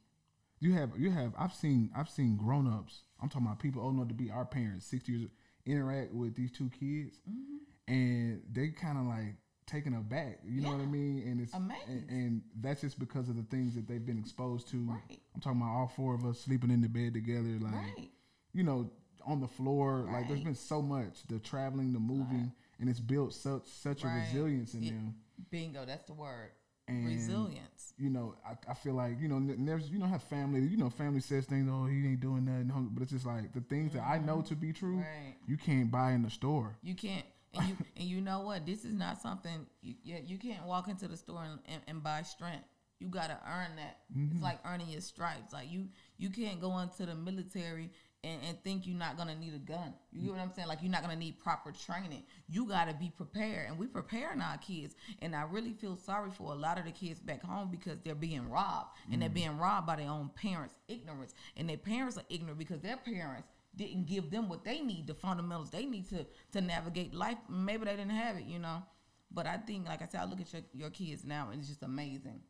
You 0.60 0.74
have 0.74 0.90
you 0.98 1.12
have 1.12 1.34
I've 1.38 1.54
seen 1.54 1.92
I've 1.96 2.10
seen 2.10 2.36
grown 2.36 2.68
ups. 2.68 3.02
I'm 3.22 3.30
talking 3.30 3.46
about 3.46 3.60
people 3.60 3.82
old 3.84 3.94
enough 3.96 4.08
to 4.08 4.14
be 4.16 4.32
our 4.32 4.44
parents, 4.46 4.86
six 4.88 5.08
years 5.08 5.30
interact 5.68 6.14
with 6.14 6.36
these 6.36 6.52
two 6.52 6.70
kids, 6.72 7.20
Mm-hmm. 7.30 7.94
and 7.94 8.42
they 8.52 8.70
kind 8.70 8.98
of 8.98 9.06
like 9.06 9.36
taken 9.68 9.94
aback. 9.94 10.40
You 10.46 10.62
know 10.62 10.72
what 10.72 10.82
I 10.82 10.86
mean? 10.86 11.22
And 11.28 11.42
it's 11.42 11.54
and, 11.54 11.72
and 12.10 12.42
that's 12.60 12.82
just 12.82 12.98
because 12.98 13.30
of 13.30 13.36
the 13.36 13.44
things 13.44 13.76
that 13.76 13.88
they've 13.88 14.04
been 14.06 14.18
exposed 14.18 14.68
to. 14.70 14.78
Right. 14.78 15.20
I'm 15.36 15.42
talking 15.42 15.62
about 15.62 15.72
all 15.76 15.92
four 15.96 16.16
of 16.16 16.26
us 16.26 16.40
sleeping 16.40 16.72
in 16.72 16.82
the 16.82 16.90
bed 16.90 17.14
together, 17.14 17.58
like 17.62 17.74
Right. 17.74 18.10
you 18.54 18.64
know, 18.64 18.90
on 19.28 19.42
the 19.42 19.48
floor. 19.48 20.08
Like 20.12 20.28
there's 20.28 20.42
been 20.42 20.56
so 20.56 20.82
much 20.82 21.24
the 21.28 21.40
traveling, 21.40 21.94
the 21.94 22.00
moving, 22.00 22.52
and 22.80 22.90
it's 22.90 23.00
built 23.00 23.34
such 23.34 23.66
such 23.66 24.04
a 24.04 24.08
resilience 24.08 24.74
in 24.74 24.84
It- 24.84 24.90
them. 24.92 25.16
Bingo, 25.52 25.86
that's 25.86 26.06
the 26.06 26.14
word. 26.14 26.52
And- 26.88 27.06
Resilience. 27.06 27.94
you 27.98 28.10
know, 28.10 28.36
I, 28.46 28.72
I 28.72 28.74
feel 28.74 28.94
like 28.94 29.20
you 29.20 29.28
know, 29.28 29.42
there's 29.60 29.90
you 29.90 30.00
know, 30.00 30.06
have 30.06 30.24
family. 30.24 30.62
You 30.62 30.78
know, 30.78 30.90
family 30.90 31.20
says 31.20 31.46
things. 31.46 31.70
Oh, 31.72 31.86
he 31.86 31.98
ain't 32.08 32.22
doing 32.22 32.46
nothing. 32.46 32.90
But 32.94 33.04
it's 33.04 33.12
just 33.12 33.26
like 33.26 33.54
the 33.54 33.60
things 33.60 33.94
that 33.94 34.04
I 34.04 34.18
mm-hmm. 34.18 34.26
know 34.26 34.42
to 34.44 34.56
be 34.56 34.72
true. 34.72 34.98
Right. 34.98 35.36
You 35.46 35.58
can't 35.58 35.92
buy 35.92 36.14
in 36.14 36.24
the 36.24 36.30
store. 36.30 36.78
You 36.82 36.96
can't, 36.96 37.26
and 37.54 37.68
you 37.68 37.76
and 37.98 38.08
you 38.08 38.22
know 38.22 38.40
what? 38.40 38.66
This 38.66 38.86
is 38.86 38.94
not 38.94 39.22
something. 39.22 39.68
You, 39.82 39.96
yeah, 40.04 40.20
you 40.26 40.38
can't 40.38 40.66
walk 40.66 40.88
into 40.88 41.10
the 41.10 41.18
store 41.18 41.44
and, 41.44 41.60
and, 41.68 41.82
and 41.88 42.04
buy 42.04 42.22
strength. 42.22 42.64
You 43.00 43.10
gotta 43.10 43.38
earn 43.46 43.76
that. 43.76 44.00
It's 44.10 44.34
mm-hmm. 44.34 44.44
like 44.44 44.60
earning 44.66 44.90
your 44.90 45.02
stripes. 45.02 45.54
Like 45.54 45.70
you, 45.70 45.90
you 46.18 46.30
can't 46.30 46.60
go 46.60 46.80
into 46.80 47.06
the 47.06 47.14
military 47.14 47.92
and, 48.24 48.42
and 48.48 48.64
think 48.64 48.88
you're 48.88 48.98
not 48.98 49.18
gonna 49.18 49.36
need 49.36 49.54
a 49.54 49.60
gun. 49.60 49.94
You 50.12 50.22
get 50.22 50.32
what 50.32 50.40
I'm 50.42 50.52
saying? 50.54 50.68
Like 50.68 50.80
you're 50.82 50.92
not 50.92 51.02
gonna 51.02 51.16
need 51.16 51.40
proper 51.40 51.72
training. 51.72 52.24
You 52.50 52.66
gotta 52.66 52.94
be 52.94 53.12
prepared, 53.16 53.70
and 53.70 53.78
we 53.78 53.88
preparing 53.88 54.42
our 54.42 54.58
kids. 54.58 54.96
And 55.22 55.36
I 55.36 55.44
really 55.44 55.74
feel 55.74 55.96
sorry 55.96 56.32
for 56.32 56.52
a 56.52 56.56
lot 56.56 56.78
of 56.78 56.86
the 56.86 56.92
kids 56.92 57.20
back 57.20 57.44
home 57.44 57.70
because 57.72 57.98
they're 58.04 58.16
being 58.16 58.50
robbed, 58.50 58.98
and 59.12 59.22
they're 59.22 59.30
mm. 59.30 59.36
being 59.36 59.58
robbed 59.58 59.88
by 59.88 59.98
their 59.98 60.10
own 60.10 60.30
parents' 60.36 60.76
ignorance, 60.88 61.34
and 61.56 61.70
their 61.70 61.78
parents 61.78 62.18
are 62.18 62.26
ignorant 62.30 62.58
because 62.58 62.82
their 62.82 62.98
parents 62.98 63.48
didn't 63.76 64.08
give 64.08 64.32
them 64.32 64.50
what 64.50 64.66
they 64.66 64.82
need, 64.82 65.08
the 65.08 65.14
fundamentals 65.14 65.70
they 65.70 65.86
need 65.86 66.10
to 66.10 66.26
to 66.54 66.62
navigate 66.62 67.14
life. 67.14 67.38
Maybe 67.50 67.86
they 67.86 67.96
didn't 67.96 68.12
have 68.12 68.38
it, 68.38 68.46
you 68.46 68.60
know. 68.60 68.84
But 69.32 69.46
I 69.46 69.58
think, 69.58 69.88
like 69.88 70.02
I 70.02 70.08
said, 70.08 70.22
I 70.22 70.26
look 70.26 70.42
at 70.42 70.52
your, 70.54 70.62
your 70.74 70.90
kids 70.90 71.26
now, 71.26 71.50
and 71.52 71.60
it's 71.60 71.68
just 71.68 71.84
amazing. 71.84 72.42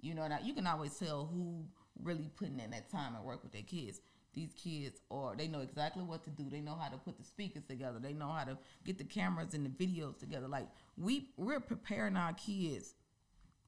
You 0.00 0.14
know, 0.14 0.26
now 0.28 0.38
you 0.42 0.54
can 0.54 0.66
always 0.66 0.96
tell 0.96 1.26
who 1.26 1.64
really 2.02 2.30
putting 2.36 2.60
in 2.60 2.70
that 2.70 2.90
time 2.90 3.14
and 3.14 3.24
work 3.24 3.42
with 3.42 3.52
their 3.52 3.62
kids. 3.62 4.00
These 4.34 4.52
kids 4.54 5.00
are 5.10 5.34
they 5.36 5.48
know 5.48 5.60
exactly 5.60 6.02
what 6.02 6.24
to 6.24 6.30
do. 6.30 6.48
They 6.50 6.60
know 6.60 6.74
how 6.74 6.88
to 6.88 6.96
put 6.96 7.16
the 7.18 7.24
speakers 7.24 7.64
together. 7.64 7.98
They 8.00 8.12
know 8.12 8.28
how 8.28 8.44
to 8.44 8.58
get 8.84 8.98
the 8.98 9.04
cameras 9.04 9.54
and 9.54 9.64
the 9.64 9.70
videos 9.70 10.18
together. 10.18 10.48
Like 10.48 10.68
we 10.96 11.30
we're 11.36 11.60
preparing 11.60 12.16
our 12.16 12.32
kids 12.34 12.94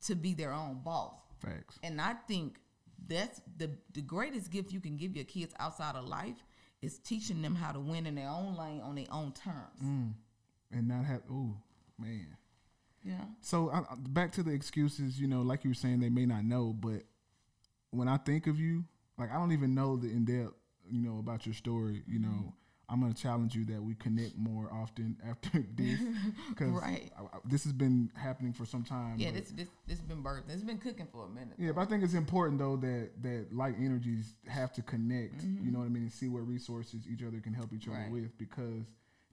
to 0.07 0.14
be 0.14 0.35
their 0.35 0.52
own 0.52 0.81
boss. 0.85 1.14
Facts. 1.38 1.79
And 1.83 2.00
I 2.00 2.14
think 2.26 2.59
that's 3.09 3.40
the 3.57 3.70
the 3.92 4.02
greatest 4.02 4.50
gift 4.50 4.72
you 4.72 4.81
can 4.81 4.96
give 4.96 5.14
your 5.14 5.24
kids 5.24 5.55
outside 5.59 5.94
of 5.94 6.07
life 6.07 6.42
is 6.83 6.98
teaching 6.98 7.42
them 7.42 7.55
how 7.55 7.72
to 7.72 7.81
win 7.81 8.07
in 8.07 8.14
their 8.14 8.29
own 8.29 8.57
lane 8.57 8.81
on 8.81 8.94
their 8.94 9.07
own 9.11 9.33
terms. 9.33 9.81
Mm. 9.83 10.12
And 10.72 10.88
not 10.88 11.05
have. 11.05 11.22
oh 11.31 11.57
man. 11.98 12.37
Yeah. 13.02 13.24
So 13.40 13.70
I- 13.70 13.94
back 13.96 14.33
to 14.33 14.42
the 14.42 14.50
excuses. 14.52 15.20
You 15.20 15.29
know, 15.29 15.42
like 15.42 15.64
you 15.64 15.70
were 15.70 15.74
saying, 15.74 16.00
they 16.00 16.09
may 16.11 16.26
not 16.26 16.44
know, 16.44 16.72
but 16.72 17.02
when 17.90 18.09
I 18.09 18.16
think 18.16 18.46
of 18.46 18.59
you, 18.59 18.85
like 19.18 19.31
I 19.31 19.35
don't 19.35 19.52
even 19.52 19.74
know 19.74 19.96
the 19.96 20.09
in 20.09 20.24
depth. 20.24 20.55
You 20.88 21.00
know 21.02 21.18
about 21.18 21.46
your 21.46 21.55
story. 21.55 22.02
You 22.07 22.20
know, 22.20 22.52
I'm 22.88 23.00
gonna 23.00 23.12
challenge 23.14 23.57
you 23.57 23.64
that 23.66 23.83
we 23.83 23.94
connect 23.96 24.37
more 24.37 24.72
often 24.72 25.16
after 25.29 25.64
this 25.74 25.98
because 26.50 26.70
Right. 26.70 27.11
this 27.44 27.64
has 27.64 27.72
been 27.72 28.11
happening 28.14 28.52
for 28.52 28.64
some 28.64 28.85
time. 28.85 29.16
Yeah, 29.18 29.33
this 29.33 29.50
this 29.50 29.68
this 29.88 29.98
been 30.00 30.22
birthing. 30.22 30.50
It's 30.50 30.62
been 30.62 30.79
cooking 30.79 31.09
for 31.11 31.26
a 31.26 31.29
minute. 31.29 31.55
yeah, 31.59 31.72
but 31.72 31.81
I 31.81 31.85
think 31.87 32.05
it's 32.05 32.14
important 32.14 32.61
though 32.61 32.76
that 32.76 33.11
that 33.22 33.46
like 33.52 33.74
energies 33.81 34.35
have 34.46 34.72
to 34.74 34.83
connect. 34.83 35.42
You 35.42 35.72
know 35.72 35.81
what 35.81 35.87
I 35.87 35.88
mean, 35.88 36.05
and 36.05 36.12
see 36.12 36.29
what 36.29 36.46
resources 36.46 37.07
each 37.12 37.22
other 37.24 37.40
can 37.40 37.52
help 37.52 37.72
each 37.72 37.88
other 37.88 37.96
Mm-hmm. 37.96 38.12
Right. 38.14 38.22
with 38.22 38.38
because 38.38 38.85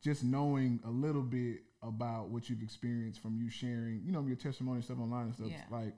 just 0.01 0.23
knowing 0.23 0.79
a 0.85 0.89
little 0.89 1.21
bit 1.21 1.59
about 1.83 2.29
what 2.29 2.49
you've 2.49 2.61
experienced 2.63 3.21
from 3.21 3.37
you 3.37 3.49
sharing, 3.49 4.01
you 4.05 4.11
know, 4.11 4.25
your 4.25 4.35
testimony 4.37 4.81
stuff 4.81 4.97
online 4.99 5.25
and 5.25 5.35
stuff, 5.35 5.47
Yeah. 5.49 5.61
like 5.69 5.93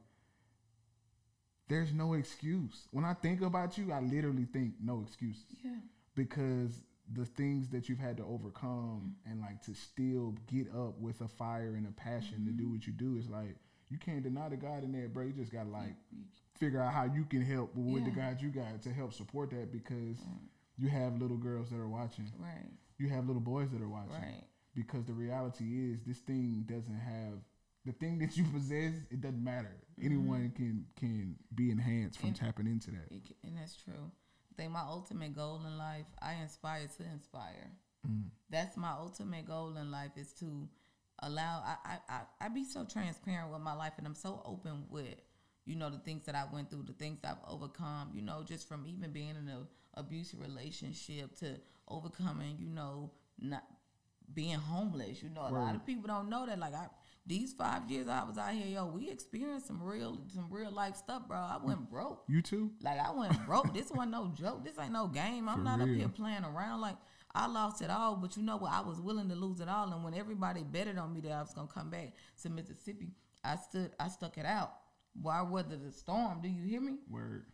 there's 1.68 1.94
no 1.94 2.14
excuse. 2.14 2.88
When 2.92 3.06
I 3.06 3.14
think 3.14 3.42
about 3.42 3.78
you, 3.78 3.92
I 3.92 4.00
literally 4.00 4.46
think 4.46 4.74
no 4.84 5.02
excuses 5.02 5.44
Yeah. 5.64 5.78
because 6.16 6.84
the 7.14 7.26
things 7.26 7.70
that 7.70 7.88
you've 7.88 8.00
had 8.00 8.18
to 8.18 8.24
overcome 8.24 9.16
and 9.26 9.40
like 9.42 9.62
to 9.64 9.74
still 9.76 10.36
get 10.48 10.68
up 10.74 11.00
with 11.00 11.22
a 11.22 11.28
fire 11.28 11.76
and 11.76 11.88
a 11.88 11.92
passion 11.92 12.46
to 12.46 12.52
do 12.52 12.64
mm-hmm. 12.64 12.74
what 12.74 12.88
you 12.88 12.94
do 12.94 13.16
is 13.18 13.30
like 13.30 13.56
you 13.90 13.98
can't 14.00 14.24
deny 14.24 14.50
the 14.50 14.58
God 14.58 14.84
in 14.84 14.92
there, 14.92 15.08
bro. 15.08 15.26
You 15.26 15.34
just 15.34 15.52
gotta 15.52 15.70
like 15.70 15.96
figure 16.60 16.82
out 16.82 16.94
how 16.94 17.04
you 17.06 17.26
can 17.26 17.42
help 17.44 17.72
with 17.76 18.06
the 18.06 18.12
God 18.12 18.42
you 18.42 18.50
got 18.50 18.82
to 18.82 18.90
help 18.92 19.14
support 19.14 19.52
that 19.52 19.72
because 19.72 20.18
you 20.78 20.90
have 20.90 21.22
little 21.22 21.38
girls 21.38 21.70
that 21.70 21.80
are 21.80 21.88
watching, 21.88 22.32
Right. 22.40 22.72
you 22.98 23.10
have 23.10 23.28
little 23.28 23.42
boys 23.42 23.70
that 23.72 23.82
are 23.82 23.88
watching. 23.88 24.14
Right. 24.14 24.44
Because 24.76 25.06
the 25.06 25.14
reality 25.14 25.92
is, 25.92 26.02
this 26.06 26.18
thing 26.20 26.66
doesn't 26.68 27.00
have 27.00 27.40
the 27.86 27.92
thing 27.94 28.18
that 28.20 28.36
you 28.38 28.44
possess. 28.46 28.94
It 29.12 29.22
doesn't 29.22 29.44
matter. 29.44 29.76
Anyone 30.02 30.52
can 30.56 30.86
can 31.00 31.36
be 31.54 31.72
enhanced 31.72 32.20
from 32.20 32.30
Mm-hmm. 32.32 32.44
And- 32.44 32.54
tapping 32.54 32.68
into 32.68 32.92
that. 32.92 33.08
It, 33.12 33.24
ca- 33.28 33.36
and 33.48 33.58
that's 33.58 33.76
true. 33.76 34.12
I 34.52 34.54
think 34.62 34.72
my 34.72 34.82
ultimate 34.88 35.36
goal 35.36 35.62
in 35.68 35.78
life, 35.78 36.06
I 36.22 36.34
inspire 36.42 36.88
to 36.98 37.04
inspire. 37.12 37.72
That's 38.50 38.78
my 38.78 38.92
ultimate 38.92 39.48
goal 39.48 39.76
in 39.78 39.90
life 39.92 40.12
is 40.16 40.32
to 40.34 40.68
allow. 41.24 41.64
I, 41.66 41.76
I, 41.94 41.98
I, 42.08 42.46
I 42.46 42.48
be 42.50 42.64
so 42.64 42.86
transparent 42.86 43.52
with 43.52 43.62
my 43.62 43.74
life, 43.74 43.94
and 43.98 44.06
I'm 44.06 44.14
so 44.16 44.42
open 44.46 44.86
with, 44.92 45.16
you 45.66 45.76
know, 45.76 45.90
the 45.90 45.98
things 45.98 46.24
that 46.28 46.36
I 46.36 46.46
went 46.54 46.70
through, 46.70 46.84
the 46.84 46.94
things 46.94 47.20
I've 47.24 47.38
overcome. 47.48 48.12
You 48.14 48.22
know, 48.22 48.44
just 48.46 48.68
from 48.70 48.86
even 48.86 49.12
being 49.12 49.30
in 49.32 49.38
an 49.38 49.68
abusive 49.96 50.40
relationship 50.40 51.36
to 51.40 51.60
overcoming, 51.88 52.58
you 52.60 52.70
know, 52.70 53.12
not 53.40 53.64
being 54.34 54.56
homeless. 54.60 55.22
You 55.24 55.30
know, 55.32 55.42
a 55.42 55.52
lot 55.52 55.76
of 55.76 55.86
people 55.86 56.08
don't 56.08 56.30
know 56.30 56.46
that. 56.46 56.60
Like 56.60 56.76
I, 56.76 56.86
these 57.28 57.54
five 57.54 57.90
years 57.90 58.08
I 58.08 58.24
was 58.24 58.38
out 58.38 58.54
here, 58.54 58.68
yo, 58.68 58.86
we 58.86 59.10
experienced 59.10 59.68
some 59.68 59.82
real, 59.82 60.22
some 60.34 60.48
real 60.50 60.72
life 60.72 60.96
stuff, 60.96 61.28
bro. 61.28 61.38
I 61.38 61.58
went 61.62 61.82
mm. 61.82 61.90
broke. 61.90 62.24
You 62.28 62.42
too? 62.42 62.72
Like 62.82 63.00
I 63.00 63.12
went 63.12 63.46
broke. 63.46 63.74
this 63.74 63.90
wasn't 63.92 64.12
no 64.12 64.32
joke. 64.36 64.64
This 64.64 64.78
ain't 64.80 64.94
no 64.94 65.08
game. 65.08 65.50
I'm 65.50 65.58
For 65.58 65.64
not 65.64 65.82
up 65.82 65.88
here 65.88 66.08
playing 66.08 66.44
around. 66.44 66.82
Like 66.82 66.98
I 67.34 67.48
lost 67.48 67.82
it 67.82 67.90
all, 67.90 68.16
but 68.16 68.38
you 68.38 68.44
know 68.44 68.58
what? 68.58 68.72
I 68.72 68.82
was 68.82 69.02
willing 69.02 69.30
to 69.30 69.36
lose 69.36 69.60
it 69.60 69.68
all. 69.68 69.92
And 69.92 70.04
when 70.04 70.14
everybody 70.14 70.64
betted 70.64 70.98
on 70.98 71.14
me 71.14 71.22
that 71.22 71.32
I 71.32 71.42
was 71.42 71.54
gonna 71.54 71.68
come 71.68 71.90
back 71.90 72.14
to 72.44 72.50
Mississippi, 72.50 73.10
I 73.44 73.56
stood. 73.56 73.92
I 74.00 74.08
stuck 74.08 74.38
it 74.38 74.46
out. 74.46 74.74
Why 75.20 75.42
weather 75.42 75.78
the 75.78 75.92
storm? 75.92 76.42
Do 76.42 76.50
you 76.50 76.64
hear 76.64 76.82
me? 76.82 76.98
Word. 77.10 77.46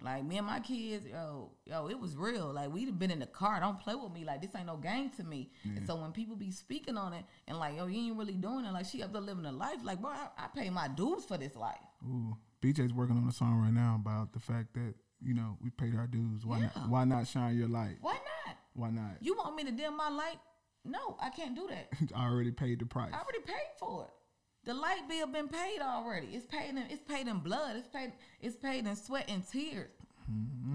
Like 0.00 0.24
me 0.24 0.38
and 0.38 0.46
my 0.46 0.60
kids, 0.60 1.04
yo, 1.06 1.50
yo, 1.66 1.88
it 1.88 1.98
was 1.98 2.16
real. 2.16 2.52
Like 2.52 2.72
we'd 2.72 2.86
have 2.86 2.98
been 2.98 3.10
in 3.10 3.18
the 3.18 3.26
car. 3.26 3.58
Don't 3.58 3.80
play 3.80 3.96
with 3.96 4.12
me. 4.12 4.24
Like 4.24 4.40
this 4.40 4.54
ain't 4.56 4.66
no 4.66 4.76
game 4.76 5.10
to 5.16 5.24
me. 5.24 5.50
And 5.64 5.84
so 5.86 5.96
when 5.96 6.12
people 6.12 6.36
be 6.36 6.52
speaking 6.52 6.96
on 6.96 7.12
it 7.12 7.24
and 7.48 7.58
like, 7.58 7.76
yo, 7.76 7.86
you 7.86 8.06
ain't 8.08 8.16
really 8.16 8.34
doing 8.36 8.64
it. 8.64 8.72
Like 8.72 8.86
she 8.86 9.02
up 9.02 9.12
there 9.12 9.20
living 9.22 9.44
a 9.44 9.50
life. 9.52 9.78
Like, 9.82 10.00
bro, 10.00 10.10
I, 10.10 10.28
I 10.38 10.46
pay 10.54 10.70
my 10.70 10.86
dues 10.88 11.24
for 11.24 11.36
this 11.36 11.56
life. 11.56 11.76
Ooh, 12.06 12.36
BJ's 12.62 12.92
working 12.92 13.16
on 13.16 13.26
a 13.28 13.32
song 13.32 13.60
right 13.60 13.72
now 13.72 13.98
about 14.00 14.32
the 14.32 14.38
fact 14.40 14.74
that 14.74 14.94
you 15.20 15.34
know 15.34 15.56
we 15.60 15.70
paid 15.70 15.96
our 15.96 16.06
dues. 16.06 16.46
Why 16.46 16.58
Yeah. 16.58 16.70
not? 16.76 16.88
Why 16.88 17.04
not 17.04 17.26
shine 17.26 17.58
your 17.58 17.68
light? 17.68 17.96
Why 18.00 18.12
not? 18.46 18.56
Why 18.74 18.90
not? 18.90 19.16
You 19.20 19.34
want 19.34 19.56
me 19.56 19.64
to 19.64 19.72
dim 19.72 19.96
my 19.96 20.10
light? 20.10 20.38
No, 20.84 21.16
I 21.20 21.30
can't 21.30 21.56
do 21.56 21.68
that. 21.68 21.88
I 22.14 22.24
already 22.24 22.52
paid 22.52 22.78
the 22.78 22.86
price. 22.86 23.10
I 23.12 23.16
already 23.18 23.40
paid 23.44 23.66
for 23.80 24.04
it. 24.04 24.10
The 24.68 24.74
light 24.74 25.08
bill 25.08 25.26
been 25.26 25.48
paid 25.48 25.80
already. 25.80 26.26
It's 26.34 26.44
paid 26.44 26.68
in 26.68 26.76
it's 26.76 27.02
paid 27.02 27.26
in 27.26 27.38
blood. 27.38 27.76
It's 27.76 27.88
paid 27.88 28.12
it's 28.42 28.54
paid 28.54 28.86
in 28.86 28.96
sweat 28.96 29.24
and 29.26 29.42
tears. 29.50 29.88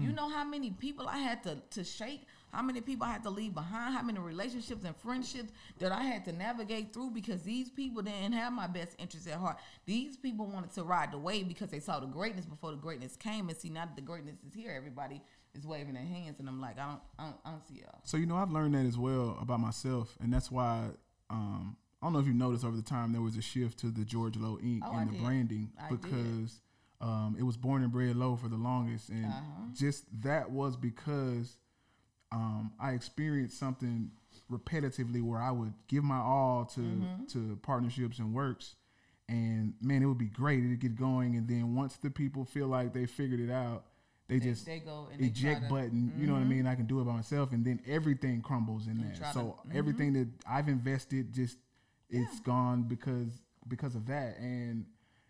You 0.00 0.10
know 0.10 0.28
how 0.28 0.42
many 0.42 0.70
people 0.70 1.06
I 1.06 1.18
had 1.18 1.44
to 1.44 1.62
to 1.70 1.84
shake, 1.84 2.22
how 2.52 2.60
many 2.60 2.80
people 2.80 3.06
I 3.06 3.12
had 3.12 3.22
to 3.22 3.30
leave 3.30 3.54
behind, 3.54 3.94
how 3.94 4.02
many 4.02 4.18
relationships 4.18 4.84
and 4.84 4.96
friendships 4.96 5.52
that 5.78 5.92
I 5.92 6.02
had 6.02 6.24
to 6.24 6.32
navigate 6.32 6.92
through 6.92 7.10
because 7.10 7.44
these 7.44 7.70
people 7.70 8.02
didn't 8.02 8.32
have 8.32 8.52
my 8.52 8.66
best 8.66 8.96
interests 8.98 9.28
at 9.28 9.34
heart. 9.34 9.58
These 9.86 10.16
people 10.16 10.46
wanted 10.46 10.72
to 10.72 10.82
ride 10.82 11.12
the 11.12 11.18
wave 11.18 11.46
because 11.46 11.70
they 11.70 11.78
saw 11.78 12.00
the 12.00 12.06
greatness 12.06 12.46
before 12.46 12.72
the 12.72 12.76
greatness 12.76 13.14
came 13.14 13.48
and 13.48 13.56
see 13.56 13.68
now 13.68 13.84
that 13.84 13.94
the 13.94 14.02
greatness 14.02 14.38
is 14.44 14.54
here, 14.54 14.72
everybody 14.76 15.22
is 15.54 15.68
waving 15.68 15.94
their 15.94 16.02
hands 16.02 16.40
and 16.40 16.48
I'm 16.48 16.60
like, 16.60 16.80
I 16.80 16.86
don't 16.86 17.00
I 17.16 17.24
don't, 17.26 17.36
I 17.44 17.50
don't 17.52 17.68
see 17.68 17.76
y'all. 17.76 18.00
So 18.02 18.16
you 18.16 18.26
know, 18.26 18.34
I've 18.34 18.50
learned 18.50 18.74
that 18.74 18.86
as 18.86 18.98
well 18.98 19.38
about 19.40 19.60
myself, 19.60 20.18
and 20.20 20.32
that's 20.32 20.50
why 20.50 20.88
um, 21.30 21.76
I 22.04 22.06
don't 22.06 22.12
know 22.12 22.18
if 22.18 22.26
you 22.26 22.34
noticed 22.34 22.66
over 22.66 22.76
the 22.76 22.82
time 22.82 23.12
there 23.12 23.22
was 23.22 23.38
a 23.38 23.40
shift 23.42 23.78
to 23.78 23.86
the 23.86 24.04
George 24.04 24.36
Low 24.36 24.58
Inc 24.62 24.80
Oh, 24.84 24.92
I 24.92 25.00
and 25.00 25.08
the 25.10 25.14
did. 25.14 25.24
branding 25.24 25.72
I 25.82 25.88
because 25.88 26.60
um, 27.00 27.34
it 27.38 27.42
was 27.44 27.56
born 27.56 27.82
and 27.82 27.90
bred 27.90 28.14
low 28.14 28.36
for 28.36 28.48
the 28.48 28.56
longest, 28.58 29.08
and 29.08 29.24
Uh-huh. 29.24 29.62
just 29.74 30.04
that 30.22 30.50
was 30.50 30.76
because 30.76 31.56
um, 32.30 32.72
I 32.78 32.90
experienced 32.92 33.58
something 33.58 34.10
repetitively 34.52 35.22
where 35.22 35.40
I 35.40 35.50
would 35.50 35.72
give 35.88 36.04
my 36.04 36.18
all 36.18 36.66
to 36.74 36.80
Mm-hmm. 36.80 37.24
to 37.28 37.56
partnerships 37.62 38.18
and 38.18 38.34
works, 38.34 38.74
and 39.26 39.72
man, 39.80 40.02
it 40.02 40.06
would 40.06 40.18
be 40.18 40.26
great. 40.26 40.62
It'd 40.62 40.80
get 40.80 40.96
going, 40.96 41.36
and 41.36 41.48
then 41.48 41.74
once 41.74 41.96
the 41.96 42.10
people 42.10 42.44
feel 42.44 42.66
like 42.66 42.92
they 42.92 43.06
figured 43.06 43.40
it 43.40 43.50
out, 43.50 43.84
they, 44.28 44.38
They- 44.38 44.44
just 44.50 44.66
they 44.66 44.80
go 44.80 45.08
and 45.10 45.22
eject 45.22 45.62
to- 45.62 45.68
button. 45.70 46.12
You 46.18 46.26
know 46.26 46.34
what 46.34 46.42
I 46.42 46.44
mean? 46.44 46.66
I 46.66 46.74
can 46.74 46.84
do 46.86 47.00
it 47.00 47.04
by 47.04 47.12
myself, 47.14 47.52
and 47.52 47.64
then 47.64 47.80
everything 47.86 48.42
crumbles 48.42 48.86
in 48.88 48.92
And 48.98 49.04
there. 49.04 49.14
try 49.16 49.28
to- 49.28 49.32
So 49.34 49.58
everything 49.72 50.12
that 50.14 50.28
I've 50.46 50.68
invested 50.68 51.32
just 51.32 51.56
it's 52.14 52.40
gone 52.40 52.82
because 52.84 53.28
because 53.68 53.94
of 53.94 54.06
that. 54.06 54.36
And 54.38 54.86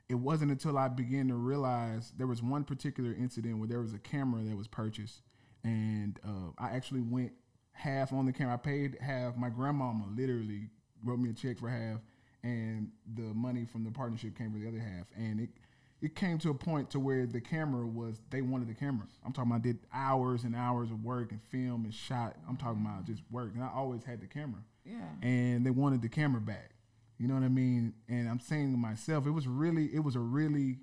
it 0.09 0.16
wasn't 0.16 0.51
until 0.51 0.77
I 0.77 0.88
began 0.88 1.29
to 1.29 1.35
realize 1.35 2.12
there 2.18 2.27
was 2.27 2.42
one 2.42 2.64
particular 2.64 3.14
incident 3.14 3.59
where 3.59 3.68
there 3.68 3.81
was 3.81 3.94
a 3.94 3.99
camera 3.99 4.42
that 4.42 4.57
was 4.57 4.68
purchased, 4.68 5.23
and 5.62 6.18
uh, 6.25 6.51
I 6.59 6.70
actually 6.77 7.01
went 7.01 7.33
half 7.73 8.12
on 8.12 8.27
the 8.27 8.33
camera. 8.33 8.55
I 8.55 8.57
paid 8.59 8.99
half. 9.01 9.37
My 9.37 9.49
grandmama 9.49 10.05
literally 10.14 10.68
wrote 11.05 11.18
me 11.18 11.31
a 11.31 11.33
check 11.33 11.59
for 11.59 11.68
half, 11.68 12.01
and 12.42 12.90
the 13.14 13.23
money 13.35 13.64
from 13.64 13.85
the 13.85 13.90
partnership 13.90 14.37
came 14.37 14.53
for 14.53 14.59
the 14.59 14.68
other 14.68 14.79
half. 14.79 15.07
And 15.16 15.40
it 15.40 15.51
it 16.03 16.14
came 16.14 16.37
to 16.40 16.51
a 16.51 16.55
point 16.55 16.90
to 16.90 17.01
where 17.01 17.25
the 17.27 17.40
camera 17.40 17.87
was 17.87 18.20
they 18.29 18.42
wanted 18.42 18.68
the 18.68 18.75
camera. 18.75 19.07
I'm 19.25 19.33
talking 19.33 19.51
about 19.53 19.61
I 19.61 19.62
did 19.68 19.79
hours 19.92 20.44
and 20.44 20.55
hours 20.55 20.90
of 20.90 21.03
work 21.03 21.33
and 21.33 21.40
film 21.44 21.85
and 21.85 21.94
shot. 21.94 22.37
I'm 22.47 22.57
talking 22.59 22.83
about 22.85 23.07
just 23.07 23.23
work, 23.31 23.53
and 23.55 23.62
I 23.64 23.70
always 23.75 24.05
had 24.05 24.20
the 24.20 24.27
camera 24.27 24.61
Yeah. 24.85 24.97
and 25.23 25.64
they 25.64 25.70
wanted 25.70 26.03
the 26.03 26.11
camera 26.11 26.42
back. 26.42 26.73
You 27.18 27.29
know 27.29 27.35
what 27.35 27.42
I 27.42 27.48
mean? 27.48 27.94
And 28.09 28.29
I'm 28.29 28.40
saying 28.40 28.72
to 28.72 28.77
myself, 28.77 29.27
it 29.27 29.31
was 29.31 29.46
really, 29.46 29.87
it 29.94 30.00
was 30.00 30.16
a 30.16 30.20
really, 30.20 30.79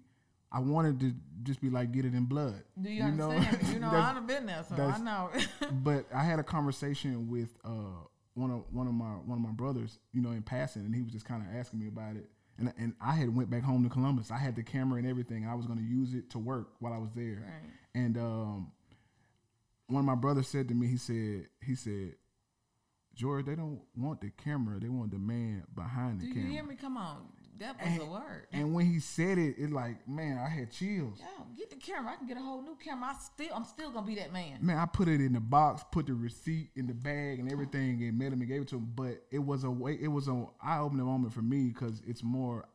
I 0.52 0.60
wanted 0.60 1.00
to 1.02 1.14
just 1.44 1.62
be 1.62 1.70
like, 1.70 1.92
get 1.92 2.06
it 2.06 2.14
in 2.14 2.26
blood. 2.26 2.64
Do 2.82 2.90
you, 2.90 3.04
understand? 3.04 3.74
you 3.74 3.80
know, 3.80 3.90
I've 3.92 4.26
been 4.26 4.46
there, 4.46 4.64
so 4.68 4.82
I 4.82 4.98
know. 4.98 5.30
but 5.72 6.06
I 6.14 6.24
had 6.24 6.40
a 6.40 6.44
conversation 6.44 7.30
with 7.30 7.50
uh, 7.64 8.06
one 8.34 8.52
of 8.52 8.64
one 8.72 8.88
of 8.88 8.94
my 8.94 9.06
one 9.26 9.38
of 9.38 9.44
my 9.44 9.52
brothers, 9.52 10.00
you 10.14 10.22
know, 10.22 10.32
in 10.32 10.42
passing, 10.42 10.84
and 10.84 10.96
he 10.96 11.02
was 11.02 11.12
just 11.12 11.26
kind 11.26 11.42
of 11.42 11.56
asking 11.56 11.80
me 11.80 11.88
about 11.88 12.16
it. 12.16 12.30
And 12.58 12.74
and 12.78 12.94
I 13.02 13.14
had 13.14 13.36
went 13.36 13.50
back 13.50 13.64
home 13.64 13.84
to 13.84 13.90
Columbus. 13.90 14.32
I 14.32 14.38
had 14.38 14.56
the 14.56 14.64
camera 14.64 15.00
and 15.00 15.08
everything. 15.08 15.44
And 15.44 15.52
I 15.52 15.56
was 15.56 15.66
going 15.66 15.80
to 15.80 15.86
use 15.86 16.14
it 16.14 16.30
to 16.32 16.40
work 16.40 16.70
while 16.80 16.94
I 16.94 16.98
was 16.98 17.12
there. 17.14 17.44
Right. 17.46 18.04
And 18.04 18.18
um, 18.18 18.72
one 19.88 20.00
of 20.00 20.06
my 20.06 20.16
brothers 20.16 20.48
said 20.48 20.68
to 20.70 20.74
me, 20.74 20.88
he 20.88 20.98
said, 20.98 21.48
he 21.64 21.76
said, 21.76 22.16
George, 23.16 23.46
they 23.46 23.56
don't 23.56 23.82
want 23.96 24.22
the 24.22 24.30
camera. 24.32 24.80
They 24.80 24.90
want 24.90 25.12
the 25.12 25.20
man 25.20 25.64
behind 25.76 26.22
the 26.22 26.28
camera. 26.28 26.42
Do 26.44 26.48
you 26.48 26.52
hear 26.54 26.64
me? 26.64 26.76
Come 26.76 26.98
on. 26.98 27.28
That 27.60 27.78
was 27.78 27.88
And, 27.88 28.02
a 28.02 28.06
word. 28.06 28.48
and 28.54 28.74
when 28.74 28.88
he 28.88 29.00
said 29.00 29.38
it, 29.38 29.56
it 29.60 29.72
like, 29.72 30.08
man, 30.08 30.40
I 30.40 30.50
had 30.50 30.72
chills. 30.72 31.20
Yo, 31.20 31.46
get 31.56 31.70
the 31.70 31.76
camera. 31.76 32.14
I 32.14 32.16
can 32.16 32.26
get 32.26 32.38
a 32.38 32.42
whole 32.42 32.64
new 32.64 32.76
camera. 32.84 33.10
I 33.10 33.20
still, 33.22 33.50
I'm 33.54 33.66
still 33.66 33.92
gonna 33.92 34.08
be 34.08 34.16
that 34.16 34.34
man. 34.34 34.58
Man, 34.62 34.78
I 34.78 34.88
put 34.88 35.08
it 35.08 35.22
in 35.22 35.34
the 35.34 35.40
box, 35.40 35.84
put 35.92 36.08
the 36.08 36.16
receipt 36.16 36.70
in 36.76 36.88
the 36.88 36.96
bag 36.96 37.38
and 37.40 37.52
everything, 37.52 38.02
and 38.04 38.18
met 38.18 38.34
him 38.34 38.40
and 38.42 38.48
gave 38.48 38.64
it 38.64 38.68
to 38.70 38.78
him. 38.78 38.92
But 38.96 39.24
it 39.30 39.40
was 39.40 39.64
a 39.64 39.70
way, 39.70 39.96
it 40.02 40.08
was 40.08 40.28
an 40.28 40.48
eye 40.60 40.80
opening 40.80 41.06
moment 41.06 41.34
for 41.36 41.44
me 41.44 41.68
because 41.68 42.02
it's 42.08 42.24
more 42.24 42.66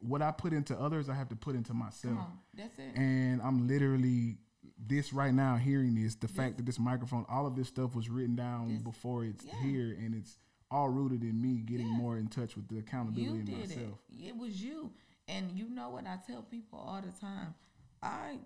what 0.00 0.20
I 0.22 0.32
put 0.32 0.52
into 0.52 0.78
others, 0.78 1.08
I 1.08 1.14
have 1.14 1.28
to 1.28 1.36
put 1.36 1.54
into 1.54 1.72
myself. 1.72 2.18
On, 2.18 2.38
that's 2.54 2.78
it. 2.78 2.96
And 2.96 3.40
I'm 3.42 3.68
literally 3.68 4.38
this 4.86 5.12
right 5.12 5.32
now 5.32 5.56
hearing 5.56 5.94
this, 5.94 6.14
the 6.16 6.28
fact 6.28 6.56
that 6.56 6.66
this 6.66 6.78
microphone, 6.78 7.24
all 7.28 7.46
of 7.46 7.54
this 7.56 7.68
stuff 7.68 7.94
was 7.94 8.08
written 8.08 8.36
down 8.36 8.78
before 8.78 9.24
it's 9.24 9.44
yeah. 9.44 9.62
here, 9.62 9.96
and 9.98 10.14
it's 10.14 10.38
all 10.70 10.88
rooted 10.88 11.22
in 11.22 11.40
me 11.40 11.60
getting 11.60 11.86
Yeah. 11.88 11.96
more 11.96 12.16
in 12.18 12.28
touch 12.28 12.56
with 12.56 12.68
the 12.68 12.78
accountability 12.78 13.52
you 13.52 13.56
in 13.56 13.60
myself. 13.60 13.98
it. 14.10 14.28
It 14.28 14.36
was 14.36 14.62
you. 14.62 14.90
And 15.28 15.50
you 15.52 15.68
know 15.68 15.90
what 15.90 16.06
I 16.06 16.18
tell 16.26 16.42
people 16.42 16.78
all 16.78 17.00
the 17.00 17.12
time. 17.20 17.54
I 18.02 18.38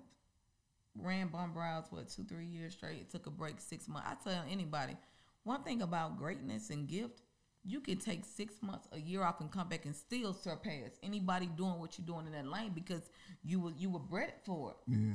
ran 0.94 1.28
Bomb 1.28 1.52
Brows 1.52 1.84
what 1.90 2.08
two, 2.08 2.24
three 2.24 2.46
years 2.46 2.74
straight. 2.74 3.10
Took 3.10 3.26
a 3.26 3.30
break 3.30 3.60
six 3.60 3.88
months. 3.88 4.08
I 4.10 4.30
tell 4.30 4.44
anybody, 4.50 4.96
one 5.44 5.62
thing 5.62 5.82
about 5.82 6.18
greatness 6.18 6.70
and 6.70 6.86
gift, 6.88 7.22
you 7.64 7.80
can 7.80 7.96
take 7.98 8.24
six 8.24 8.54
months, 8.62 8.86
a 8.92 8.98
year 8.98 9.22
off, 9.22 9.40
and 9.40 9.50
come 9.50 9.68
back 9.68 9.86
and 9.86 9.96
still 9.96 10.32
surpass 10.32 10.90
anybody 11.02 11.46
doing 11.56 11.78
what 11.78 11.98
you're 11.98 12.06
doing 12.06 12.26
in 12.26 12.32
that 12.32 12.46
lane 12.46 12.72
because 12.74 13.02
you 13.42 13.60
were 13.60 13.72
you 13.76 13.90
were 13.90 13.98
bred 13.98 14.32
for 14.44 14.72
it. 14.72 14.76
Yeah. 14.86 15.14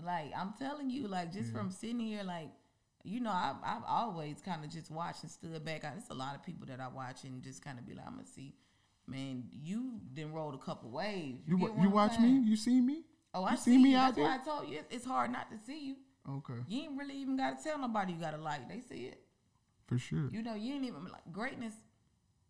Like 0.00 0.32
I'm 0.36 0.54
telling 0.58 0.90
you, 0.90 1.08
like 1.08 1.32
just 1.32 1.48
mm-hmm. 1.48 1.58
from 1.58 1.70
sitting 1.70 2.00
here, 2.00 2.22
like 2.22 2.48
you 3.04 3.20
know, 3.20 3.32
I've, 3.32 3.56
I've 3.64 3.82
always 3.86 4.40
kind 4.40 4.64
of 4.64 4.70
just 4.70 4.90
watched 4.90 5.22
and 5.22 5.30
stood 5.30 5.64
back. 5.64 5.82
There's 5.82 6.04
a 6.10 6.14
lot 6.14 6.36
of 6.36 6.44
people 6.44 6.66
that 6.68 6.80
I 6.80 6.88
watch 6.88 7.24
and 7.24 7.42
just 7.42 7.62
kind 7.64 7.78
of 7.78 7.86
be 7.86 7.94
like, 7.94 8.06
I'm 8.06 8.14
gonna 8.14 8.26
see, 8.26 8.54
man, 9.06 9.44
you 9.50 10.00
then 10.14 10.32
rolled 10.32 10.54
a 10.54 10.58
couple 10.58 10.90
waves. 10.90 11.42
You 11.46 11.56
what 11.56 11.76
you 11.82 11.90
watch 11.90 12.18
me? 12.18 12.28
You 12.44 12.56
see 12.56 12.80
me? 12.80 13.02
Oh, 13.34 13.44
I 13.44 13.52
you 13.52 13.56
see, 13.56 13.62
see 13.72 13.82
me 13.82 13.90
you. 13.90 13.96
out 13.96 14.14
That's 14.14 14.18
why 14.18 14.28
there? 14.28 14.40
I 14.40 14.44
told 14.58 14.68
you 14.70 14.78
it's- 14.78 15.04
hard 15.04 15.32
not 15.32 15.50
to 15.50 15.58
see 15.58 15.86
you. 15.88 15.96
Okay, 16.30 16.54
You 16.68 16.82
ain't 16.84 16.96
really 16.96 17.16
even 17.16 17.36
got 17.36 17.58
to 17.58 17.64
tell 17.64 17.78
nobody 17.78 18.12
you 18.12 18.20
gotta 18.20 18.36
like. 18.36 18.68
They 18.68 18.80
see 18.80 19.06
it. 19.06 19.20
for 19.88 19.98
sure. 19.98 20.28
You 20.30 20.40
know, 20.42 20.54
you 20.54 20.74
ain't 20.74 20.84
even 20.84 21.04
like 21.06 21.32
greatness. 21.32 21.74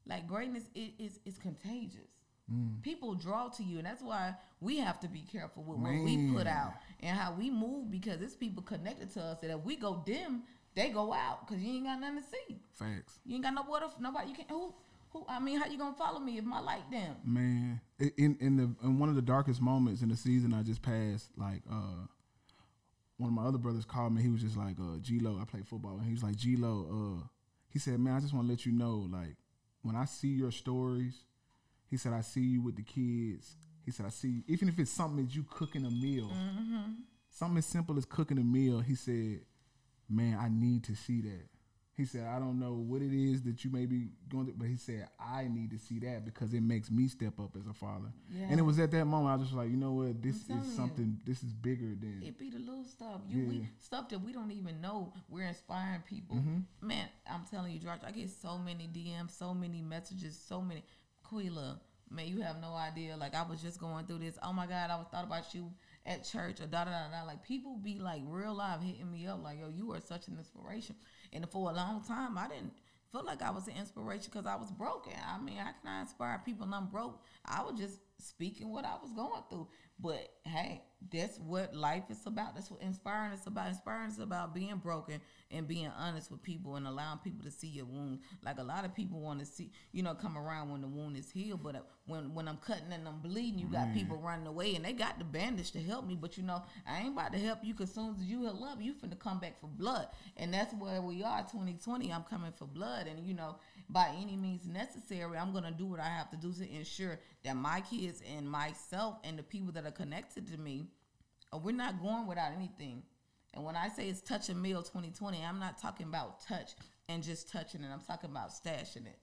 Like 0.06 0.26
greatness 0.26 0.64
it 0.74 0.92
is 0.98 1.18
is 1.24 1.38
contagious. 1.38 2.10
Mm. 2.50 2.82
People 2.82 3.14
draw 3.14 3.48
to 3.48 3.62
you, 3.62 3.78
and 3.78 3.86
that's 3.86 4.02
why 4.02 4.34
we 4.60 4.78
have 4.78 4.98
to 5.00 5.08
be 5.08 5.20
careful 5.20 5.62
with 5.62 5.78
what 5.78 5.92
we 5.92 6.32
put 6.32 6.46
out 6.46 6.74
and 7.00 7.16
how 7.16 7.32
we 7.32 7.50
move 7.50 7.90
because 7.90 8.20
it's 8.20 8.34
people 8.34 8.62
connected 8.62 9.12
to 9.14 9.20
us 9.20 9.38
that 9.40 9.50
if 9.50 9.60
we 9.64 9.76
go 9.76 10.02
dim, 10.06 10.42
they 10.74 10.88
go 10.88 11.12
out 11.12 11.46
because 11.46 11.62
you 11.62 11.74
ain't 11.74 11.84
got 11.84 12.00
nothing 12.00 12.18
to 12.18 12.24
see. 12.24 12.60
Facts. 12.72 13.20
You 13.24 13.34
ain't 13.34 13.44
got 13.44 13.54
no 13.54 13.62
water. 13.62 13.86
nobody 14.00 14.30
you 14.30 14.34
can't. 14.34 14.50
who 14.50 14.74
who 15.10 15.24
I 15.28 15.38
mean 15.38 15.60
how 15.60 15.66
you 15.66 15.78
gonna 15.78 15.94
follow 15.94 16.18
me 16.18 16.38
if 16.38 16.44
my 16.44 16.60
like 16.60 16.90
them? 16.90 17.16
Man, 17.24 17.80
in 17.98 18.36
in 18.40 18.56
the 18.56 18.74
in 18.82 18.98
one 18.98 19.08
of 19.08 19.14
the 19.14 19.22
darkest 19.22 19.60
moments 19.60 20.02
in 20.02 20.08
the 20.08 20.16
season 20.16 20.54
I 20.54 20.62
just 20.62 20.82
passed, 20.82 21.30
like 21.36 21.62
uh, 21.70 22.06
one 23.22 23.28
of 23.28 23.34
my 23.34 23.44
other 23.44 23.58
brothers 23.58 23.84
called 23.84 24.14
me. 24.14 24.22
He 24.22 24.28
was 24.28 24.42
just 24.42 24.56
like, 24.56 24.76
uh, 24.80 24.98
G 25.00 25.20
Lo, 25.20 25.38
I 25.40 25.44
play 25.44 25.60
football, 25.64 25.96
and 25.96 26.04
he 26.04 26.12
was 26.12 26.22
like, 26.22 26.36
G 26.36 26.56
Lo, 26.56 27.20
uh, 27.22 27.26
he 27.68 27.78
said, 27.78 27.98
man, 28.00 28.14
I 28.14 28.20
just 28.20 28.34
want 28.34 28.46
to 28.46 28.50
let 28.50 28.66
you 28.66 28.72
know, 28.72 29.08
like, 29.10 29.36
when 29.82 29.96
I 29.96 30.04
see 30.04 30.28
your 30.28 30.50
stories, 30.50 31.22
he 31.92 31.98
said, 31.98 32.14
I 32.14 32.22
see 32.22 32.40
you 32.40 32.62
with 32.62 32.76
the 32.76 32.82
kids. 32.82 33.54
He 33.84 33.90
said, 33.90 34.06
I 34.06 34.08
see, 34.08 34.28
you. 34.28 34.42
even 34.46 34.66
if 34.70 34.78
it's 34.78 34.90
something 34.90 35.22
that 35.22 35.34
you 35.36 35.44
cooking 35.50 35.84
a 35.84 35.90
meal, 35.90 36.30
something 37.28 37.58
as 37.58 37.66
simple 37.66 37.98
as 37.98 38.06
cooking 38.06 38.38
a 38.38 38.42
meal. 38.42 38.80
He 38.80 38.94
said, 38.94 39.40
man, 40.08 40.38
I 40.40 40.48
need 40.48 40.84
to 40.84 40.94
see 40.94 41.20
that. 41.20 41.48
He 41.94 42.06
said, 42.06 42.26
I 42.26 42.38
don't 42.38 42.58
know 42.58 42.72
what 42.72 43.02
it 43.02 43.12
is 43.12 43.42
that 43.42 43.62
you 43.62 43.70
may 43.70 43.84
be 43.84 44.08
going 44.30 44.46
through, 44.46 44.54
but 44.56 44.68
he 44.68 44.76
said, 44.76 45.06
I 45.20 45.48
need 45.48 45.70
to 45.72 45.78
see 45.78 45.98
that 45.98 46.24
because 46.24 46.54
it 46.54 46.62
makes 46.62 46.90
me 46.90 47.08
step 47.08 47.38
up 47.38 47.54
as 47.54 47.66
a 47.66 47.74
father. 47.74 48.08
And 48.48 48.58
it 48.58 48.62
was 48.62 48.78
at 48.78 48.90
that 48.92 49.04
moment 49.04 49.34
I 49.34 49.36
was 49.36 49.48
just 49.48 49.56
like, 49.56 49.70
you 49.70 49.76
know 49.76 49.92
what, 49.92 50.22
this 50.22 50.36
is 50.36 50.48
you. 50.48 50.62
something, 50.74 51.18
this 51.26 51.42
is 51.42 51.52
bigger 51.52 51.94
than. 51.94 52.22
It 52.24 52.38
be 52.38 52.48
the 52.48 52.60
little 52.60 52.86
stuff. 52.86 53.20
You 53.28 53.46
we 53.46 53.68
stuff 53.78 54.08
that 54.08 54.22
we 54.22 54.32
don't 54.32 54.50
even 54.52 54.80
know. 54.80 55.12
We're 55.28 55.48
inspiring 55.48 56.02
people. 56.08 56.36
Mm-hmm. 56.36 56.86
Man, 56.86 57.08
I'm 57.30 57.44
telling 57.50 57.72
you, 57.72 57.78
George, 57.78 58.00
I 58.06 58.10
get 58.10 58.30
so 58.30 58.56
many 58.56 58.88
DMs, 58.88 59.36
so 59.36 59.52
many 59.52 59.82
messages, 59.82 60.40
so 60.48 60.62
many. 60.62 60.82
Quila, 61.22 61.80
man, 62.10 62.26
you 62.26 62.40
have 62.42 62.60
no 62.60 62.74
idea. 62.74 63.16
Like 63.16 63.34
I 63.34 63.42
was 63.42 63.60
just 63.60 63.80
going 63.80 64.06
through 64.06 64.18
this. 64.18 64.38
Oh 64.42 64.52
my 64.52 64.66
God, 64.66 64.90
I 64.90 64.96
was 64.96 65.06
thought 65.10 65.24
about 65.24 65.54
you 65.54 65.72
at 66.06 66.24
church 66.24 66.60
or 66.60 66.66
da 66.66 66.84
da 66.84 66.90
da 66.90 67.10
da. 67.10 67.26
Like 67.26 67.44
people 67.44 67.76
be 67.76 67.98
like 67.98 68.22
real 68.26 68.54
live 68.54 68.82
hitting 68.82 69.10
me 69.10 69.26
up, 69.26 69.42
like 69.42 69.58
yo, 69.60 69.68
you 69.68 69.92
are 69.92 70.00
such 70.00 70.28
an 70.28 70.36
inspiration. 70.38 70.96
And 71.32 71.48
for 71.50 71.70
a 71.70 71.74
long 71.74 72.02
time, 72.04 72.36
I 72.36 72.48
didn't 72.48 72.72
feel 73.10 73.24
like 73.24 73.42
I 73.42 73.50
was 73.50 73.68
an 73.68 73.74
inspiration 73.78 74.30
because 74.32 74.46
I 74.46 74.56
was 74.56 74.70
broken. 74.70 75.12
I 75.26 75.38
mean, 75.38 75.58
I 75.58 76.00
inspire 76.00 76.40
people 76.44 76.64
and 76.64 76.74
I'm 76.74 76.86
broke? 76.86 77.22
I 77.44 77.62
was 77.62 77.78
just 77.78 77.98
speaking 78.18 78.70
what 78.70 78.84
I 78.84 78.94
was 79.02 79.12
going 79.12 79.42
through. 79.50 79.68
But 80.02 80.28
hey, 80.44 80.82
that's 81.12 81.38
what 81.38 81.74
life 81.74 82.04
is 82.10 82.26
about. 82.26 82.54
That's 82.54 82.70
what 82.70 82.82
inspiring 82.82 83.32
is 83.32 83.46
about. 83.46 83.68
Inspiring 83.68 84.10
is 84.10 84.18
about 84.18 84.54
being 84.54 84.76
broken 84.76 85.20
and 85.50 85.66
being 85.66 85.90
honest 85.98 86.30
with 86.30 86.42
people 86.42 86.76
and 86.76 86.86
allowing 86.86 87.18
people 87.18 87.44
to 87.44 87.50
see 87.50 87.68
your 87.68 87.84
wound. 87.84 88.20
Like 88.44 88.58
a 88.58 88.62
lot 88.62 88.84
of 88.84 88.94
people 88.94 89.20
want 89.20 89.40
to 89.40 89.46
see, 89.46 89.70
you 89.92 90.02
know, 90.02 90.14
come 90.14 90.36
around 90.36 90.70
when 90.70 90.80
the 90.80 90.88
wound 90.88 91.16
is 91.16 91.30
healed. 91.30 91.62
But 91.62 91.76
uh, 91.76 91.80
when 92.06 92.34
when 92.34 92.48
I'm 92.48 92.56
cutting 92.58 92.92
and 92.92 93.06
I'm 93.06 93.20
bleeding, 93.20 93.58
you 93.58 93.66
got 93.66 93.92
people 93.94 94.16
running 94.16 94.46
away 94.46 94.74
and 94.74 94.84
they 94.84 94.92
got 94.92 95.18
the 95.18 95.24
bandage 95.24 95.70
to 95.72 95.80
help 95.80 96.06
me. 96.06 96.16
But 96.20 96.36
you 96.36 96.42
know, 96.42 96.62
I 96.86 97.00
ain't 97.00 97.12
about 97.14 97.32
to 97.32 97.38
help 97.38 97.60
you 97.62 97.74
because 97.74 97.92
soon 97.92 98.16
as 98.18 98.22
you 98.22 98.42
heal 98.42 98.64
up, 98.64 98.78
you 98.80 98.94
finna 98.94 99.18
come 99.18 99.38
back 99.38 99.60
for 99.60 99.68
blood. 99.68 100.08
And 100.36 100.52
that's 100.52 100.74
where 100.74 101.00
we 101.00 101.22
are, 101.22 101.42
2020. 101.42 102.12
I'm 102.12 102.24
coming 102.24 102.52
for 102.56 102.66
blood. 102.66 103.06
And 103.06 103.24
you 103.26 103.34
know, 103.34 103.56
by 103.88 104.10
any 104.20 104.36
means 104.36 104.66
necessary, 104.66 105.36
I'm 105.36 105.52
gonna 105.52 105.72
do 105.72 105.86
what 105.86 106.00
I 106.00 106.08
have 106.08 106.30
to 106.30 106.36
do 106.36 106.52
to 106.52 106.74
ensure 106.74 107.18
that 107.44 107.56
my 107.56 107.80
kids 107.82 108.22
and 108.36 108.48
myself 108.48 109.18
and 109.24 109.38
the 109.38 109.42
people 109.42 109.72
that 109.72 109.84
are 109.84 109.90
connected 109.92 110.46
to 110.52 110.58
me, 110.58 110.88
uh, 111.52 111.58
we're 111.58 111.74
not 111.74 112.02
going 112.02 112.26
without 112.26 112.52
anything. 112.52 113.02
And 113.54 113.64
when 113.64 113.76
I 113.76 113.88
say 113.88 114.08
it's 114.08 114.22
touch 114.22 114.48
a 114.48 114.54
meal 114.54 114.82
2020, 114.82 115.44
I'm 115.44 115.58
not 115.58 115.78
talking 115.78 116.06
about 116.06 116.42
touch 116.42 116.72
and 117.08 117.22
just 117.22 117.50
touching 117.50 117.82
it. 117.82 117.90
I'm 117.92 118.00
talking 118.00 118.30
about 118.30 118.50
stashing 118.50 119.06
it. 119.06 119.18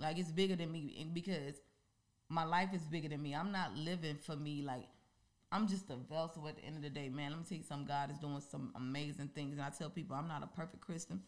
Like 0.00 0.18
it's 0.18 0.32
bigger 0.32 0.56
than 0.56 0.72
me 0.72 0.96
and 1.00 1.14
because 1.14 1.60
my 2.28 2.44
life 2.44 2.70
is 2.74 2.82
bigger 2.82 3.08
than 3.08 3.22
me. 3.22 3.34
I'm 3.34 3.52
not 3.52 3.76
living 3.76 4.16
for 4.16 4.34
me. 4.34 4.62
Like 4.62 4.88
I'm 5.52 5.68
just 5.68 5.90
a 5.90 5.96
vessel 5.96 6.48
at 6.48 6.56
the 6.56 6.64
end 6.64 6.76
of 6.76 6.82
the 6.82 6.90
day, 6.90 7.08
man. 7.10 7.30
Let 7.30 7.40
me 7.40 7.44
tell 7.48 7.58
you 7.58 7.64
something. 7.64 7.86
God 7.86 8.10
is 8.10 8.18
doing 8.18 8.40
some 8.40 8.72
amazing 8.74 9.28
things. 9.34 9.52
And 9.52 9.62
I 9.62 9.68
tell 9.70 9.90
people 9.90 10.16
I'm 10.16 10.26
not 10.28 10.42
a 10.42 10.46
perfect 10.46 10.80
Christian. 10.80 11.20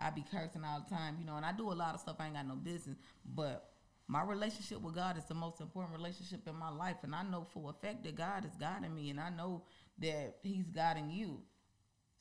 I 0.00 0.10
be 0.10 0.24
cursing 0.30 0.64
all 0.64 0.84
the 0.88 0.94
time, 0.94 1.16
you 1.18 1.24
know, 1.26 1.36
and 1.36 1.44
I 1.44 1.52
do 1.52 1.70
a 1.70 1.74
lot 1.74 1.94
of 1.94 2.00
stuff 2.00 2.16
I 2.18 2.26
ain't 2.26 2.34
got 2.34 2.46
no 2.46 2.54
business. 2.56 2.96
But 3.24 3.68
my 4.08 4.22
relationship 4.22 4.80
with 4.80 4.94
God 4.94 5.16
is 5.18 5.24
the 5.24 5.34
most 5.34 5.60
important 5.60 5.94
relationship 5.96 6.46
in 6.48 6.56
my 6.56 6.70
life. 6.70 6.96
And 7.02 7.14
I 7.14 7.22
know 7.22 7.46
for 7.52 7.70
a 7.70 7.86
fact 7.86 8.02
that 8.04 8.16
God 8.16 8.44
is 8.44 8.52
guiding 8.58 8.94
me 8.94 9.10
and 9.10 9.20
I 9.20 9.30
know 9.30 9.62
that 9.98 10.36
He's 10.42 10.66
guiding 10.70 11.10
you. 11.10 11.40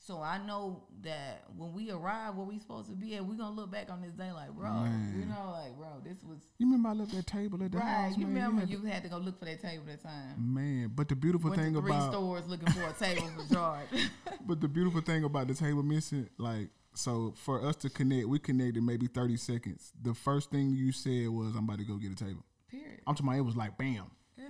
So 0.02 0.22
I 0.22 0.38
know 0.38 0.84
that 1.02 1.44
when 1.58 1.74
we 1.74 1.92
arrive 1.92 2.36
where 2.36 2.46
we 2.46 2.58
supposed 2.58 2.90
to 2.90 2.96
be 2.96 3.16
at, 3.18 3.26
we're 3.26 3.36
gonna 3.36 3.54
look 3.54 3.70
back 3.70 3.90
on 3.92 4.02
this 4.02 4.14
day 4.14 4.32
like, 4.32 4.52
bro, 4.52 4.86
you 5.14 5.26
know, 5.26 5.52
like, 5.52 5.76
bro, 5.78 5.90
this 6.06 6.24
was 6.24 6.38
You 6.58 6.68
remember 6.68 6.90
I 6.90 6.94
left 6.94 7.12
that 7.14 7.28
table 7.28 7.62
at 7.62 7.72
the 7.74 7.80
right. 7.80 7.86
house, 8.06 8.18
You 8.18 8.26
man? 8.26 8.36
remember 8.36 8.62
had 8.62 8.70
you 8.70 8.82
had 8.84 9.04
to 9.04 9.10
go 9.10 9.18
look 9.18 9.38
for 9.40 9.44
that 9.46 9.62
table 9.62 9.84
that 9.88 10.02
time. 10.02 10.36
man, 10.54 10.92
but 10.96 11.10
the 11.10 11.18
beautiful 11.18 11.50
Went 11.50 11.62
thing 11.62 11.74
to 11.74 11.82
three 11.82 11.92
about 11.92 12.14
stores 12.14 12.48
looking 12.48 12.72
for 12.72 12.88
a 12.88 12.94
table 12.94 13.28
for 13.38 13.54
George. 13.54 14.04
But 14.48 14.62
the 14.62 14.70
beautiful 14.70 15.02
thing 15.02 15.26
about 15.26 15.48
the 15.50 15.54
table 15.54 15.84
missing, 15.84 16.30
like, 16.38 16.70
so 17.00 17.34
for 17.38 17.66
us 17.66 17.78
to 17.78 17.90
connect, 17.90 18.28
we 18.28 18.40
connected 18.40 18.84
maybe 18.84 19.08
30 19.08 19.38
seconds. 19.38 19.94
The 20.02 20.14
first 20.14 20.52
thing 20.52 20.72
you 20.72 20.92
said 20.92 21.30
was, 21.30 21.56
I'm 21.56 21.64
about 21.64 21.78
to 21.80 21.86
go 21.86 21.96
get 21.96 22.12
a 22.12 22.16
table. 22.16 22.44
period. 22.70 23.00
I'm 23.08 23.16
talking 23.16 23.28
about 23.30 23.38
it 23.38 23.42
was 23.46 23.56
like, 23.56 23.78
bam. 23.78 24.12
Yeah. 24.38 24.50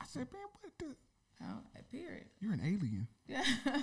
I 0.00 0.04
said, 0.04 0.26
man, 0.32 0.42
what 0.60 0.72
the? 0.78 0.96
Oh, 1.44 1.60
period. 1.92 2.24
You're 2.40 2.52
an 2.54 2.60
alien. 2.60 3.06
Yeah. 3.28 3.44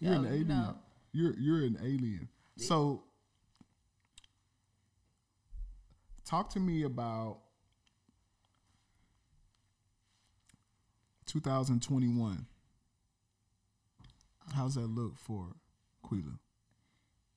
You're 0.00 0.12
Yo, 0.12 0.18
an 0.20 0.26
alien. 0.26 0.48
know. 0.48 0.76
You're 1.12 1.34
you're 1.38 1.64
an 1.64 1.78
alien. 1.82 2.28
So 2.56 3.02
talk 6.24 6.50
to 6.50 6.60
me 6.60 6.82
about 6.82 7.38
2021. 11.26 12.46
How's 14.54 14.74
that 14.74 14.86
look 14.86 15.18
for 15.18 15.48
Quila? 16.10 16.38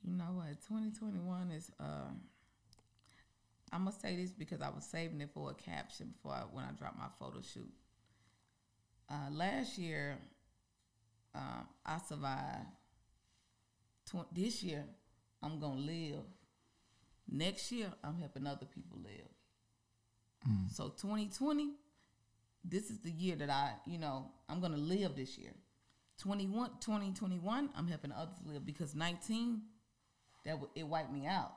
You 0.04 0.18
know 0.18 0.32
what? 0.34 0.48
2021 0.68 1.52
is. 1.52 1.72
Uh, 1.80 2.12
I'm 3.72 3.86
gonna 3.86 3.96
say 4.02 4.16
this 4.16 4.32
because 4.32 4.62
I 4.62 4.70
was 4.70 4.84
saving 4.86 5.22
it 5.22 5.30
for 5.34 5.52
a 5.52 5.54
caption 5.54 6.14
before 6.14 6.34
I, 6.34 6.42
when 6.52 6.64
I 6.66 6.72
dropped 6.72 6.98
my 6.98 7.08
photo 7.20 7.42
shoot. 7.42 7.72
Uh, 9.10 9.30
last 9.32 9.78
year, 9.78 10.18
um, 11.36 11.68
I 11.86 11.98
survived. 12.08 12.68
Tw- 14.10 14.34
this 14.34 14.62
year, 14.64 14.84
I'm 15.42 15.60
gonna 15.60 15.80
live. 15.80 16.24
Next 17.32 17.72
year, 17.72 17.92
I'm 18.04 18.18
helping 18.20 18.46
other 18.46 18.66
people 18.66 18.98
live. 19.04 19.30
So 20.70 20.90
2020, 20.90 21.70
this 22.66 22.90
is 22.90 23.00
the 23.00 23.12
year 23.12 23.38
that 23.38 23.50
I, 23.50 23.72
you 23.86 23.98
know, 23.98 24.30
I'm 24.50 24.60
gonna 24.60 24.78
live 24.78 25.16
this 25.16 25.38
year. 25.38 25.52
21, 26.20 26.72
2021, 26.80 27.70
I'm 27.76 27.88
helping 27.88 28.12
others 28.12 28.38
live 28.46 28.66
because 28.66 28.96
19, 28.96 29.62
that 30.46 30.58
it 30.76 30.88
wiped 30.88 31.12
me 31.12 31.26
out. 31.26 31.54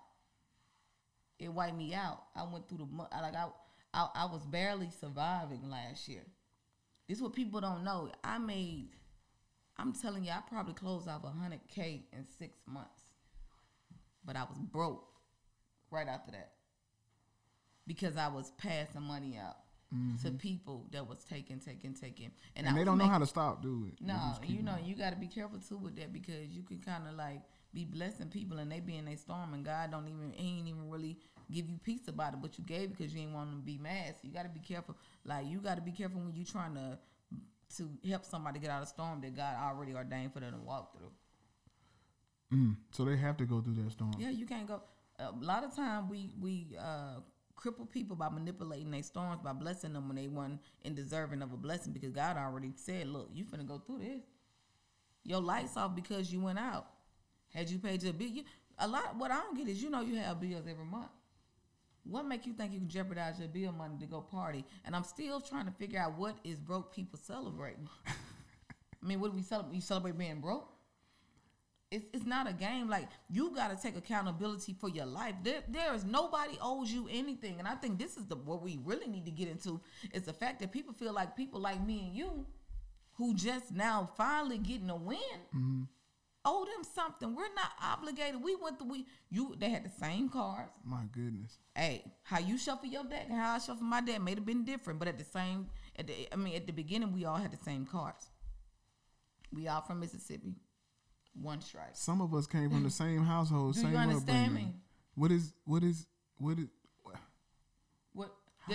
It 1.38 1.52
wiped 1.52 1.76
me 1.76 1.94
out. 1.94 2.22
I 2.34 2.44
went 2.44 2.68
through 2.68 2.78
the 2.78 3.02
like 3.02 3.34
I, 3.34 3.48
I, 3.92 4.08
I 4.14 4.24
was 4.26 4.46
barely 4.46 4.90
surviving 5.00 5.68
last 5.68 6.08
year. 6.08 6.22
This 7.08 7.18
is 7.18 7.22
what 7.22 7.34
people 7.34 7.60
don't 7.60 7.84
know. 7.84 8.10
I 8.24 8.38
made, 8.38 8.90
I'm 9.76 9.92
telling 9.92 10.24
you, 10.24 10.30
I 10.30 10.40
probably 10.48 10.74
closed 10.74 11.08
off 11.08 11.22
100k 11.22 12.02
in 12.12 12.26
six 12.38 12.58
months, 12.66 13.02
but 14.24 14.36
I 14.36 14.44
was 14.44 14.58
broke 14.58 15.04
right 15.90 16.08
after 16.08 16.32
that 16.32 16.52
because 17.86 18.16
I 18.16 18.28
was 18.28 18.50
passing 18.58 19.02
money 19.02 19.38
out 19.40 19.56
to 20.22 20.30
people 20.32 20.86
that 20.90 21.06
was 21.06 21.24
taking, 21.24 21.60
taking, 21.60 21.94
taking, 21.94 22.30
And 22.56 22.68
I 22.68 22.74
they 22.74 22.84
don't 22.84 22.98
know 22.98 23.06
how 23.06 23.18
to 23.18 23.26
stop, 23.26 23.62
do 23.62 23.86
it. 23.88 24.04
No, 24.04 24.34
you 24.46 24.62
know, 24.62 24.76
you 24.84 24.94
got 24.94 25.10
to 25.10 25.16
be 25.16 25.28
careful 25.28 25.58
too 25.60 25.78
with 25.78 25.96
that 25.96 26.12
because 26.12 26.48
you 26.50 26.62
can 26.62 26.78
kind 26.78 27.06
of 27.08 27.14
like 27.14 27.40
be 27.72 27.84
blessing 27.84 28.28
people 28.28 28.58
and 28.58 28.70
they 28.70 28.80
be 28.80 28.96
in 28.96 29.04
their 29.04 29.16
storm 29.16 29.54
and 29.54 29.64
God 29.64 29.90
don't 29.90 30.08
even 30.08 30.32
he 30.34 30.58
ain't 30.58 30.68
even 30.68 30.90
really 30.90 31.16
give 31.52 31.68
you 31.68 31.78
peace 31.82 32.08
about 32.08 32.34
it, 32.34 32.42
but 32.42 32.58
you 32.58 32.64
gave 32.64 32.90
because 32.90 33.14
you 33.14 33.22
ain't 33.22 33.32
want 33.32 33.50
them 33.50 33.60
to 33.60 33.66
be 33.66 33.78
mad. 33.78 34.14
So 34.16 34.20
you 34.26 34.32
got 34.32 34.42
to 34.42 34.48
be 34.48 34.60
careful. 34.60 34.96
Like 35.24 35.46
you 35.46 35.60
got 35.60 35.76
to 35.76 35.82
be 35.82 35.92
careful 35.92 36.20
when 36.20 36.34
you 36.34 36.44
trying 36.44 36.74
to 36.74 36.98
to 37.76 37.90
help 38.08 38.24
somebody 38.24 38.60
get 38.60 38.70
out 38.70 38.82
of 38.82 38.88
storm 38.88 39.20
that 39.20 39.36
God 39.36 39.54
already 39.60 39.92
ordained 39.92 40.32
for 40.32 40.40
them 40.40 40.52
to 40.52 40.58
walk 40.58 40.96
through. 40.96 41.10
Mm, 42.52 42.76
so 42.92 43.04
they 43.04 43.16
have 43.16 43.36
to 43.38 43.44
go 43.44 43.60
through 43.60 43.74
that 43.74 43.90
storm. 43.90 44.12
Yeah, 44.18 44.30
you 44.30 44.46
can't 44.46 44.68
go. 44.68 44.82
A 45.18 45.32
lot 45.40 45.64
of 45.64 45.74
time 45.74 46.08
we 46.08 46.30
we 46.40 46.76
uh, 46.78 47.20
cripple 47.56 47.90
people 47.90 48.16
by 48.16 48.28
manipulating 48.28 48.90
their 48.90 49.02
storms 49.02 49.40
by 49.42 49.52
blessing 49.52 49.92
them 49.94 50.08
when 50.08 50.16
they 50.16 50.28
weren't 50.28 50.60
in 50.84 50.94
deserving 50.94 51.42
of 51.42 51.52
a 51.52 51.56
blessing 51.56 51.92
because 51.92 52.12
God 52.12 52.36
already 52.36 52.72
said, 52.76 53.08
"Look, 53.08 53.30
you 53.34 53.44
finna 53.44 53.66
go 53.66 53.78
through 53.78 53.98
this. 54.00 54.22
your 55.24 55.40
lights 55.40 55.76
off 55.76 55.94
because 55.94 56.32
you 56.32 56.40
went 56.40 56.58
out. 56.58 56.86
Had 57.52 57.68
you 57.68 57.78
paid 57.78 58.02
your 58.02 58.12
bill, 58.12 58.28
you, 58.28 58.44
a 58.78 58.86
lot. 58.86 59.16
What 59.16 59.30
I 59.30 59.36
don't 59.36 59.56
get 59.56 59.68
is 59.68 59.82
you 59.82 59.90
know 59.90 60.00
you 60.00 60.16
have 60.16 60.40
bills 60.40 60.66
every 60.68 60.84
month. 60.84 61.10
What 62.04 62.26
make 62.26 62.46
you 62.46 62.52
think 62.52 62.72
you 62.72 62.78
can 62.78 62.88
jeopardize 62.88 63.40
your 63.40 63.48
bill 63.48 63.72
money 63.72 63.96
to 63.98 64.06
go 64.06 64.20
party? 64.20 64.64
And 64.84 64.94
I'm 64.94 65.02
still 65.02 65.40
trying 65.40 65.66
to 65.66 65.72
figure 65.72 65.98
out 65.98 66.16
what 66.16 66.36
is 66.44 66.60
broke 66.60 66.94
people 66.94 67.18
celebrating. 67.20 67.88
I 68.06 69.06
mean, 69.06 69.18
what 69.20 69.32
do 69.32 69.36
we 69.36 69.42
celebrate? 69.42 69.74
You 69.74 69.80
celebrate 69.80 70.16
being 70.16 70.40
broke? 70.40 70.75
It's, 71.90 72.04
it's 72.12 72.26
not 72.26 72.48
a 72.48 72.52
game. 72.52 72.88
Like 72.88 73.08
you 73.30 73.54
got 73.54 73.70
to 73.70 73.80
take 73.80 73.96
accountability 73.96 74.74
for 74.80 74.88
your 74.88 75.06
life. 75.06 75.34
There, 75.44 75.62
there 75.68 75.94
is 75.94 76.04
nobody 76.04 76.58
owes 76.60 76.90
you 76.90 77.08
anything, 77.10 77.58
and 77.58 77.68
I 77.68 77.74
think 77.74 77.98
this 77.98 78.16
is 78.16 78.26
the 78.26 78.36
what 78.36 78.62
we 78.62 78.80
really 78.84 79.06
need 79.06 79.24
to 79.26 79.30
get 79.30 79.48
into 79.48 79.80
is 80.12 80.22
the 80.22 80.32
fact 80.32 80.60
that 80.60 80.72
people 80.72 80.92
feel 80.92 81.12
like 81.12 81.36
people 81.36 81.60
like 81.60 81.84
me 81.84 82.06
and 82.06 82.16
you, 82.16 82.46
who 83.14 83.34
just 83.34 83.72
now 83.72 84.10
finally 84.16 84.58
getting 84.58 84.90
a 84.90 84.96
win, 84.96 85.18
mm-hmm. 85.54 85.82
owe 86.44 86.64
them 86.64 86.84
something. 86.92 87.36
We're 87.36 87.54
not 87.54 87.70
obligated. 87.80 88.42
We 88.42 88.56
went 88.56 88.80
through. 88.80 88.90
We 88.90 89.06
you 89.30 89.54
they 89.56 89.70
had 89.70 89.84
the 89.84 90.04
same 90.04 90.28
cars. 90.28 90.70
My 90.84 91.04
goodness. 91.12 91.58
Hey, 91.76 92.04
how 92.24 92.40
you 92.40 92.58
shuffle 92.58 92.88
your 92.88 93.04
deck 93.04 93.26
and 93.28 93.38
how 93.38 93.54
I 93.54 93.58
shuffle 93.58 93.84
my 93.84 94.00
deck 94.00 94.20
may 94.20 94.34
have 94.34 94.44
been 94.44 94.64
different, 94.64 94.98
but 94.98 95.06
at 95.06 95.18
the 95.18 95.24
same, 95.24 95.68
at 95.96 96.08
the, 96.08 96.14
I 96.32 96.36
mean, 96.36 96.56
at 96.56 96.66
the 96.66 96.72
beginning, 96.72 97.12
we 97.12 97.24
all 97.24 97.36
had 97.36 97.52
the 97.52 97.64
same 97.64 97.86
cards. 97.86 98.26
We 99.52 99.68
all 99.68 99.82
from 99.82 100.00
Mississippi, 100.00 100.56
one 101.40 101.60
strike. 101.60 101.90
Some 101.94 102.20
of 102.20 102.34
us 102.34 102.46
came 102.46 102.70
from 102.70 102.82
the 102.82 102.90
same 102.90 103.24
household, 103.24 103.74
Do 103.74 103.80
same 103.82 103.92
you 103.92 103.96
understand 103.98 104.46
upbringing. 104.48 104.68
me? 104.68 104.74
What 105.14 105.32
is 105.32 105.52
what 105.64 105.82
is 105.82 106.06
what 106.38 106.58
is 106.58 106.66
What? 108.12 108.32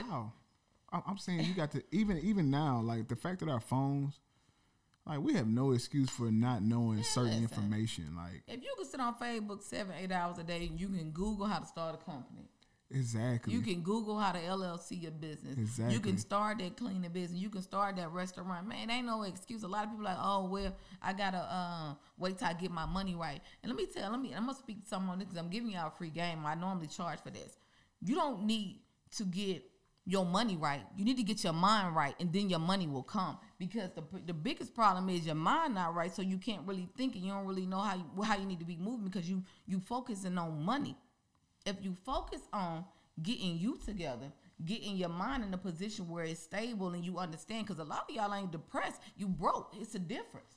how? 0.10 0.32
I'm 0.92 1.02
I'm 1.08 1.18
saying 1.18 1.42
you 1.46 1.54
got 1.54 1.72
to 1.72 1.84
even 1.92 2.18
even 2.20 2.50
now, 2.52 2.82
like 2.82 3.08
the 3.08 3.16
fact 3.16 3.40
that 3.40 3.50
our 3.50 3.60
phones, 3.60 4.20
like 5.06 5.20
we 5.20 5.34
have 5.34 5.48
no 5.48 5.72
excuse 5.72 6.10
for 6.10 6.32
not 6.32 6.62
knowing 6.62 7.02
certain 7.04 7.42
listen. 7.42 7.44
information. 7.44 8.16
Like 8.16 8.44
if 8.48 8.62
you 8.62 8.74
can 8.78 8.86
sit 8.86 9.00
on 9.00 9.16
Facebook 9.16 9.62
seven, 9.64 9.94
eight 10.00 10.12
hours 10.12 10.38
a 10.38 10.44
day, 10.44 10.68
and 10.68 10.80
you 10.80 10.88
can 10.90 11.12
Google 11.12 11.46
how 11.48 11.60
to 11.60 11.66
start 11.66 11.96
a 11.96 11.98
company. 12.04 12.50
Exactly. 12.94 13.54
You 13.54 13.62
can 13.62 13.82
Google 13.82 14.20
how 14.20 14.32
to 14.32 14.40
LLC 14.40 15.02
your 15.02 15.12
business. 15.12 15.58
Exactly. 15.58 15.94
You 15.94 16.00
can 16.00 16.18
start 16.18 16.60
that 16.60 16.78
cleaning 16.78 17.10
business. 17.12 17.42
You 17.42 17.50
can 17.50 17.62
start 17.62 17.96
that 17.98 18.12
restaurant. 18.12 18.68
Man, 18.68 18.90
ain't 18.90 19.06
no 19.06 19.24
excuse. 19.24 19.64
A 19.64 19.68
lot 19.68 19.86
of 19.86 19.92
people 19.92 20.06
like, 20.06 20.18
oh 20.20 20.46
well, 20.46 20.76
I 21.02 21.14
gotta 21.14 21.38
uh, 21.38 21.94
wait 22.18 22.38
till 22.38 22.48
I 22.48 22.54
get 22.54 22.72
my 22.72 22.86
money 22.86 23.16
right. 23.16 23.42
And 23.64 23.72
let 23.72 23.78
me 23.78 23.86
tell, 23.86 24.12
let 24.12 24.22
me, 24.22 24.34
I'm 24.34 24.46
gonna 24.46 24.58
speak 24.58 24.84
to 24.84 24.88
someone 24.88 25.20
because 25.20 25.38
I'm 25.38 25.50
giving 25.50 25.72
y'all 25.72 25.88
a 25.88 25.92
free 25.92 26.10
game. 26.10 26.46
I 26.46 26.56
normally 26.56 26.88
charge 26.88 27.22
for 27.22 27.32
this. 27.32 27.58
You 28.02 28.16
don't 28.16 28.46
need 28.46 28.80
to 29.18 29.24
get 29.24 29.64
your 30.06 30.26
money 30.26 30.58
right. 30.58 30.82
You 30.98 31.06
need 31.06 31.18
to 31.18 31.24
get 31.24 31.44
your 31.44 31.54
mind 31.54 31.96
right, 31.96 32.16
and 32.20 32.34
then 32.34 32.50
your 32.50 32.60
money 32.60 32.88
will 32.88 33.04
come. 33.04 33.38
Because 33.60 33.92
the 33.92 34.04
the 34.26 34.34
biggest 34.34 34.74
problem 34.74 35.10
is 35.10 35.26
your 35.26 35.36
mind 35.36 35.76
not 35.76 35.94
right, 35.96 36.14
so 36.14 36.22
you 36.22 36.38
can't 36.38 36.68
really 36.68 36.90
think 36.98 37.16
and 37.16 37.24
you 37.24 37.32
don't 37.32 37.46
really 37.46 37.66
know 37.66 37.80
how 37.80 37.96
you, 37.96 38.24
how 38.24 38.38
you 38.38 38.46
need 38.46 38.60
to 38.60 38.66
be 38.66 38.78
moving 38.78 39.06
because 39.06 39.30
you 39.30 39.44
you 39.68 39.80
focusing 39.80 40.38
on 40.38 40.64
money 40.64 40.98
if 41.66 41.76
you 41.82 41.96
focus 42.06 42.42
on 42.54 42.86
getting 43.22 43.58
you 43.58 43.78
together, 43.86 44.32
getting 44.66 44.96
your 44.96 45.10
mind 45.10 45.44
in 45.44 45.54
a 45.54 45.58
position 45.58 46.08
where 46.10 46.24
it's 46.24 46.42
stable 46.42 46.90
and 46.90 47.04
you 47.06 47.18
understand, 47.18 47.68
because 47.68 47.80
a 47.80 47.84
lot 47.84 48.06
of 48.10 48.16
y'all 48.16 48.34
ain't 48.34 48.52
depressed, 48.52 49.02
you 49.16 49.28
broke. 49.28 49.74
It's 49.80 49.96
a 49.96 50.00
difference. 50.00 50.56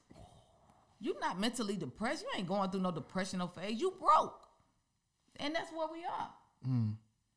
You're 1.00 1.20
not 1.20 1.38
mentally 1.38 1.76
depressed. 1.76 2.22
You 2.22 2.38
ain't 2.38 2.48
going 2.48 2.70
through 2.70 2.80
no 2.80 2.90
depressional 2.90 3.48
phase. 3.48 3.80
You 3.80 3.94
broke, 4.00 4.40
and 5.36 5.54
that's 5.54 5.70
where 5.70 5.88
we 5.92 6.04
are. 6.04 6.30
Hmm. 6.64 6.90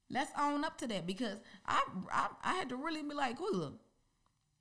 Let's 0.10 0.32
own 0.40 0.64
up 0.64 0.78
to 0.78 0.88
that 0.88 1.06
because 1.06 1.40
I, 1.66 1.82
I 2.10 2.28
I 2.44 2.54
had 2.54 2.70
to 2.70 2.78
really 2.78 3.04
be 3.04 3.14
like, 3.14 3.42
well, 3.42 3.54
look, 3.54 3.82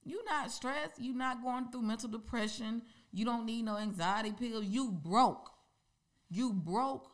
you 0.05 0.25
not 0.25 0.51
stressed. 0.51 1.01
You're 1.01 1.15
not 1.15 1.43
going 1.43 1.71
through 1.71 1.83
mental 1.83 2.09
depression. 2.09 2.83
You 3.13 3.25
don't 3.25 3.47
need 3.47 3.63
no 3.63 3.77
anxiety 3.77 4.33
pills. 4.33 4.65
You 4.65 4.91
broke. 4.91 5.51
You 6.29 6.53
broke 6.53 7.11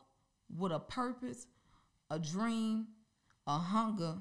with 0.55 0.71
a 0.71 0.79
purpose, 0.79 1.45
a 2.13 2.19
dream, 2.19 2.85
a 3.47 3.57
hunger, 3.57 4.15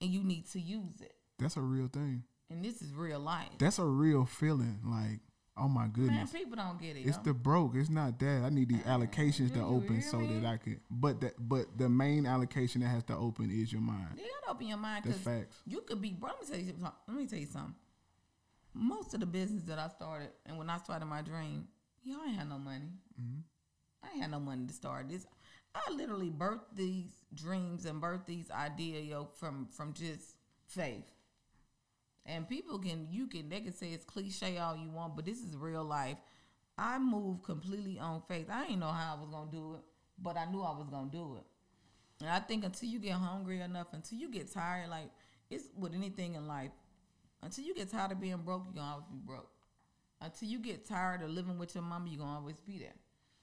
and 0.00 0.10
you 0.10 0.22
need 0.22 0.46
to 0.50 0.60
use 0.60 1.00
it. 1.00 1.14
That's 1.38 1.56
a 1.56 1.60
real 1.60 1.88
thing. 1.88 2.22
And 2.50 2.62
this 2.64 2.82
is 2.82 2.92
real 2.92 3.18
life. 3.18 3.48
That's 3.58 3.78
a 3.78 3.84
real 3.84 4.26
feeling. 4.26 4.80
Like, 4.84 5.20
oh 5.56 5.68
my 5.68 5.82
Man, 5.82 5.90
goodness. 5.90 6.32
people 6.32 6.56
don't 6.56 6.80
get 6.80 6.96
it. 6.96 7.00
It's 7.00 7.16
yo. 7.16 7.22
the 7.24 7.34
broke. 7.34 7.76
It's 7.76 7.88
not 7.88 8.18
that. 8.18 8.42
I 8.44 8.50
need 8.50 8.68
the 8.68 8.78
allocations 8.80 9.54
to 9.54 9.62
open 9.62 10.02
so 10.02 10.18
me? 10.18 10.38
that 10.38 10.46
I 10.46 10.56
could. 10.58 10.80
But 10.90 11.20
that. 11.22 11.34
But 11.38 11.78
the 11.78 11.88
main 11.88 12.26
allocation 12.26 12.82
that 12.82 12.88
has 12.88 13.04
to 13.04 13.16
open 13.16 13.50
is 13.50 13.72
your 13.72 13.82
mind. 13.82 14.18
You 14.18 14.24
gotta 14.40 14.54
open 14.54 14.66
your 14.66 14.78
mind 14.78 15.04
That's 15.06 15.18
because 15.18 15.40
facts. 15.40 15.56
you 15.66 15.80
could 15.80 16.02
be. 16.02 16.10
Bro, 16.10 16.30
let 16.30 16.40
me 16.42 16.46
tell 16.46 16.58
you 16.58 16.72
something. 16.72 16.92
Let 17.06 17.16
me 17.16 17.26
tell 17.26 17.38
you 17.38 17.46
something. 17.46 17.74
Most 18.74 19.14
of 19.14 19.20
the 19.20 19.26
business 19.26 19.62
that 19.64 19.78
I 19.78 19.88
started, 19.88 20.28
and 20.44 20.58
when 20.58 20.68
I 20.68 20.76
started 20.76 21.06
my 21.06 21.22
dream, 21.22 21.68
y'all 22.04 22.18
ain't 22.26 22.36
had 22.36 22.48
no 22.48 22.58
money. 22.58 22.92
Mm-hmm. 23.20 23.40
I 24.04 24.12
ain't 24.12 24.22
had 24.22 24.30
no 24.30 24.40
money 24.40 24.66
to 24.66 24.72
start 24.72 25.08
this. 25.08 25.26
I 25.86 25.92
literally 25.92 26.30
birthed 26.30 26.74
these 26.74 27.10
dreams 27.34 27.86
and 27.86 28.02
birthed 28.02 28.26
these 28.26 28.50
ideas, 28.50 29.06
yo, 29.06 29.28
from 29.38 29.68
from 29.70 29.92
just 29.92 30.34
faith. 30.66 31.04
And 32.26 32.46
people 32.46 32.78
can, 32.78 33.08
you 33.10 33.26
can, 33.26 33.48
they 33.48 33.60
can 33.60 33.72
say 33.72 33.88
it's 33.92 34.04
cliche 34.04 34.58
all 34.58 34.76
you 34.76 34.90
want, 34.90 35.16
but 35.16 35.24
this 35.24 35.38
is 35.38 35.56
real 35.56 35.82
life. 35.84 36.18
I 36.76 36.98
moved 36.98 37.42
completely 37.42 37.98
on 37.98 38.22
faith. 38.28 38.48
I 38.50 38.64
didn't 38.64 38.80
know 38.80 38.92
how 38.92 39.16
I 39.16 39.20
was 39.20 39.30
gonna 39.30 39.50
do 39.50 39.74
it, 39.74 39.80
but 40.18 40.36
I 40.36 40.44
knew 40.44 40.60
I 40.60 40.76
was 40.76 40.88
gonna 40.90 41.10
do 41.10 41.36
it. 41.38 41.44
And 42.20 42.28
I 42.28 42.40
think 42.40 42.64
until 42.64 42.88
you 42.88 42.98
get 42.98 43.12
hungry 43.12 43.60
enough, 43.60 43.88
until 43.92 44.18
you 44.18 44.30
get 44.30 44.52
tired, 44.52 44.90
like 44.90 45.10
it's 45.50 45.64
with 45.76 45.94
anything 45.94 46.34
in 46.34 46.46
life, 46.46 46.70
until 47.42 47.64
you 47.64 47.74
get 47.74 47.90
tired 47.90 48.12
of 48.12 48.20
being 48.20 48.36
broke, 48.38 48.64
you're 48.66 48.74
gonna 48.74 48.92
always 48.92 49.06
be 49.10 49.18
broke. 49.24 49.50
Until 50.20 50.48
you 50.48 50.58
get 50.58 50.86
tired 50.86 51.22
of 51.22 51.30
living 51.30 51.58
with 51.58 51.74
your 51.74 51.84
mama, 51.84 52.08
you're 52.10 52.18
gonna 52.18 52.38
always 52.38 52.60
be 52.60 52.78
there. 52.78 52.94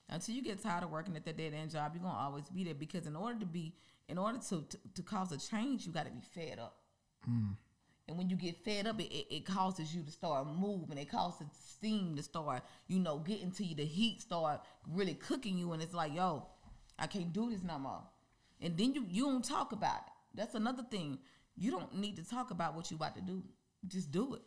Until 0.10 0.36
you 0.36 0.43
get 0.43 0.62
tired 0.62 0.84
of 0.84 0.91
working 0.91 1.16
at 1.16 1.26
that 1.26 1.38
dead 1.38 1.53
end 1.53 1.72
job, 1.72 1.91
you're 1.93 2.03
gonna 2.03 2.18
always 2.18 2.47
be 2.49 2.64
there 2.64 2.76
because 2.76 3.08
in 3.08 3.16
order 3.16 3.39
to 3.39 3.45
be, 3.45 3.74
in 4.08 4.18
order 4.18 4.38
to 4.49 4.62
to, 4.62 4.78
to 4.93 5.01
cause 5.01 5.32
a 5.32 5.38
change, 5.38 5.86
you 5.86 5.91
got 5.91 6.06
to 6.06 6.12
be 6.12 6.22
fed 6.22 6.60
up. 6.60 6.78
Hmm. 7.24 7.53
And 8.08 8.18
when 8.20 8.30
you 8.30 8.36
get 8.36 8.64
fed 8.64 8.86
up, 8.86 8.99
it, 8.99 9.12
it, 9.12 9.36
it 9.36 9.45
causes 9.45 9.95
you 9.95 10.03
to 10.03 10.12
start 10.12 10.45
moving. 10.47 10.99
It 10.99 11.10
causes 11.10 11.47
steam 11.68 12.16
to 12.18 12.22
start, 12.22 12.62
you 12.88 12.99
know, 12.99 13.18
getting 13.18 13.51
to 13.53 13.66
you. 13.66 13.76
The 13.76 13.84
heat 13.86 14.22
start 14.22 14.62
really 14.88 15.16
cooking 15.16 15.58
you, 15.58 15.72
and 15.74 15.82
it's 15.82 15.93
like, 15.93 16.14
yo, 16.14 16.45
I 16.99 17.08
can't 17.08 17.34
do 17.34 17.49
this 17.49 17.64
no 17.64 17.80
more. 17.80 18.03
And 18.62 18.78
then 18.78 18.93
you 18.93 19.06
you 19.10 19.26
don't 19.26 19.43
talk 19.43 19.72
about 19.72 19.97
it. 19.97 20.14
That's 20.36 20.53
another 20.53 20.84
thing. 20.84 21.18
You 21.58 21.72
don't 21.72 21.95
need 21.95 22.18
to 22.18 22.24
talk 22.24 22.51
about 22.51 22.76
what 22.76 22.91
you 22.91 22.97
about 22.97 23.16
to 23.16 23.22
do. 23.22 23.41
Just 23.88 24.12
do 24.12 24.36
it. 24.36 24.41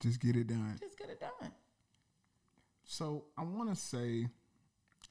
Just 0.00 0.20
get 0.20 0.36
it 0.36 0.46
done. 0.46 0.78
Just 0.80 0.96
get 0.96 1.10
it 1.10 1.20
done. 1.20 1.50
So 2.90 3.24
I 3.36 3.44
want 3.44 3.68
to 3.68 3.76
say, 3.76 4.26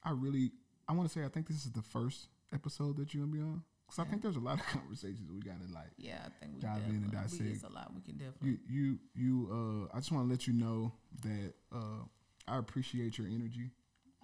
I 0.04 0.10
really, 0.10 0.52
I 0.90 0.94
want 0.94 1.08
to 1.08 1.14
say, 1.14 1.24
I 1.24 1.30
think 1.30 1.48
this 1.48 1.64
is 1.64 1.72
the 1.72 1.84
first 1.84 2.28
episode 2.52 2.98
that 2.98 3.14
you're 3.14 3.24
gonna 3.24 3.36
be 3.36 3.42
on 3.42 3.62
because 3.86 4.00
I 4.00 4.10
think 4.10 4.24
there's 4.24 4.36
a 4.36 4.40
lot 4.40 4.60
of 4.60 4.66
conversations 4.74 5.30
we 5.32 5.40
gotta 5.42 5.72
like. 5.72 5.92
Yeah, 5.98 6.20
I 6.26 6.30
think 6.40 6.56
we 6.56 6.62
Dive 6.62 6.82
in 6.90 6.96
and 6.96 7.12
definitely- 7.12 7.46
we- 7.48 7.52
It's 7.54 7.64
a 7.64 7.70
lot 7.70 7.94
we 7.94 8.02
can 8.02 8.18
definitely. 8.18 8.50
You, 8.50 8.58
you, 8.68 9.00
you. 9.14 9.88
Uh, 9.92 9.96
I 9.96 10.00
just 10.00 10.12
want 10.12 10.26
to 10.26 10.32
let 10.32 10.48
you 10.48 10.54
know 10.54 10.92
that 11.22 11.54
uh, 11.72 12.04
I 12.48 12.58
appreciate 12.58 13.18
your 13.20 13.28
energy. 13.28 13.70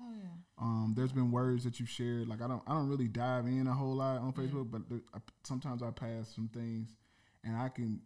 oh 0.02 0.12
yeah. 0.16 0.30
Um, 0.60 0.94
there's 0.98 1.12
been 1.12 1.30
words 1.32 1.64
that 1.66 1.80
you've 1.80 1.90
shared. 1.90 2.28
Like 2.28 2.42
I 2.42 2.48
don't, 2.48 2.64
I 2.66 2.74
don't 2.74 2.90
really 2.90 3.08
dive 3.08 3.46
in 3.46 3.68
a 3.68 3.74
whole 3.74 3.96
lot 3.96 4.18
on 4.20 4.34
Facebook, 4.34 4.72
but 4.72 4.90
there, 4.90 5.02
I, 5.14 5.20
sometimes 5.44 5.84
I 5.84 5.92
pass 5.92 6.34
some 6.34 6.50
things, 6.52 6.90
and 7.44 7.56
I 7.56 7.70
can. 7.70 8.02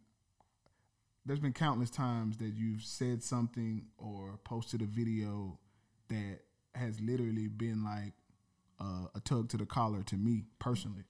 There's 1.27 1.39
been 1.39 1.53
countless 1.53 1.89
times 1.89 2.37
that 2.37 2.53
you've 2.55 2.83
said 2.83 3.21
something 3.21 3.83
or 3.97 4.39
posted 4.45 4.81
a 4.81 4.85
video 4.85 5.59
that 6.07 6.39
has 6.73 6.99
literally 7.01 7.47
been 7.47 7.83
like 7.83 8.13
uh, 8.79 9.07
a 9.13 9.19
tug 9.19 9.49
to 9.49 9.57
the 9.57 9.65
collar 9.65 10.03
to 10.03 10.15
me 10.15 10.43
personally. 10.59 11.03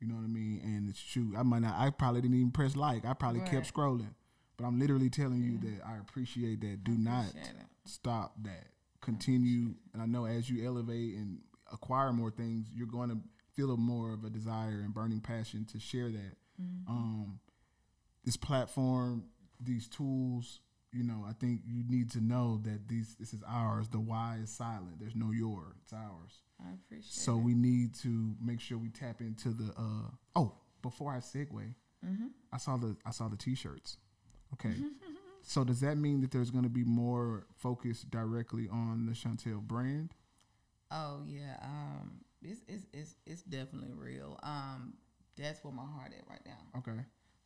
You 0.00 0.08
know 0.08 0.14
what 0.14 0.24
I 0.24 0.28
mean? 0.28 0.62
And 0.64 0.88
it's 0.88 1.02
true. 1.02 1.34
I 1.36 1.42
might 1.42 1.60
not. 1.60 1.74
I 1.76 1.90
probably 1.90 2.22
didn't 2.22 2.36
even 2.36 2.50
press 2.50 2.74
like. 2.76 3.04
I 3.04 3.12
probably 3.12 3.40
kept 3.42 3.72
scrolling, 3.72 4.14
but 4.56 4.64
I'm 4.64 4.78
literally 4.78 5.10
telling 5.10 5.42
you 5.42 5.58
that 5.58 5.86
I 5.86 5.98
appreciate 5.98 6.62
that. 6.62 6.82
Do 6.82 6.92
not 6.92 7.26
it. 7.26 7.52
stop 7.84 8.32
that. 8.42 8.68
Continue, 9.02 9.74
and 9.92 10.02
I 10.02 10.06
know 10.06 10.24
as 10.24 10.48
you 10.48 10.66
elevate 10.66 11.16
and 11.16 11.40
acquire 11.70 12.12
more 12.12 12.30
things, 12.30 12.68
you're 12.74 12.86
going 12.86 13.10
to 13.10 13.18
feel 13.54 13.70
a 13.72 13.76
more 13.76 14.14
of 14.14 14.24
a 14.24 14.30
desire 14.30 14.80
and 14.82 14.94
burning 14.94 15.20
passion 15.20 15.66
to 15.72 15.78
share 15.78 16.10
that. 16.10 16.36
Um, 16.88 17.40
this 18.24 18.36
platform, 18.36 19.24
these 19.62 19.88
tools, 19.88 20.60
you 20.92 21.04
know, 21.04 21.24
I 21.28 21.32
think 21.32 21.62
you 21.66 21.84
need 21.88 22.10
to 22.12 22.20
know 22.20 22.60
that 22.64 22.88
these 22.88 23.16
this 23.16 23.32
is 23.32 23.42
ours. 23.46 23.88
The 23.88 24.00
why 24.00 24.38
is 24.42 24.50
silent. 24.50 24.98
There's 24.98 25.14
no 25.14 25.30
your. 25.30 25.76
It's 25.82 25.92
ours. 25.92 26.42
I 26.60 26.72
appreciate. 26.74 27.12
So 27.12 27.36
it. 27.36 27.42
we 27.42 27.54
need 27.54 27.94
to 27.96 28.34
make 28.42 28.60
sure 28.60 28.78
we 28.78 28.88
tap 28.88 29.20
into 29.20 29.50
the. 29.50 29.72
Uh, 29.76 30.10
oh, 30.36 30.54
before 30.82 31.12
I 31.12 31.18
segue, 31.18 31.74
I 32.52 32.56
saw 32.56 32.76
the 32.76 32.96
I 33.04 33.10
saw 33.10 33.28
the 33.28 33.36
t-shirts. 33.36 33.98
Okay, 34.54 34.74
so 35.42 35.64
does 35.64 35.80
that 35.80 35.96
mean 35.96 36.20
that 36.22 36.30
there's 36.30 36.50
going 36.50 36.64
to 36.64 36.70
be 36.70 36.84
more 36.84 37.46
focus 37.56 38.02
directly 38.02 38.68
on 38.68 39.06
the 39.06 39.12
Shuntel 39.12 39.60
brand? 39.60 40.14
Oh 40.90 41.22
yeah, 41.26 41.56
um, 41.62 42.20
it's 42.42 42.62
it's 42.66 42.86
it's 42.92 43.14
it's 43.26 43.42
definitely 43.42 43.92
real. 43.92 44.38
Um, 44.42 44.94
that's 45.36 45.62
where 45.62 45.72
my 45.72 45.84
heart 45.84 46.12
at 46.18 46.28
right 46.28 46.44
now. 46.44 46.78
Okay, 46.78 46.98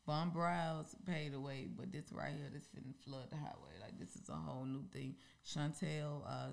Bomb 0.06 0.30
Brows 0.30 0.94
paid 1.06 1.34
away, 1.34 1.68
but 1.76 1.92
this 1.92 2.12
right 2.12 2.32
here, 2.36 2.50
this 2.52 2.64
finna 2.64 2.94
flood 3.04 3.30
the 3.30 3.36
highway. 3.36 3.74
Like 3.80 3.98
this 3.98 4.16
is 4.16 4.28
a 4.28 4.34
whole 4.34 4.64
new 4.64 4.84
thing. 4.92 5.14
Shuntel, 5.46 6.22
uh, 6.26 6.48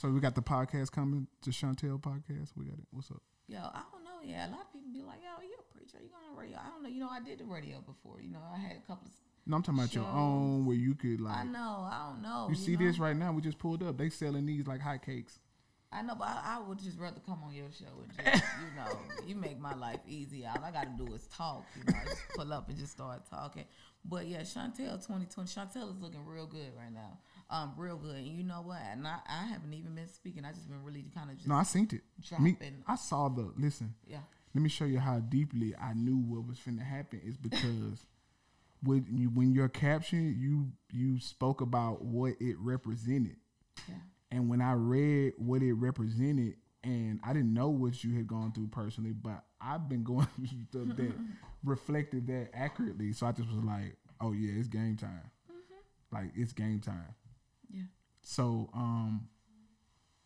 So 0.00 0.10
we 0.10 0.20
got 0.20 0.34
the 0.34 0.42
podcast 0.42 0.90
coming 0.92 1.26
to 1.42 1.50
Shuntel 1.50 2.00
podcast. 2.00 2.52
We 2.56 2.64
got 2.64 2.78
it. 2.78 2.86
What's 2.90 3.10
up? 3.10 3.22
yo, 3.48 3.58
I 3.58 3.82
don't 3.90 4.04
know. 4.04 4.20
Yeah, 4.22 4.48
a 4.48 4.50
lot 4.50 4.60
of 4.60 4.72
people 4.72 4.92
be 4.92 5.02
like, 5.02 5.20
yo, 5.22 5.42
you 5.42 5.56
a 5.58 5.74
preacher? 5.74 5.98
You 6.02 6.10
going 6.10 6.24
on 6.30 6.36
radio? 6.36 6.58
I 6.58 6.68
don't 6.68 6.82
know. 6.82 6.88
You 6.88 7.00
know, 7.00 7.08
I 7.10 7.20
did 7.20 7.38
the 7.38 7.44
radio 7.44 7.80
before. 7.80 8.20
You 8.20 8.30
know, 8.30 8.42
I 8.54 8.58
had 8.58 8.76
a 8.76 8.86
couple 8.86 9.06
of. 9.06 9.12
No, 9.46 9.56
I'm 9.56 9.62
talking 9.62 9.80
about 9.80 9.94
your 9.94 10.04
own 10.04 10.66
where 10.66 10.76
you 10.76 10.94
could 10.94 11.20
like. 11.22 11.38
I 11.38 11.44
know. 11.44 11.88
I 11.90 12.10
don't 12.10 12.22
know. 12.22 12.48
You 12.50 12.54
see 12.54 12.76
know? 12.76 12.86
this 12.86 12.98
right 12.98 13.16
now? 13.16 13.32
We 13.32 13.40
just 13.40 13.58
pulled 13.58 13.82
up. 13.82 13.96
They 13.96 14.10
selling 14.10 14.44
these 14.44 14.66
like 14.66 14.80
hotcakes. 14.80 15.38
I 15.90 16.02
know, 16.02 16.14
but 16.14 16.28
I, 16.28 16.56
I 16.56 16.68
would 16.68 16.78
just 16.78 16.98
rather 16.98 17.20
come 17.24 17.38
on 17.44 17.54
your 17.54 17.70
show 17.72 17.86
and 18.02 18.12
just, 18.14 18.44
you 18.60 18.76
know, 18.76 18.98
you 19.26 19.34
make 19.34 19.58
my 19.58 19.74
life 19.74 20.00
easy. 20.06 20.44
All 20.46 20.62
I 20.62 20.70
got 20.70 20.84
to 20.98 21.04
do 21.04 21.14
is 21.14 21.26
talk, 21.28 21.64
you 21.76 21.84
know, 21.90 21.98
just 22.04 22.28
pull 22.36 22.52
up 22.52 22.68
and 22.68 22.78
just 22.78 22.92
start 22.92 23.22
talking. 23.30 23.64
But 24.04 24.26
yeah, 24.26 24.42
Shuntel 24.42 24.96
2020, 25.06 25.48
Shuntel 25.48 25.90
is 25.94 26.00
looking 26.00 26.24
real 26.26 26.46
good 26.46 26.72
right 26.76 26.92
now. 26.92 27.18
Um, 27.50 27.72
real 27.76 27.96
good. 27.96 28.16
And 28.16 28.26
you 28.26 28.44
know 28.44 28.62
what? 28.62 28.80
And 28.92 29.06
I, 29.06 29.18
I 29.26 29.46
haven't 29.46 29.72
even 29.72 29.94
been 29.94 30.08
speaking. 30.08 30.44
I 30.44 30.52
just 30.52 30.68
been 30.68 30.82
really 30.84 31.06
kind 31.14 31.30
of 31.30 31.36
just, 31.36 31.48
No, 31.48 31.54
I 31.54 31.62
synced 31.62 31.94
it. 31.94 32.02
Me, 32.38 32.56
I 32.86 32.94
saw 32.96 33.28
the. 33.30 33.50
Listen, 33.56 33.94
yeah. 34.06 34.18
let 34.54 34.62
me 34.62 34.68
show 34.68 34.84
you 34.84 34.98
how 34.98 35.20
deeply 35.20 35.74
I 35.74 35.94
knew 35.94 36.18
what 36.18 36.46
was 36.46 36.58
finna 36.58 36.84
happen. 36.84 37.22
Is 37.24 37.38
because 37.38 38.04
when 38.82 39.06
you 39.10 39.28
when 39.30 39.52
your 39.52 39.68
caption 39.68 40.36
you 40.38 40.72
you 40.92 41.18
spoke 41.20 41.62
about 41.62 42.04
what 42.04 42.34
it 42.40 42.56
represented, 42.58 43.36
Yeah. 43.88 43.94
And 44.30 44.48
when 44.48 44.60
I 44.60 44.72
read 44.72 45.34
what 45.36 45.62
it 45.62 45.72
represented, 45.74 46.54
and 46.84 47.20
I 47.24 47.32
didn't 47.32 47.52
know 47.52 47.68
what 47.68 48.04
you 48.04 48.14
had 48.16 48.26
gone 48.26 48.52
through 48.52 48.68
personally, 48.68 49.12
but 49.12 49.44
I've 49.60 49.88
been 49.88 50.04
going 50.04 50.26
through 50.36 50.84
stuff 50.84 50.96
that 50.96 51.12
reflected 51.64 52.26
that 52.28 52.50
accurately. 52.54 53.12
So 53.12 53.26
I 53.26 53.32
just 53.32 53.48
was 53.48 53.64
like, 53.64 53.96
oh 54.20 54.32
yeah, 54.32 54.52
it's 54.58 54.68
game 54.68 54.96
time. 54.96 55.30
Like 56.12 56.32
it's 56.36 56.52
game 56.52 56.80
time. 56.80 57.14
Yeah. 57.70 57.82
So, 58.22 58.70
um, 58.74 59.28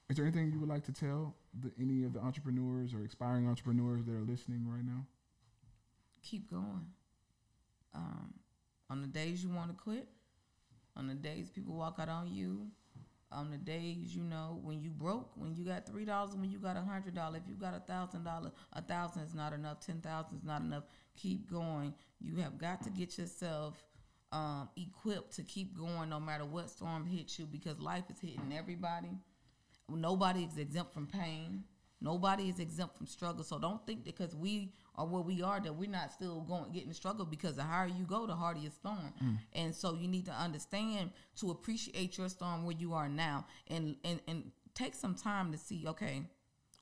is 0.08 0.16
there 0.16 0.26
anything 0.26 0.52
you 0.52 0.60
would 0.60 0.68
like 0.68 0.84
to 0.84 0.92
tell 0.92 1.34
the, 1.58 1.72
any 1.80 2.04
of 2.04 2.12
the 2.12 2.20
entrepreneurs 2.20 2.92
or 2.94 3.04
aspiring 3.04 3.48
entrepreneurs 3.48 4.04
that 4.04 4.12
are 4.12 4.20
listening 4.20 4.66
right 4.68 4.84
now? 4.84 5.06
keep 6.22 6.50
going. 6.50 6.86
Um, 7.94 8.34
on 8.88 9.02
the 9.02 9.08
days 9.08 9.42
you 9.42 9.50
want 9.50 9.70
to 9.70 9.82
quit, 9.82 10.08
on 10.96 11.06
the 11.06 11.14
days 11.14 11.50
people 11.50 11.74
walk 11.74 11.96
out 11.98 12.08
on 12.08 12.32
you, 12.32 12.68
on 13.32 13.50
the 13.50 13.56
days 13.56 14.14
you 14.14 14.22
know 14.22 14.60
when 14.62 14.80
you 14.80 14.90
broke, 14.90 15.30
when 15.36 15.54
you 15.54 15.64
got 15.64 15.86
three 15.86 16.04
dollars, 16.04 16.34
when 16.34 16.50
you 16.50 16.58
got 16.58 16.76
a 16.76 16.80
hundred 16.80 17.14
dollars, 17.14 17.40
if 17.44 17.48
you 17.48 17.54
got 17.56 17.74
a 17.74 17.80
thousand 17.80 18.24
dollars, 18.24 18.52
a 18.72 18.82
thousand 18.82 19.22
is 19.22 19.34
not 19.34 19.52
enough, 19.52 19.80
ten 19.80 20.00
thousand 20.00 20.38
is 20.38 20.44
not 20.44 20.62
enough. 20.62 20.84
Keep 21.16 21.50
going. 21.50 21.94
You 22.20 22.36
have 22.36 22.58
got 22.58 22.82
to 22.84 22.90
get 22.90 23.18
yourself 23.18 23.82
um, 24.32 24.68
equipped 24.76 25.36
to 25.36 25.42
keep 25.42 25.76
going, 25.76 26.08
no 26.08 26.18
matter 26.18 26.44
what 26.44 26.70
storm 26.70 27.06
hits 27.06 27.38
you, 27.38 27.46
because 27.46 27.78
life 27.78 28.04
is 28.10 28.20
hitting 28.20 28.52
everybody. 28.56 29.10
Nobody 29.88 30.44
is 30.44 30.56
exempt 30.56 30.94
from 30.94 31.06
pain. 31.06 31.64
Nobody 32.02 32.48
is 32.48 32.58
exempt 32.58 32.96
from 32.96 33.06
struggle. 33.06 33.44
So 33.44 33.58
don't 33.58 33.84
think 33.86 34.04
that 34.04 34.16
because 34.16 34.34
we 34.34 34.72
are 34.96 35.06
where 35.06 35.22
we 35.22 35.42
are 35.42 35.60
that 35.60 35.74
we're 35.74 35.88
not 35.88 36.12
still 36.12 36.40
going 36.40 36.72
getting 36.72 36.92
struggle 36.92 37.24
because 37.24 37.56
the 37.56 37.62
higher 37.62 37.86
you 37.86 38.04
go, 38.04 38.26
the 38.26 38.34
harder 38.34 38.60
your 38.60 38.72
storm. 38.72 39.12
Mm. 39.22 39.38
And 39.54 39.74
so 39.74 39.94
you 39.94 40.08
need 40.08 40.26
to 40.26 40.32
understand 40.32 41.10
to 41.36 41.50
appreciate 41.50 42.18
your 42.18 42.28
storm 42.28 42.64
where 42.64 42.76
you 42.76 42.92
are 42.92 43.08
now 43.08 43.46
and 43.68 43.96
and, 44.04 44.20
and 44.26 44.50
take 44.74 44.94
some 44.94 45.14
time 45.14 45.52
to 45.52 45.58
see, 45.58 45.84
okay, 45.86 46.22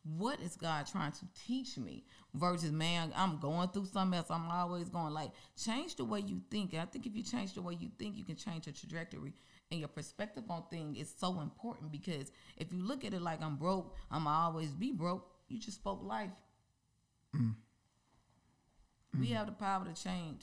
what 0.05 0.41
is 0.41 0.57
God 0.57 0.87
trying 0.87 1.13
to 1.13 1.27
teach 1.47 1.77
me? 1.77 2.05
Versus, 2.35 2.73
man, 2.73 3.13
I'm 3.15 3.39
going 3.39 3.69
through 3.69 3.87
something 3.87 4.17
else. 4.17 4.31
I'm 4.31 4.51
always 4.51 4.89
going 4.89 5.13
like 5.13 5.33
change 5.63 5.97
the 5.97 6.05
way 6.05 6.21
you 6.21 6.41
think. 6.51 6.73
And 6.73 6.83
I 6.83 6.87
think 6.87 7.07
if 7.07 7.15
you 7.15 7.23
change 7.23 7.55
the 7.55 7.63
way 7.63 7.77
you 7.79 7.91
think, 7.99 8.17
you 8.17 8.25
can 8.25 8.37
change 8.37 8.67
your 8.67 8.73
trajectory 8.73 9.35
and 9.71 9.81
your 9.81 9.89
perspective 9.89 10.45
on 10.51 10.65
things 10.71 10.99
is 10.99 11.15
so 11.17 11.41
important 11.41 11.93
because 11.93 12.33
if 12.57 12.73
you 12.73 12.83
look 12.83 13.05
at 13.05 13.15
it 13.15 13.23
like 13.23 13.43
I'm 13.43 13.57
broke, 13.57 13.95
I'm 14.11 14.27
always 14.27 14.71
be 14.71 14.93
broke. 14.93 15.31
You 15.49 15.59
just 15.59 15.79
spoke 15.79 16.03
life. 16.03 16.31
Mm. 17.35 17.55
We 19.19 19.29
mm. 19.29 19.37
have 19.37 19.47
the 19.47 19.53
power 19.53 19.85
to 19.85 20.03
change 20.03 20.43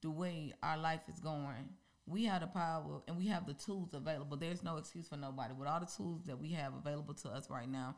the 0.00 0.10
way 0.10 0.52
our 0.62 0.78
life 0.78 1.00
is 1.12 1.20
going. 1.20 1.68
We 2.06 2.24
have 2.24 2.40
the 2.40 2.46
power 2.46 3.02
and 3.06 3.16
we 3.16 3.26
have 3.28 3.46
the 3.46 3.54
tools 3.54 3.90
available. 3.92 4.36
There's 4.36 4.62
no 4.62 4.76
excuse 4.76 5.08
for 5.08 5.16
nobody. 5.16 5.54
With 5.54 5.68
all 5.68 5.80
the 5.80 5.86
tools 5.86 6.24
that 6.26 6.40
we 6.40 6.52
have 6.52 6.72
available 6.74 7.14
to 7.14 7.28
us 7.28 7.48
right 7.48 7.68
now, 7.68 7.96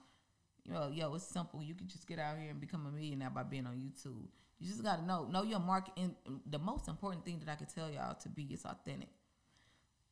you 0.64 0.72
know, 0.72 0.90
yo, 0.92 1.14
it's 1.14 1.24
simple. 1.24 1.62
You 1.62 1.74
can 1.74 1.88
just 1.88 2.06
get 2.06 2.18
out 2.18 2.38
here 2.38 2.50
and 2.50 2.60
become 2.60 2.86
a 2.86 2.90
millionaire 2.90 3.30
by 3.30 3.42
being 3.42 3.66
on 3.66 3.74
YouTube. 3.74 4.26
You 4.58 4.68
just 4.68 4.82
got 4.82 4.96
to 4.96 5.04
know, 5.04 5.26
know 5.26 5.42
your 5.42 5.58
market. 5.60 5.94
And 5.96 6.14
the 6.46 6.58
most 6.58 6.88
important 6.88 7.24
thing 7.24 7.40
that 7.44 7.50
I 7.50 7.54
could 7.54 7.74
tell 7.74 7.90
y'all 7.90 8.14
to 8.14 8.28
be 8.28 8.44
is 8.44 8.64
authentic. 8.64 9.08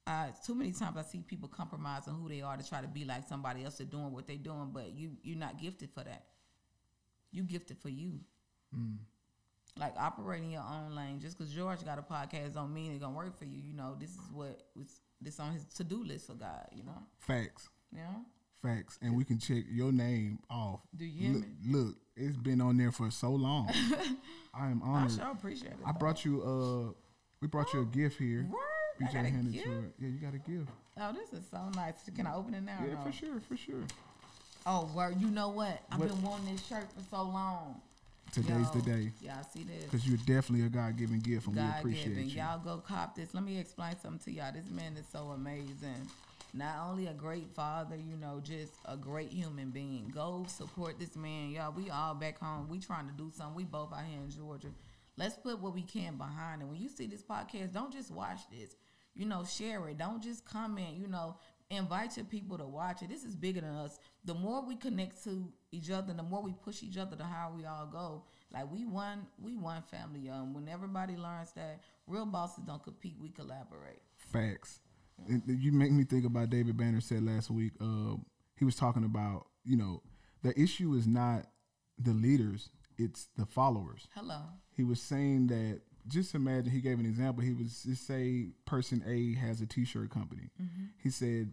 Uh, 0.07 0.27
too 0.45 0.55
many 0.55 0.73
times 0.73 0.97
I 0.97 1.03
see 1.03 1.21
people 1.21 1.49
compromising 1.49 2.15
who 2.15 2.29
they 2.29 2.41
are 2.43 2.57
to 2.57 2.69
try 2.69 2.81
to 2.81 2.89
be 2.89 3.05
like 3.05 3.29
somebody 3.29 3.65
else. 3.65 3.77
They're 3.79 3.87
doing 3.87 4.11
what 4.13 4.27
they're 4.27 4.37
doing, 4.37 4.71
but 4.73 4.93
you 4.97 5.13
you're 5.23 5.39
not 5.39 5.61
gifted 5.61 5.91
for 5.95 6.03
that. 6.03 6.25
You 7.31 7.45
gifted 7.45 7.79
for 7.79 7.89
you. 7.89 8.19
Like 9.79 9.95
operating 9.99 10.51
your 10.51 10.63
own 10.69 10.95
lane. 10.95 11.19
Just 11.21 11.39
because 11.39 11.53
George 11.53 11.85
got 11.85 11.99
a 11.99 12.03
podcast 12.03 12.55
don't 12.55 12.75
mean 12.75 12.91
it's 12.93 13.01
gonna 13.01 13.17
work 13.17 13.39
for 13.39 13.45
you. 13.47 13.59
You 13.63 13.75
know, 13.75 13.97
this 13.99 14.11
is 14.11 14.21
what 14.33 14.61
was 14.77 15.01
this 15.21 15.39
on 15.41 15.53
his 15.53 15.65
to 15.77 15.85
do 15.85 16.03
list 16.05 16.27
for 16.27 16.35
God. 16.35 16.67
You 16.75 16.83
know, 16.85 16.99
Facts, 17.19 17.71
you 17.93 17.99
know. 17.99 18.25
facts, 18.63 18.99
and 19.01 19.17
we 19.17 19.25
can 19.25 19.39
check 19.39 19.65
your 19.71 19.93
name 19.93 20.41
off. 20.51 20.81
Do 20.97 21.05
you 21.07 21.33
look, 21.35 21.45
look, 21.87 21.97
it's 22.17 22.37
been 22.37 22.61
on 22.61 22.77
there 22.77 22.93
for 22.93 23.11
so 23.11 23.31
long. 23.31 23.71
I 24.55 24.67
am 24.67 24.83
I 24.85 24.89
honored. 24.89 25.13
sure 25.13 25.31
appreciate 25.31 25.73
it. 25.73 25.79
I 25.87 25.93
brought 25.93 26.25
you 26.25 26.43
uh, 26.43 26.93
we 27.41 27.49
brought 27.49 27.73
you 27.73 27.81
a 27.83 27.87
gift 27.87 28.19
here. 28.19 28.47
Word? 28.51 28.61
I 29.03 29.09
BJ 29.09 29.13
got 29.15 29.25
a 29.25 29.29
handed 29.31 29.53
gift? 29.53 29.67
Yeah, 29.99 30.09
you 30.09 30.19
got 30.19 30.35
a 30.35 30.39
gift. 30.39 30.69
Oh, 31.01 31.13
this 31.13 31.33
is 31.33 31.47
so 31.51 31.59
nice. 31.75 31.95
Can 32.15 32.27
I 32.27 32.35
open 32.35 32.55
it 32.55 32.63
now? 32.63 32.79
Yeah, 32.87 32.95
no? 32.95 33.01
for 33.05 33.13
sure, 33.13 33.41
for 33.49 33.57
sure. 33.57 33.83
Oh, 34.67 34.91
word. 34.95 35.21
You 35.21 35.29
know 35.29 35.49
what? 35.49 35.83
I've 35.91 35.99
What- 36.01 36.09
been 36.09 36.23
wanting 36.23 36.53
this 36.55 36.65
shirt 36.67 36.91
for 36.93 37.03
so 37.11 37.23
long. 37.23 37.81
Today's 38.33 38.71
the 38.71 38.81
day 38.81 39.13
Y'all 39.21 39.43
see 39.53 39.63
this? 39.65 39.85
because 39.85 40.09
you're 40.09 40.17
definitely 40.19 40.65
a 40.65 40.71
God 40.71 40.97
given 40.97 41.19
gift, 41.19 41.49
and 41.49 41.57
we 41.57 41.63
appreciate 41.63 42.17
you. 42.17 42.41
Y'all 42.41 42.59
go 42.59 42.79
cop 42.79 43.15
this. 43.15 43.35
Let 43.35 43.43
me 43.45 43.59
explain 43.59 43.99
something 43.99 44.21
to 44.21 44.31
y'all. 44.31 44.53
This 44.53 44.71
man 44.71 44.97
is 44.97 45.05
so 45.13 45.33
amazing. 45.33 46.09
Not 46.55 46.79
only 46.89 47.09
a 47.09 47.13
great 47.15 47.49
father, 47.55 47.97
you 47.97 48.17
know, 48.17 48.41
just 48.43 48.73
a 48.87 48.97
great 48.97 49.31
human 49.33 49.71
being. 49.71 50.09
Go 50.15 50.47
support 50.49 50.99
this 50.99 51.15
man. 51.17 51.51
Y'all, 51.51 51.73
we 51.73 51.91
all 51.91 52.15
back 52.15 52.39
home. 52.39 52.69
We 52.69 52.79
trying 52.79 53.07
to 53.07 53.13
do 53.13 53.31
something. 53.35 53.55
We 53.55 53.65
both 53.65 53.93
out 53.93 54.05
here 54.05 54.21
in 54.21 54.31
Georgia. 54.31 54.69
Let's 55.19 55.37
put 55.37 55.61
what 55.61 55.75
we 55.75 55.83
can 55.83 56.17
behind 56.17 56.63
it. 56.63 56.67
When 56.69 56.81
you 56.81 56.89
see 56.89 57.07
this 57.07 57.23
podcast, 57.23 57.73
don't 57.75 57.93
just 57.93 58.11
watch 58.11 58.41
this. 58.51 58.77
You 59.15 59.27
know, 59.27 59.45
share 59.45 59.89
it. 59.89 59.99
Don't 59.99 60.23
just 60.23 60.45
comment. 60.45 60.97
You 60.97 61.07
know, 61.07 61.37
invite 61.71 62.17
your 62.17 62.27
people 62.27 62.59
to 62.59 62.67
watch 62.67 63.03
it. 63.03 63.09
This 63.09 63.25
is 63.25 63.35
bigger 63.35 63.61
than 63.61 63.71
us. 63.71 63.99
The 64.25 64.35
more 64.35 64.65
we 64.65 64.77
connect 64.77 65.23
to 65.25 65.53
each 65.71 65.91
other, 65.91 66.13
the 66.13 66.23
more 66.23 66.43
we 66.43 66.53
push 66.53 66.83
each 66.83 66.97
other, 66.97 67.17
the 67.17 67.25
higher 67.25 67.51
we 67.55 67.65
all 67.65 67.87
go. 67.87 68.25
Like 68.53 68.71
we 68.71 68.85
one, 68.85 69.27
we 69.41 69.57
one 69.57 69.83
family. 69.83 70.29
Um, 70.29 70.55
when 70.55 70.69
everybody 70.69 71.17
learns 71.17 71.53
that 71.53 71.81
real 72.07 72.27
bosses 72.27 72.65
don't 72.65 72.83
compete, 72.83 73.17
we 73.21 73.31
collaborate. 73.31 74.03
Facts. 74.17 74.81
You 75.47 75.73
make 75.73 75.93
me 75.93 76.05
think 76.05 76.25
about 76.25 76.51
David 76.51 76.77
Banner 76.77 77.01
said 77.01 77.25
last 77.25 77.51
week. 77.51 77.73
Uh, 77.81 78.17
he 78.59 78.65
was 78.65 78.77
talking 78.77 79.05
about 79.05 79.47
you 79.65 79.77
know 79.77 80.03
the 80.43 80.59
issue 80.61 80.95
is 80.95 81.07
not 81.07 81.47
the 81.99 82.13
leaders; 82.13 82.71
it's 82.99 83.29
the 83.37 83.47
followers. 83.47 84.09
Hello. 84.15 84.41
He 84.77 84.85
was 84.85 85.01
saying 85.01 85.47
that 85.49 85.81
just 86.09 86.35
imagine. 86.35 86.71
He 86.73 86.81
gave 86.81 86.99
an 86.99 87.07
example. 87.07 87.43
He 87.45 87.53
was 87.53 87.83
just 87.85 88.07
say 88.07 88.49
person 88.65 89.03
A 89.07 89.35
has 89.41 89.61
a 89.61 89.67
T-shirt 89.67 90.11
company. 90.11 90.51
Mm-hmm. 90.61 90.85
He 91.03 91.11
said 91.11 91.53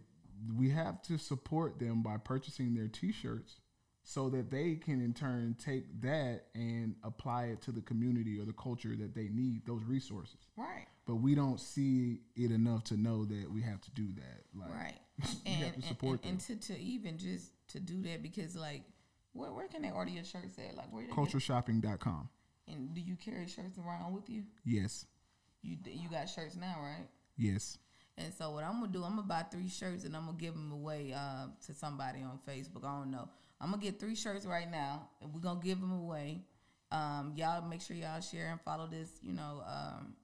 we 0.56 0.70
have 0.70 1.02
to 1.02 1.18
support 1.18 1.78
them 1.78 2.02
by 2.02 2.16
purchasing 2.16 2.74
their 2.74 2.88
T-shirts 2.88 3.60
so 4.02 4.30
that 4.30 4.50
they 4.50 4.74
can 4.76 5.00
in 5.02 5.12
turn 5.12 5.54
take 5.62 6.00
that 6.00 6.46
and 6.54 6.94
apply 7.04 7.44
it 7.44 7.60
to 7.62 7.70
the 7.72 7.82
community 7.82 8.40
or 8.40 8.46
the 8.46 8.52
culture 8.54 8.96
that 8.96 9.14
they 9.14 9.28
need 9.28 9.60
those 9.66 9.84
resources 9.84 10.38
Right. 10.56 10.86
but 11.06 11.16
we 11.16 11.34
don't 11.34 11.60
see 11.60 12.20
it 12.34 12.50
enough 12.50 12.82
to 12.84 12.96
know 12.96 13.26
that 13.26 13.52
we 13.52 13.60
have 13.60 13.80
to 13.82 13.90
do 13.90 14.08
that. 14.14 14.58
Like, 14.58 14.74
Right. 14.74 14.98
And, 15.46 15.56
have 15.56 15.68
to 15.68 15.74
and- 15.74 15.84
support 15.84 16.20
and, 16.22 16.30
and 16.32 16.40
them. 16.40 16.58
to, 16.60 16.72
to 16.74 16.80
even 16.80 17.18
just 17.18 17.50
to 17.68 17.78
do 17.78 18.00
that 18.04 18.22
because 18.22 18.56
like 18.56 18.82
where 19.34 19.52
where 19.52 19.68
can 19.68 19.82
they 19.82 19.90
order 19.90 20.10
your 20.10 20.24
shirts 20.24 20.58
at? 20.58 20.74
Like 20.76 20.90
where 20.90 21.06
Cultureshopping.com. 21.08 22.30
and 22.70 22.94
do 22.94 23.00
you 23.00 23.16
carry 23.16 23.46
shirts 23.46 23.78
around 23.78 24.14
with 24.14 24.28
you? 24.30 24.44
Yes, 24.64 25.06
You 25.62 25.76
you 25.84 26.08
got 26.08 26.28
shirts 26.28 26.56
now, 26.56 26.76
right? 26.80 27.06
yes. 27.36 27.78
And 28.18 28.34
so 28.34 28.50
what 28.50 28.64
I'm 28.64 28.80
gonna 28.80 28.92
do, 28.92 29.02
I'm 29.02 29.16
gonna 29.16 29.22
buy 29.22 29.44
three 29.50 29.68
shirts 29.68 30.04
and 30.04 30.14
I'm 30.14 30.26
gonna 30.26 30.36
give 30.36 30.52
them 30.54 30.72
away 30.72 31.14
uh, 31.16 31.46
to 31.66 31.72
somebody 31.74 32.20
on 32.20 32.38
Facebook. 32.46 32.84
I 32.84 32.98
don't 32.98 33.10
know. 33.10 33.28
I'm 33.60 33.70
gonna 33.70 33.82
get 33.82 33.98
three 33.98 34.14
shirts 34.14 34.44
right 34.44 34.70
now, 34.70 35.08
and 35.22 35.32
we're 35.32 35.40
gonna 35.40 35.60
give 35.60 35.80
them 35.80 35.92
away. 35.92 36.42
Um, 36.92 37.32
y'all 37.36 37.66
make 37.66 37.80
sure 37.80 37.96
y'all 37.96 38.20
share 38.20 38.50
and 38.50 38.60
follow 38.60 38.86
this. 38.86 39.10
You 39.22 39.32
know, 39.32 39.62
um, 39.66 40.14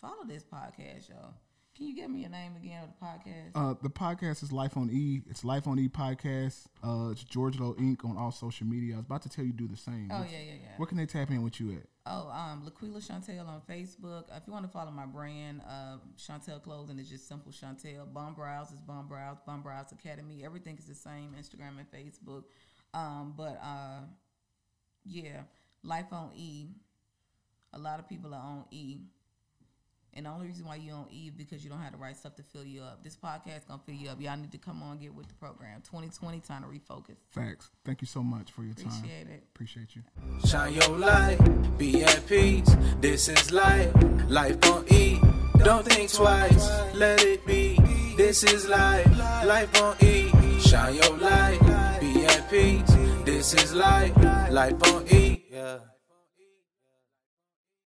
follow 0.00 0.24
this 0.26 0.44
podcast, 0.44 1.08
y'all. 1.08 1.32
Can 1.76 1.86
you 1.86 1.94
give 1.94 2.10
me 2.10 2.20
your 2.20 2.30
name 2.30 2.56
again 2.56 2.84
of 2.84 2.90
the 2.90 3.06
podcast? 3.06 3.50
Uh, 3.54 3.74
the 3.82 3.90
podcast 3.90 4.42
is 4.42 4.50
Life 4.52 4.76
on 4.76 4.90
E. 4.90 5.22
It's 5.30 5.44
Life 5.44 5.66
on 5.66 5.78
E 5.78 5.88
podcast. 5.88 6.66
Uh, 6.82 7.10
it's 7.12 7.22
George 7.22 7.58
Low 7.58 7.74
Inc. 7.74 8.04
on 8.04 8.16
all 8.18 8.32
social 8.32 8.66
media. 8.66 8.94
I 8.94 8.96
was 8.98 9.06
about 9.06 9.22
to 9.22 9.28
tell 9.28 9.44
you 9.44 9.52
do 9.52 9.68
the 9.68 9.76
same. 9.76 10.08
oh 10.10 10.20
What- 10.20 10.30
yeah, 10.32 10.38
yeah, 10.40 10.52
yeah. 10.62 10.68
Where 10.78 10.86
can 10.86 10.96
they 10.98 11.06
tap 11.06 11.30
in 11.30 11.42
with 11.42 11.60
you 11.60 11.72
at? 11.72 11.86
Oh, 12.08 12.30
um, 12.30 12.64
Laquila 12.64 13.00
Shuntel 13.00 13.48
on 13.48 13.60
Facebook. 13.68 14.24
If 14.30 14.46
you 14.46 14.52
want 14.52 14.64
to 14.64 14.70
follow 14.70 14.92
my 14.92 15.06
brand, 15.06 15.60
uh, 15.68 15.96
Shuntel 16.16 16.62
Clothing 16.62 17.00
is 17.00 17.10
just 17.10 17.26
simple 17.26 17.50
Shuntel. 17.50 18.12
Bomb 18.12 18.34
Brows 18.34 18.70
is 18.70 18.78
Bomb 18.80 19.08
Brows. 19.08 19.38
Bomb 19.44 19.62
Brows 19.62 19.90
Academy. 19.90 20.44
Everything 20.44 20.76
is 20.78 20.84
the 20.84 20.94
same. 20.94 21.34
Instagram 21.36 21.78
and 21.78 21.90
Facebook. 21.90 22.44
Um, 22.94 23.34
but 23.36 23.60
uh, 23.60 24.02
yeah, 25.04 25.42
Life 25.82 26.12
on 26.12 26.30
E. 26.36 26.68
A 27.72 27.78
lot 27.78 27.98
of 27.98 28.08
people 28.08 28.32
are 28.34 28.40
on 28.40 28.64
E. 28.70 28.98
And 30.16 30.24
the 30.24 30.30
only 30.30 30.46
reason 30.46 30.64
why 30.64 30.76
you 30.76 30.92
on 30.92 31.06
E 31.12 31.28
is 31.28 31.34
because 31.34 31.62
you 31.62 31.68
don't 31.68 31.80
have 31.80 31.92
the 31.92 31.98
right 31.98 32.16
stuff 32.16 32.34
to 32.36 32.42
fill 32.42 32.64
you 32.64 32.80
up. 32.80 33.04
This 33.04 33.16
podcast 33.16 33.68
gonna 33.68 33.82
fill 33.84 33.94
you 33.94 34.08
up. 34.08 34.18
Y'all 34.18 34.36
need 34.36 34.50
to 34.52 34.58
come 34.58 34.82
on 34.82 34.96
get 34.98 35.14
with 35.14 35.28
the 35.28 35.34
program. 35.34 35.82
2020 35.82 36.40
time 36.40 36.62
to 36.62 36.68
refocus. 36.68 37.16
Facts. 37.28 37.70
Thank 37.84 38.00
you 38.00 38.06
so 38.06 38.22
much 38.22 38.50
for 38.50 38.62
your 38.62 38.72
time. 38.72 38.86
Appreciate 38.86 39.26
it. 39.28 39.44
Appreciate 39.54 39.94
you. 39.94 40.02
Shine 40.48 40.72
your 40.72 40.96
light, 40.96 41.38
be 41.76 42.02
at 42.02 42.26
peace. 42.26 42.74
This 43.00 43.28
is 43.28 43.52
life, 43.52 43.92
life 44.28 44.56
on 44.70 44.90
E. 44.90 45.20
Don't 45.58 45.84
think 45.86 46.10
twice, 46.10 46.70
let 46.94 47.22
it 47.22 47.44
be. 47.46 47.78
This 48.16 48.42
is 48.42 48.66
life, 48.68 49.06
life 49.44 49.82
on 49.82 49.96
E. 50.02 50.30
Shine 50.60 50.94
your 50.94 51.18
light, 51.18 51.58
be 52.00 52.24
at 52.24 52.48
peace. 52.48 52.90
This 53.26 53.52
is 53.52 53.74
life, 53.74 54.16
life 54.50 54.82
on 54.94 55.06
E. 55.12 55.44
Yeah. 55.52 55.78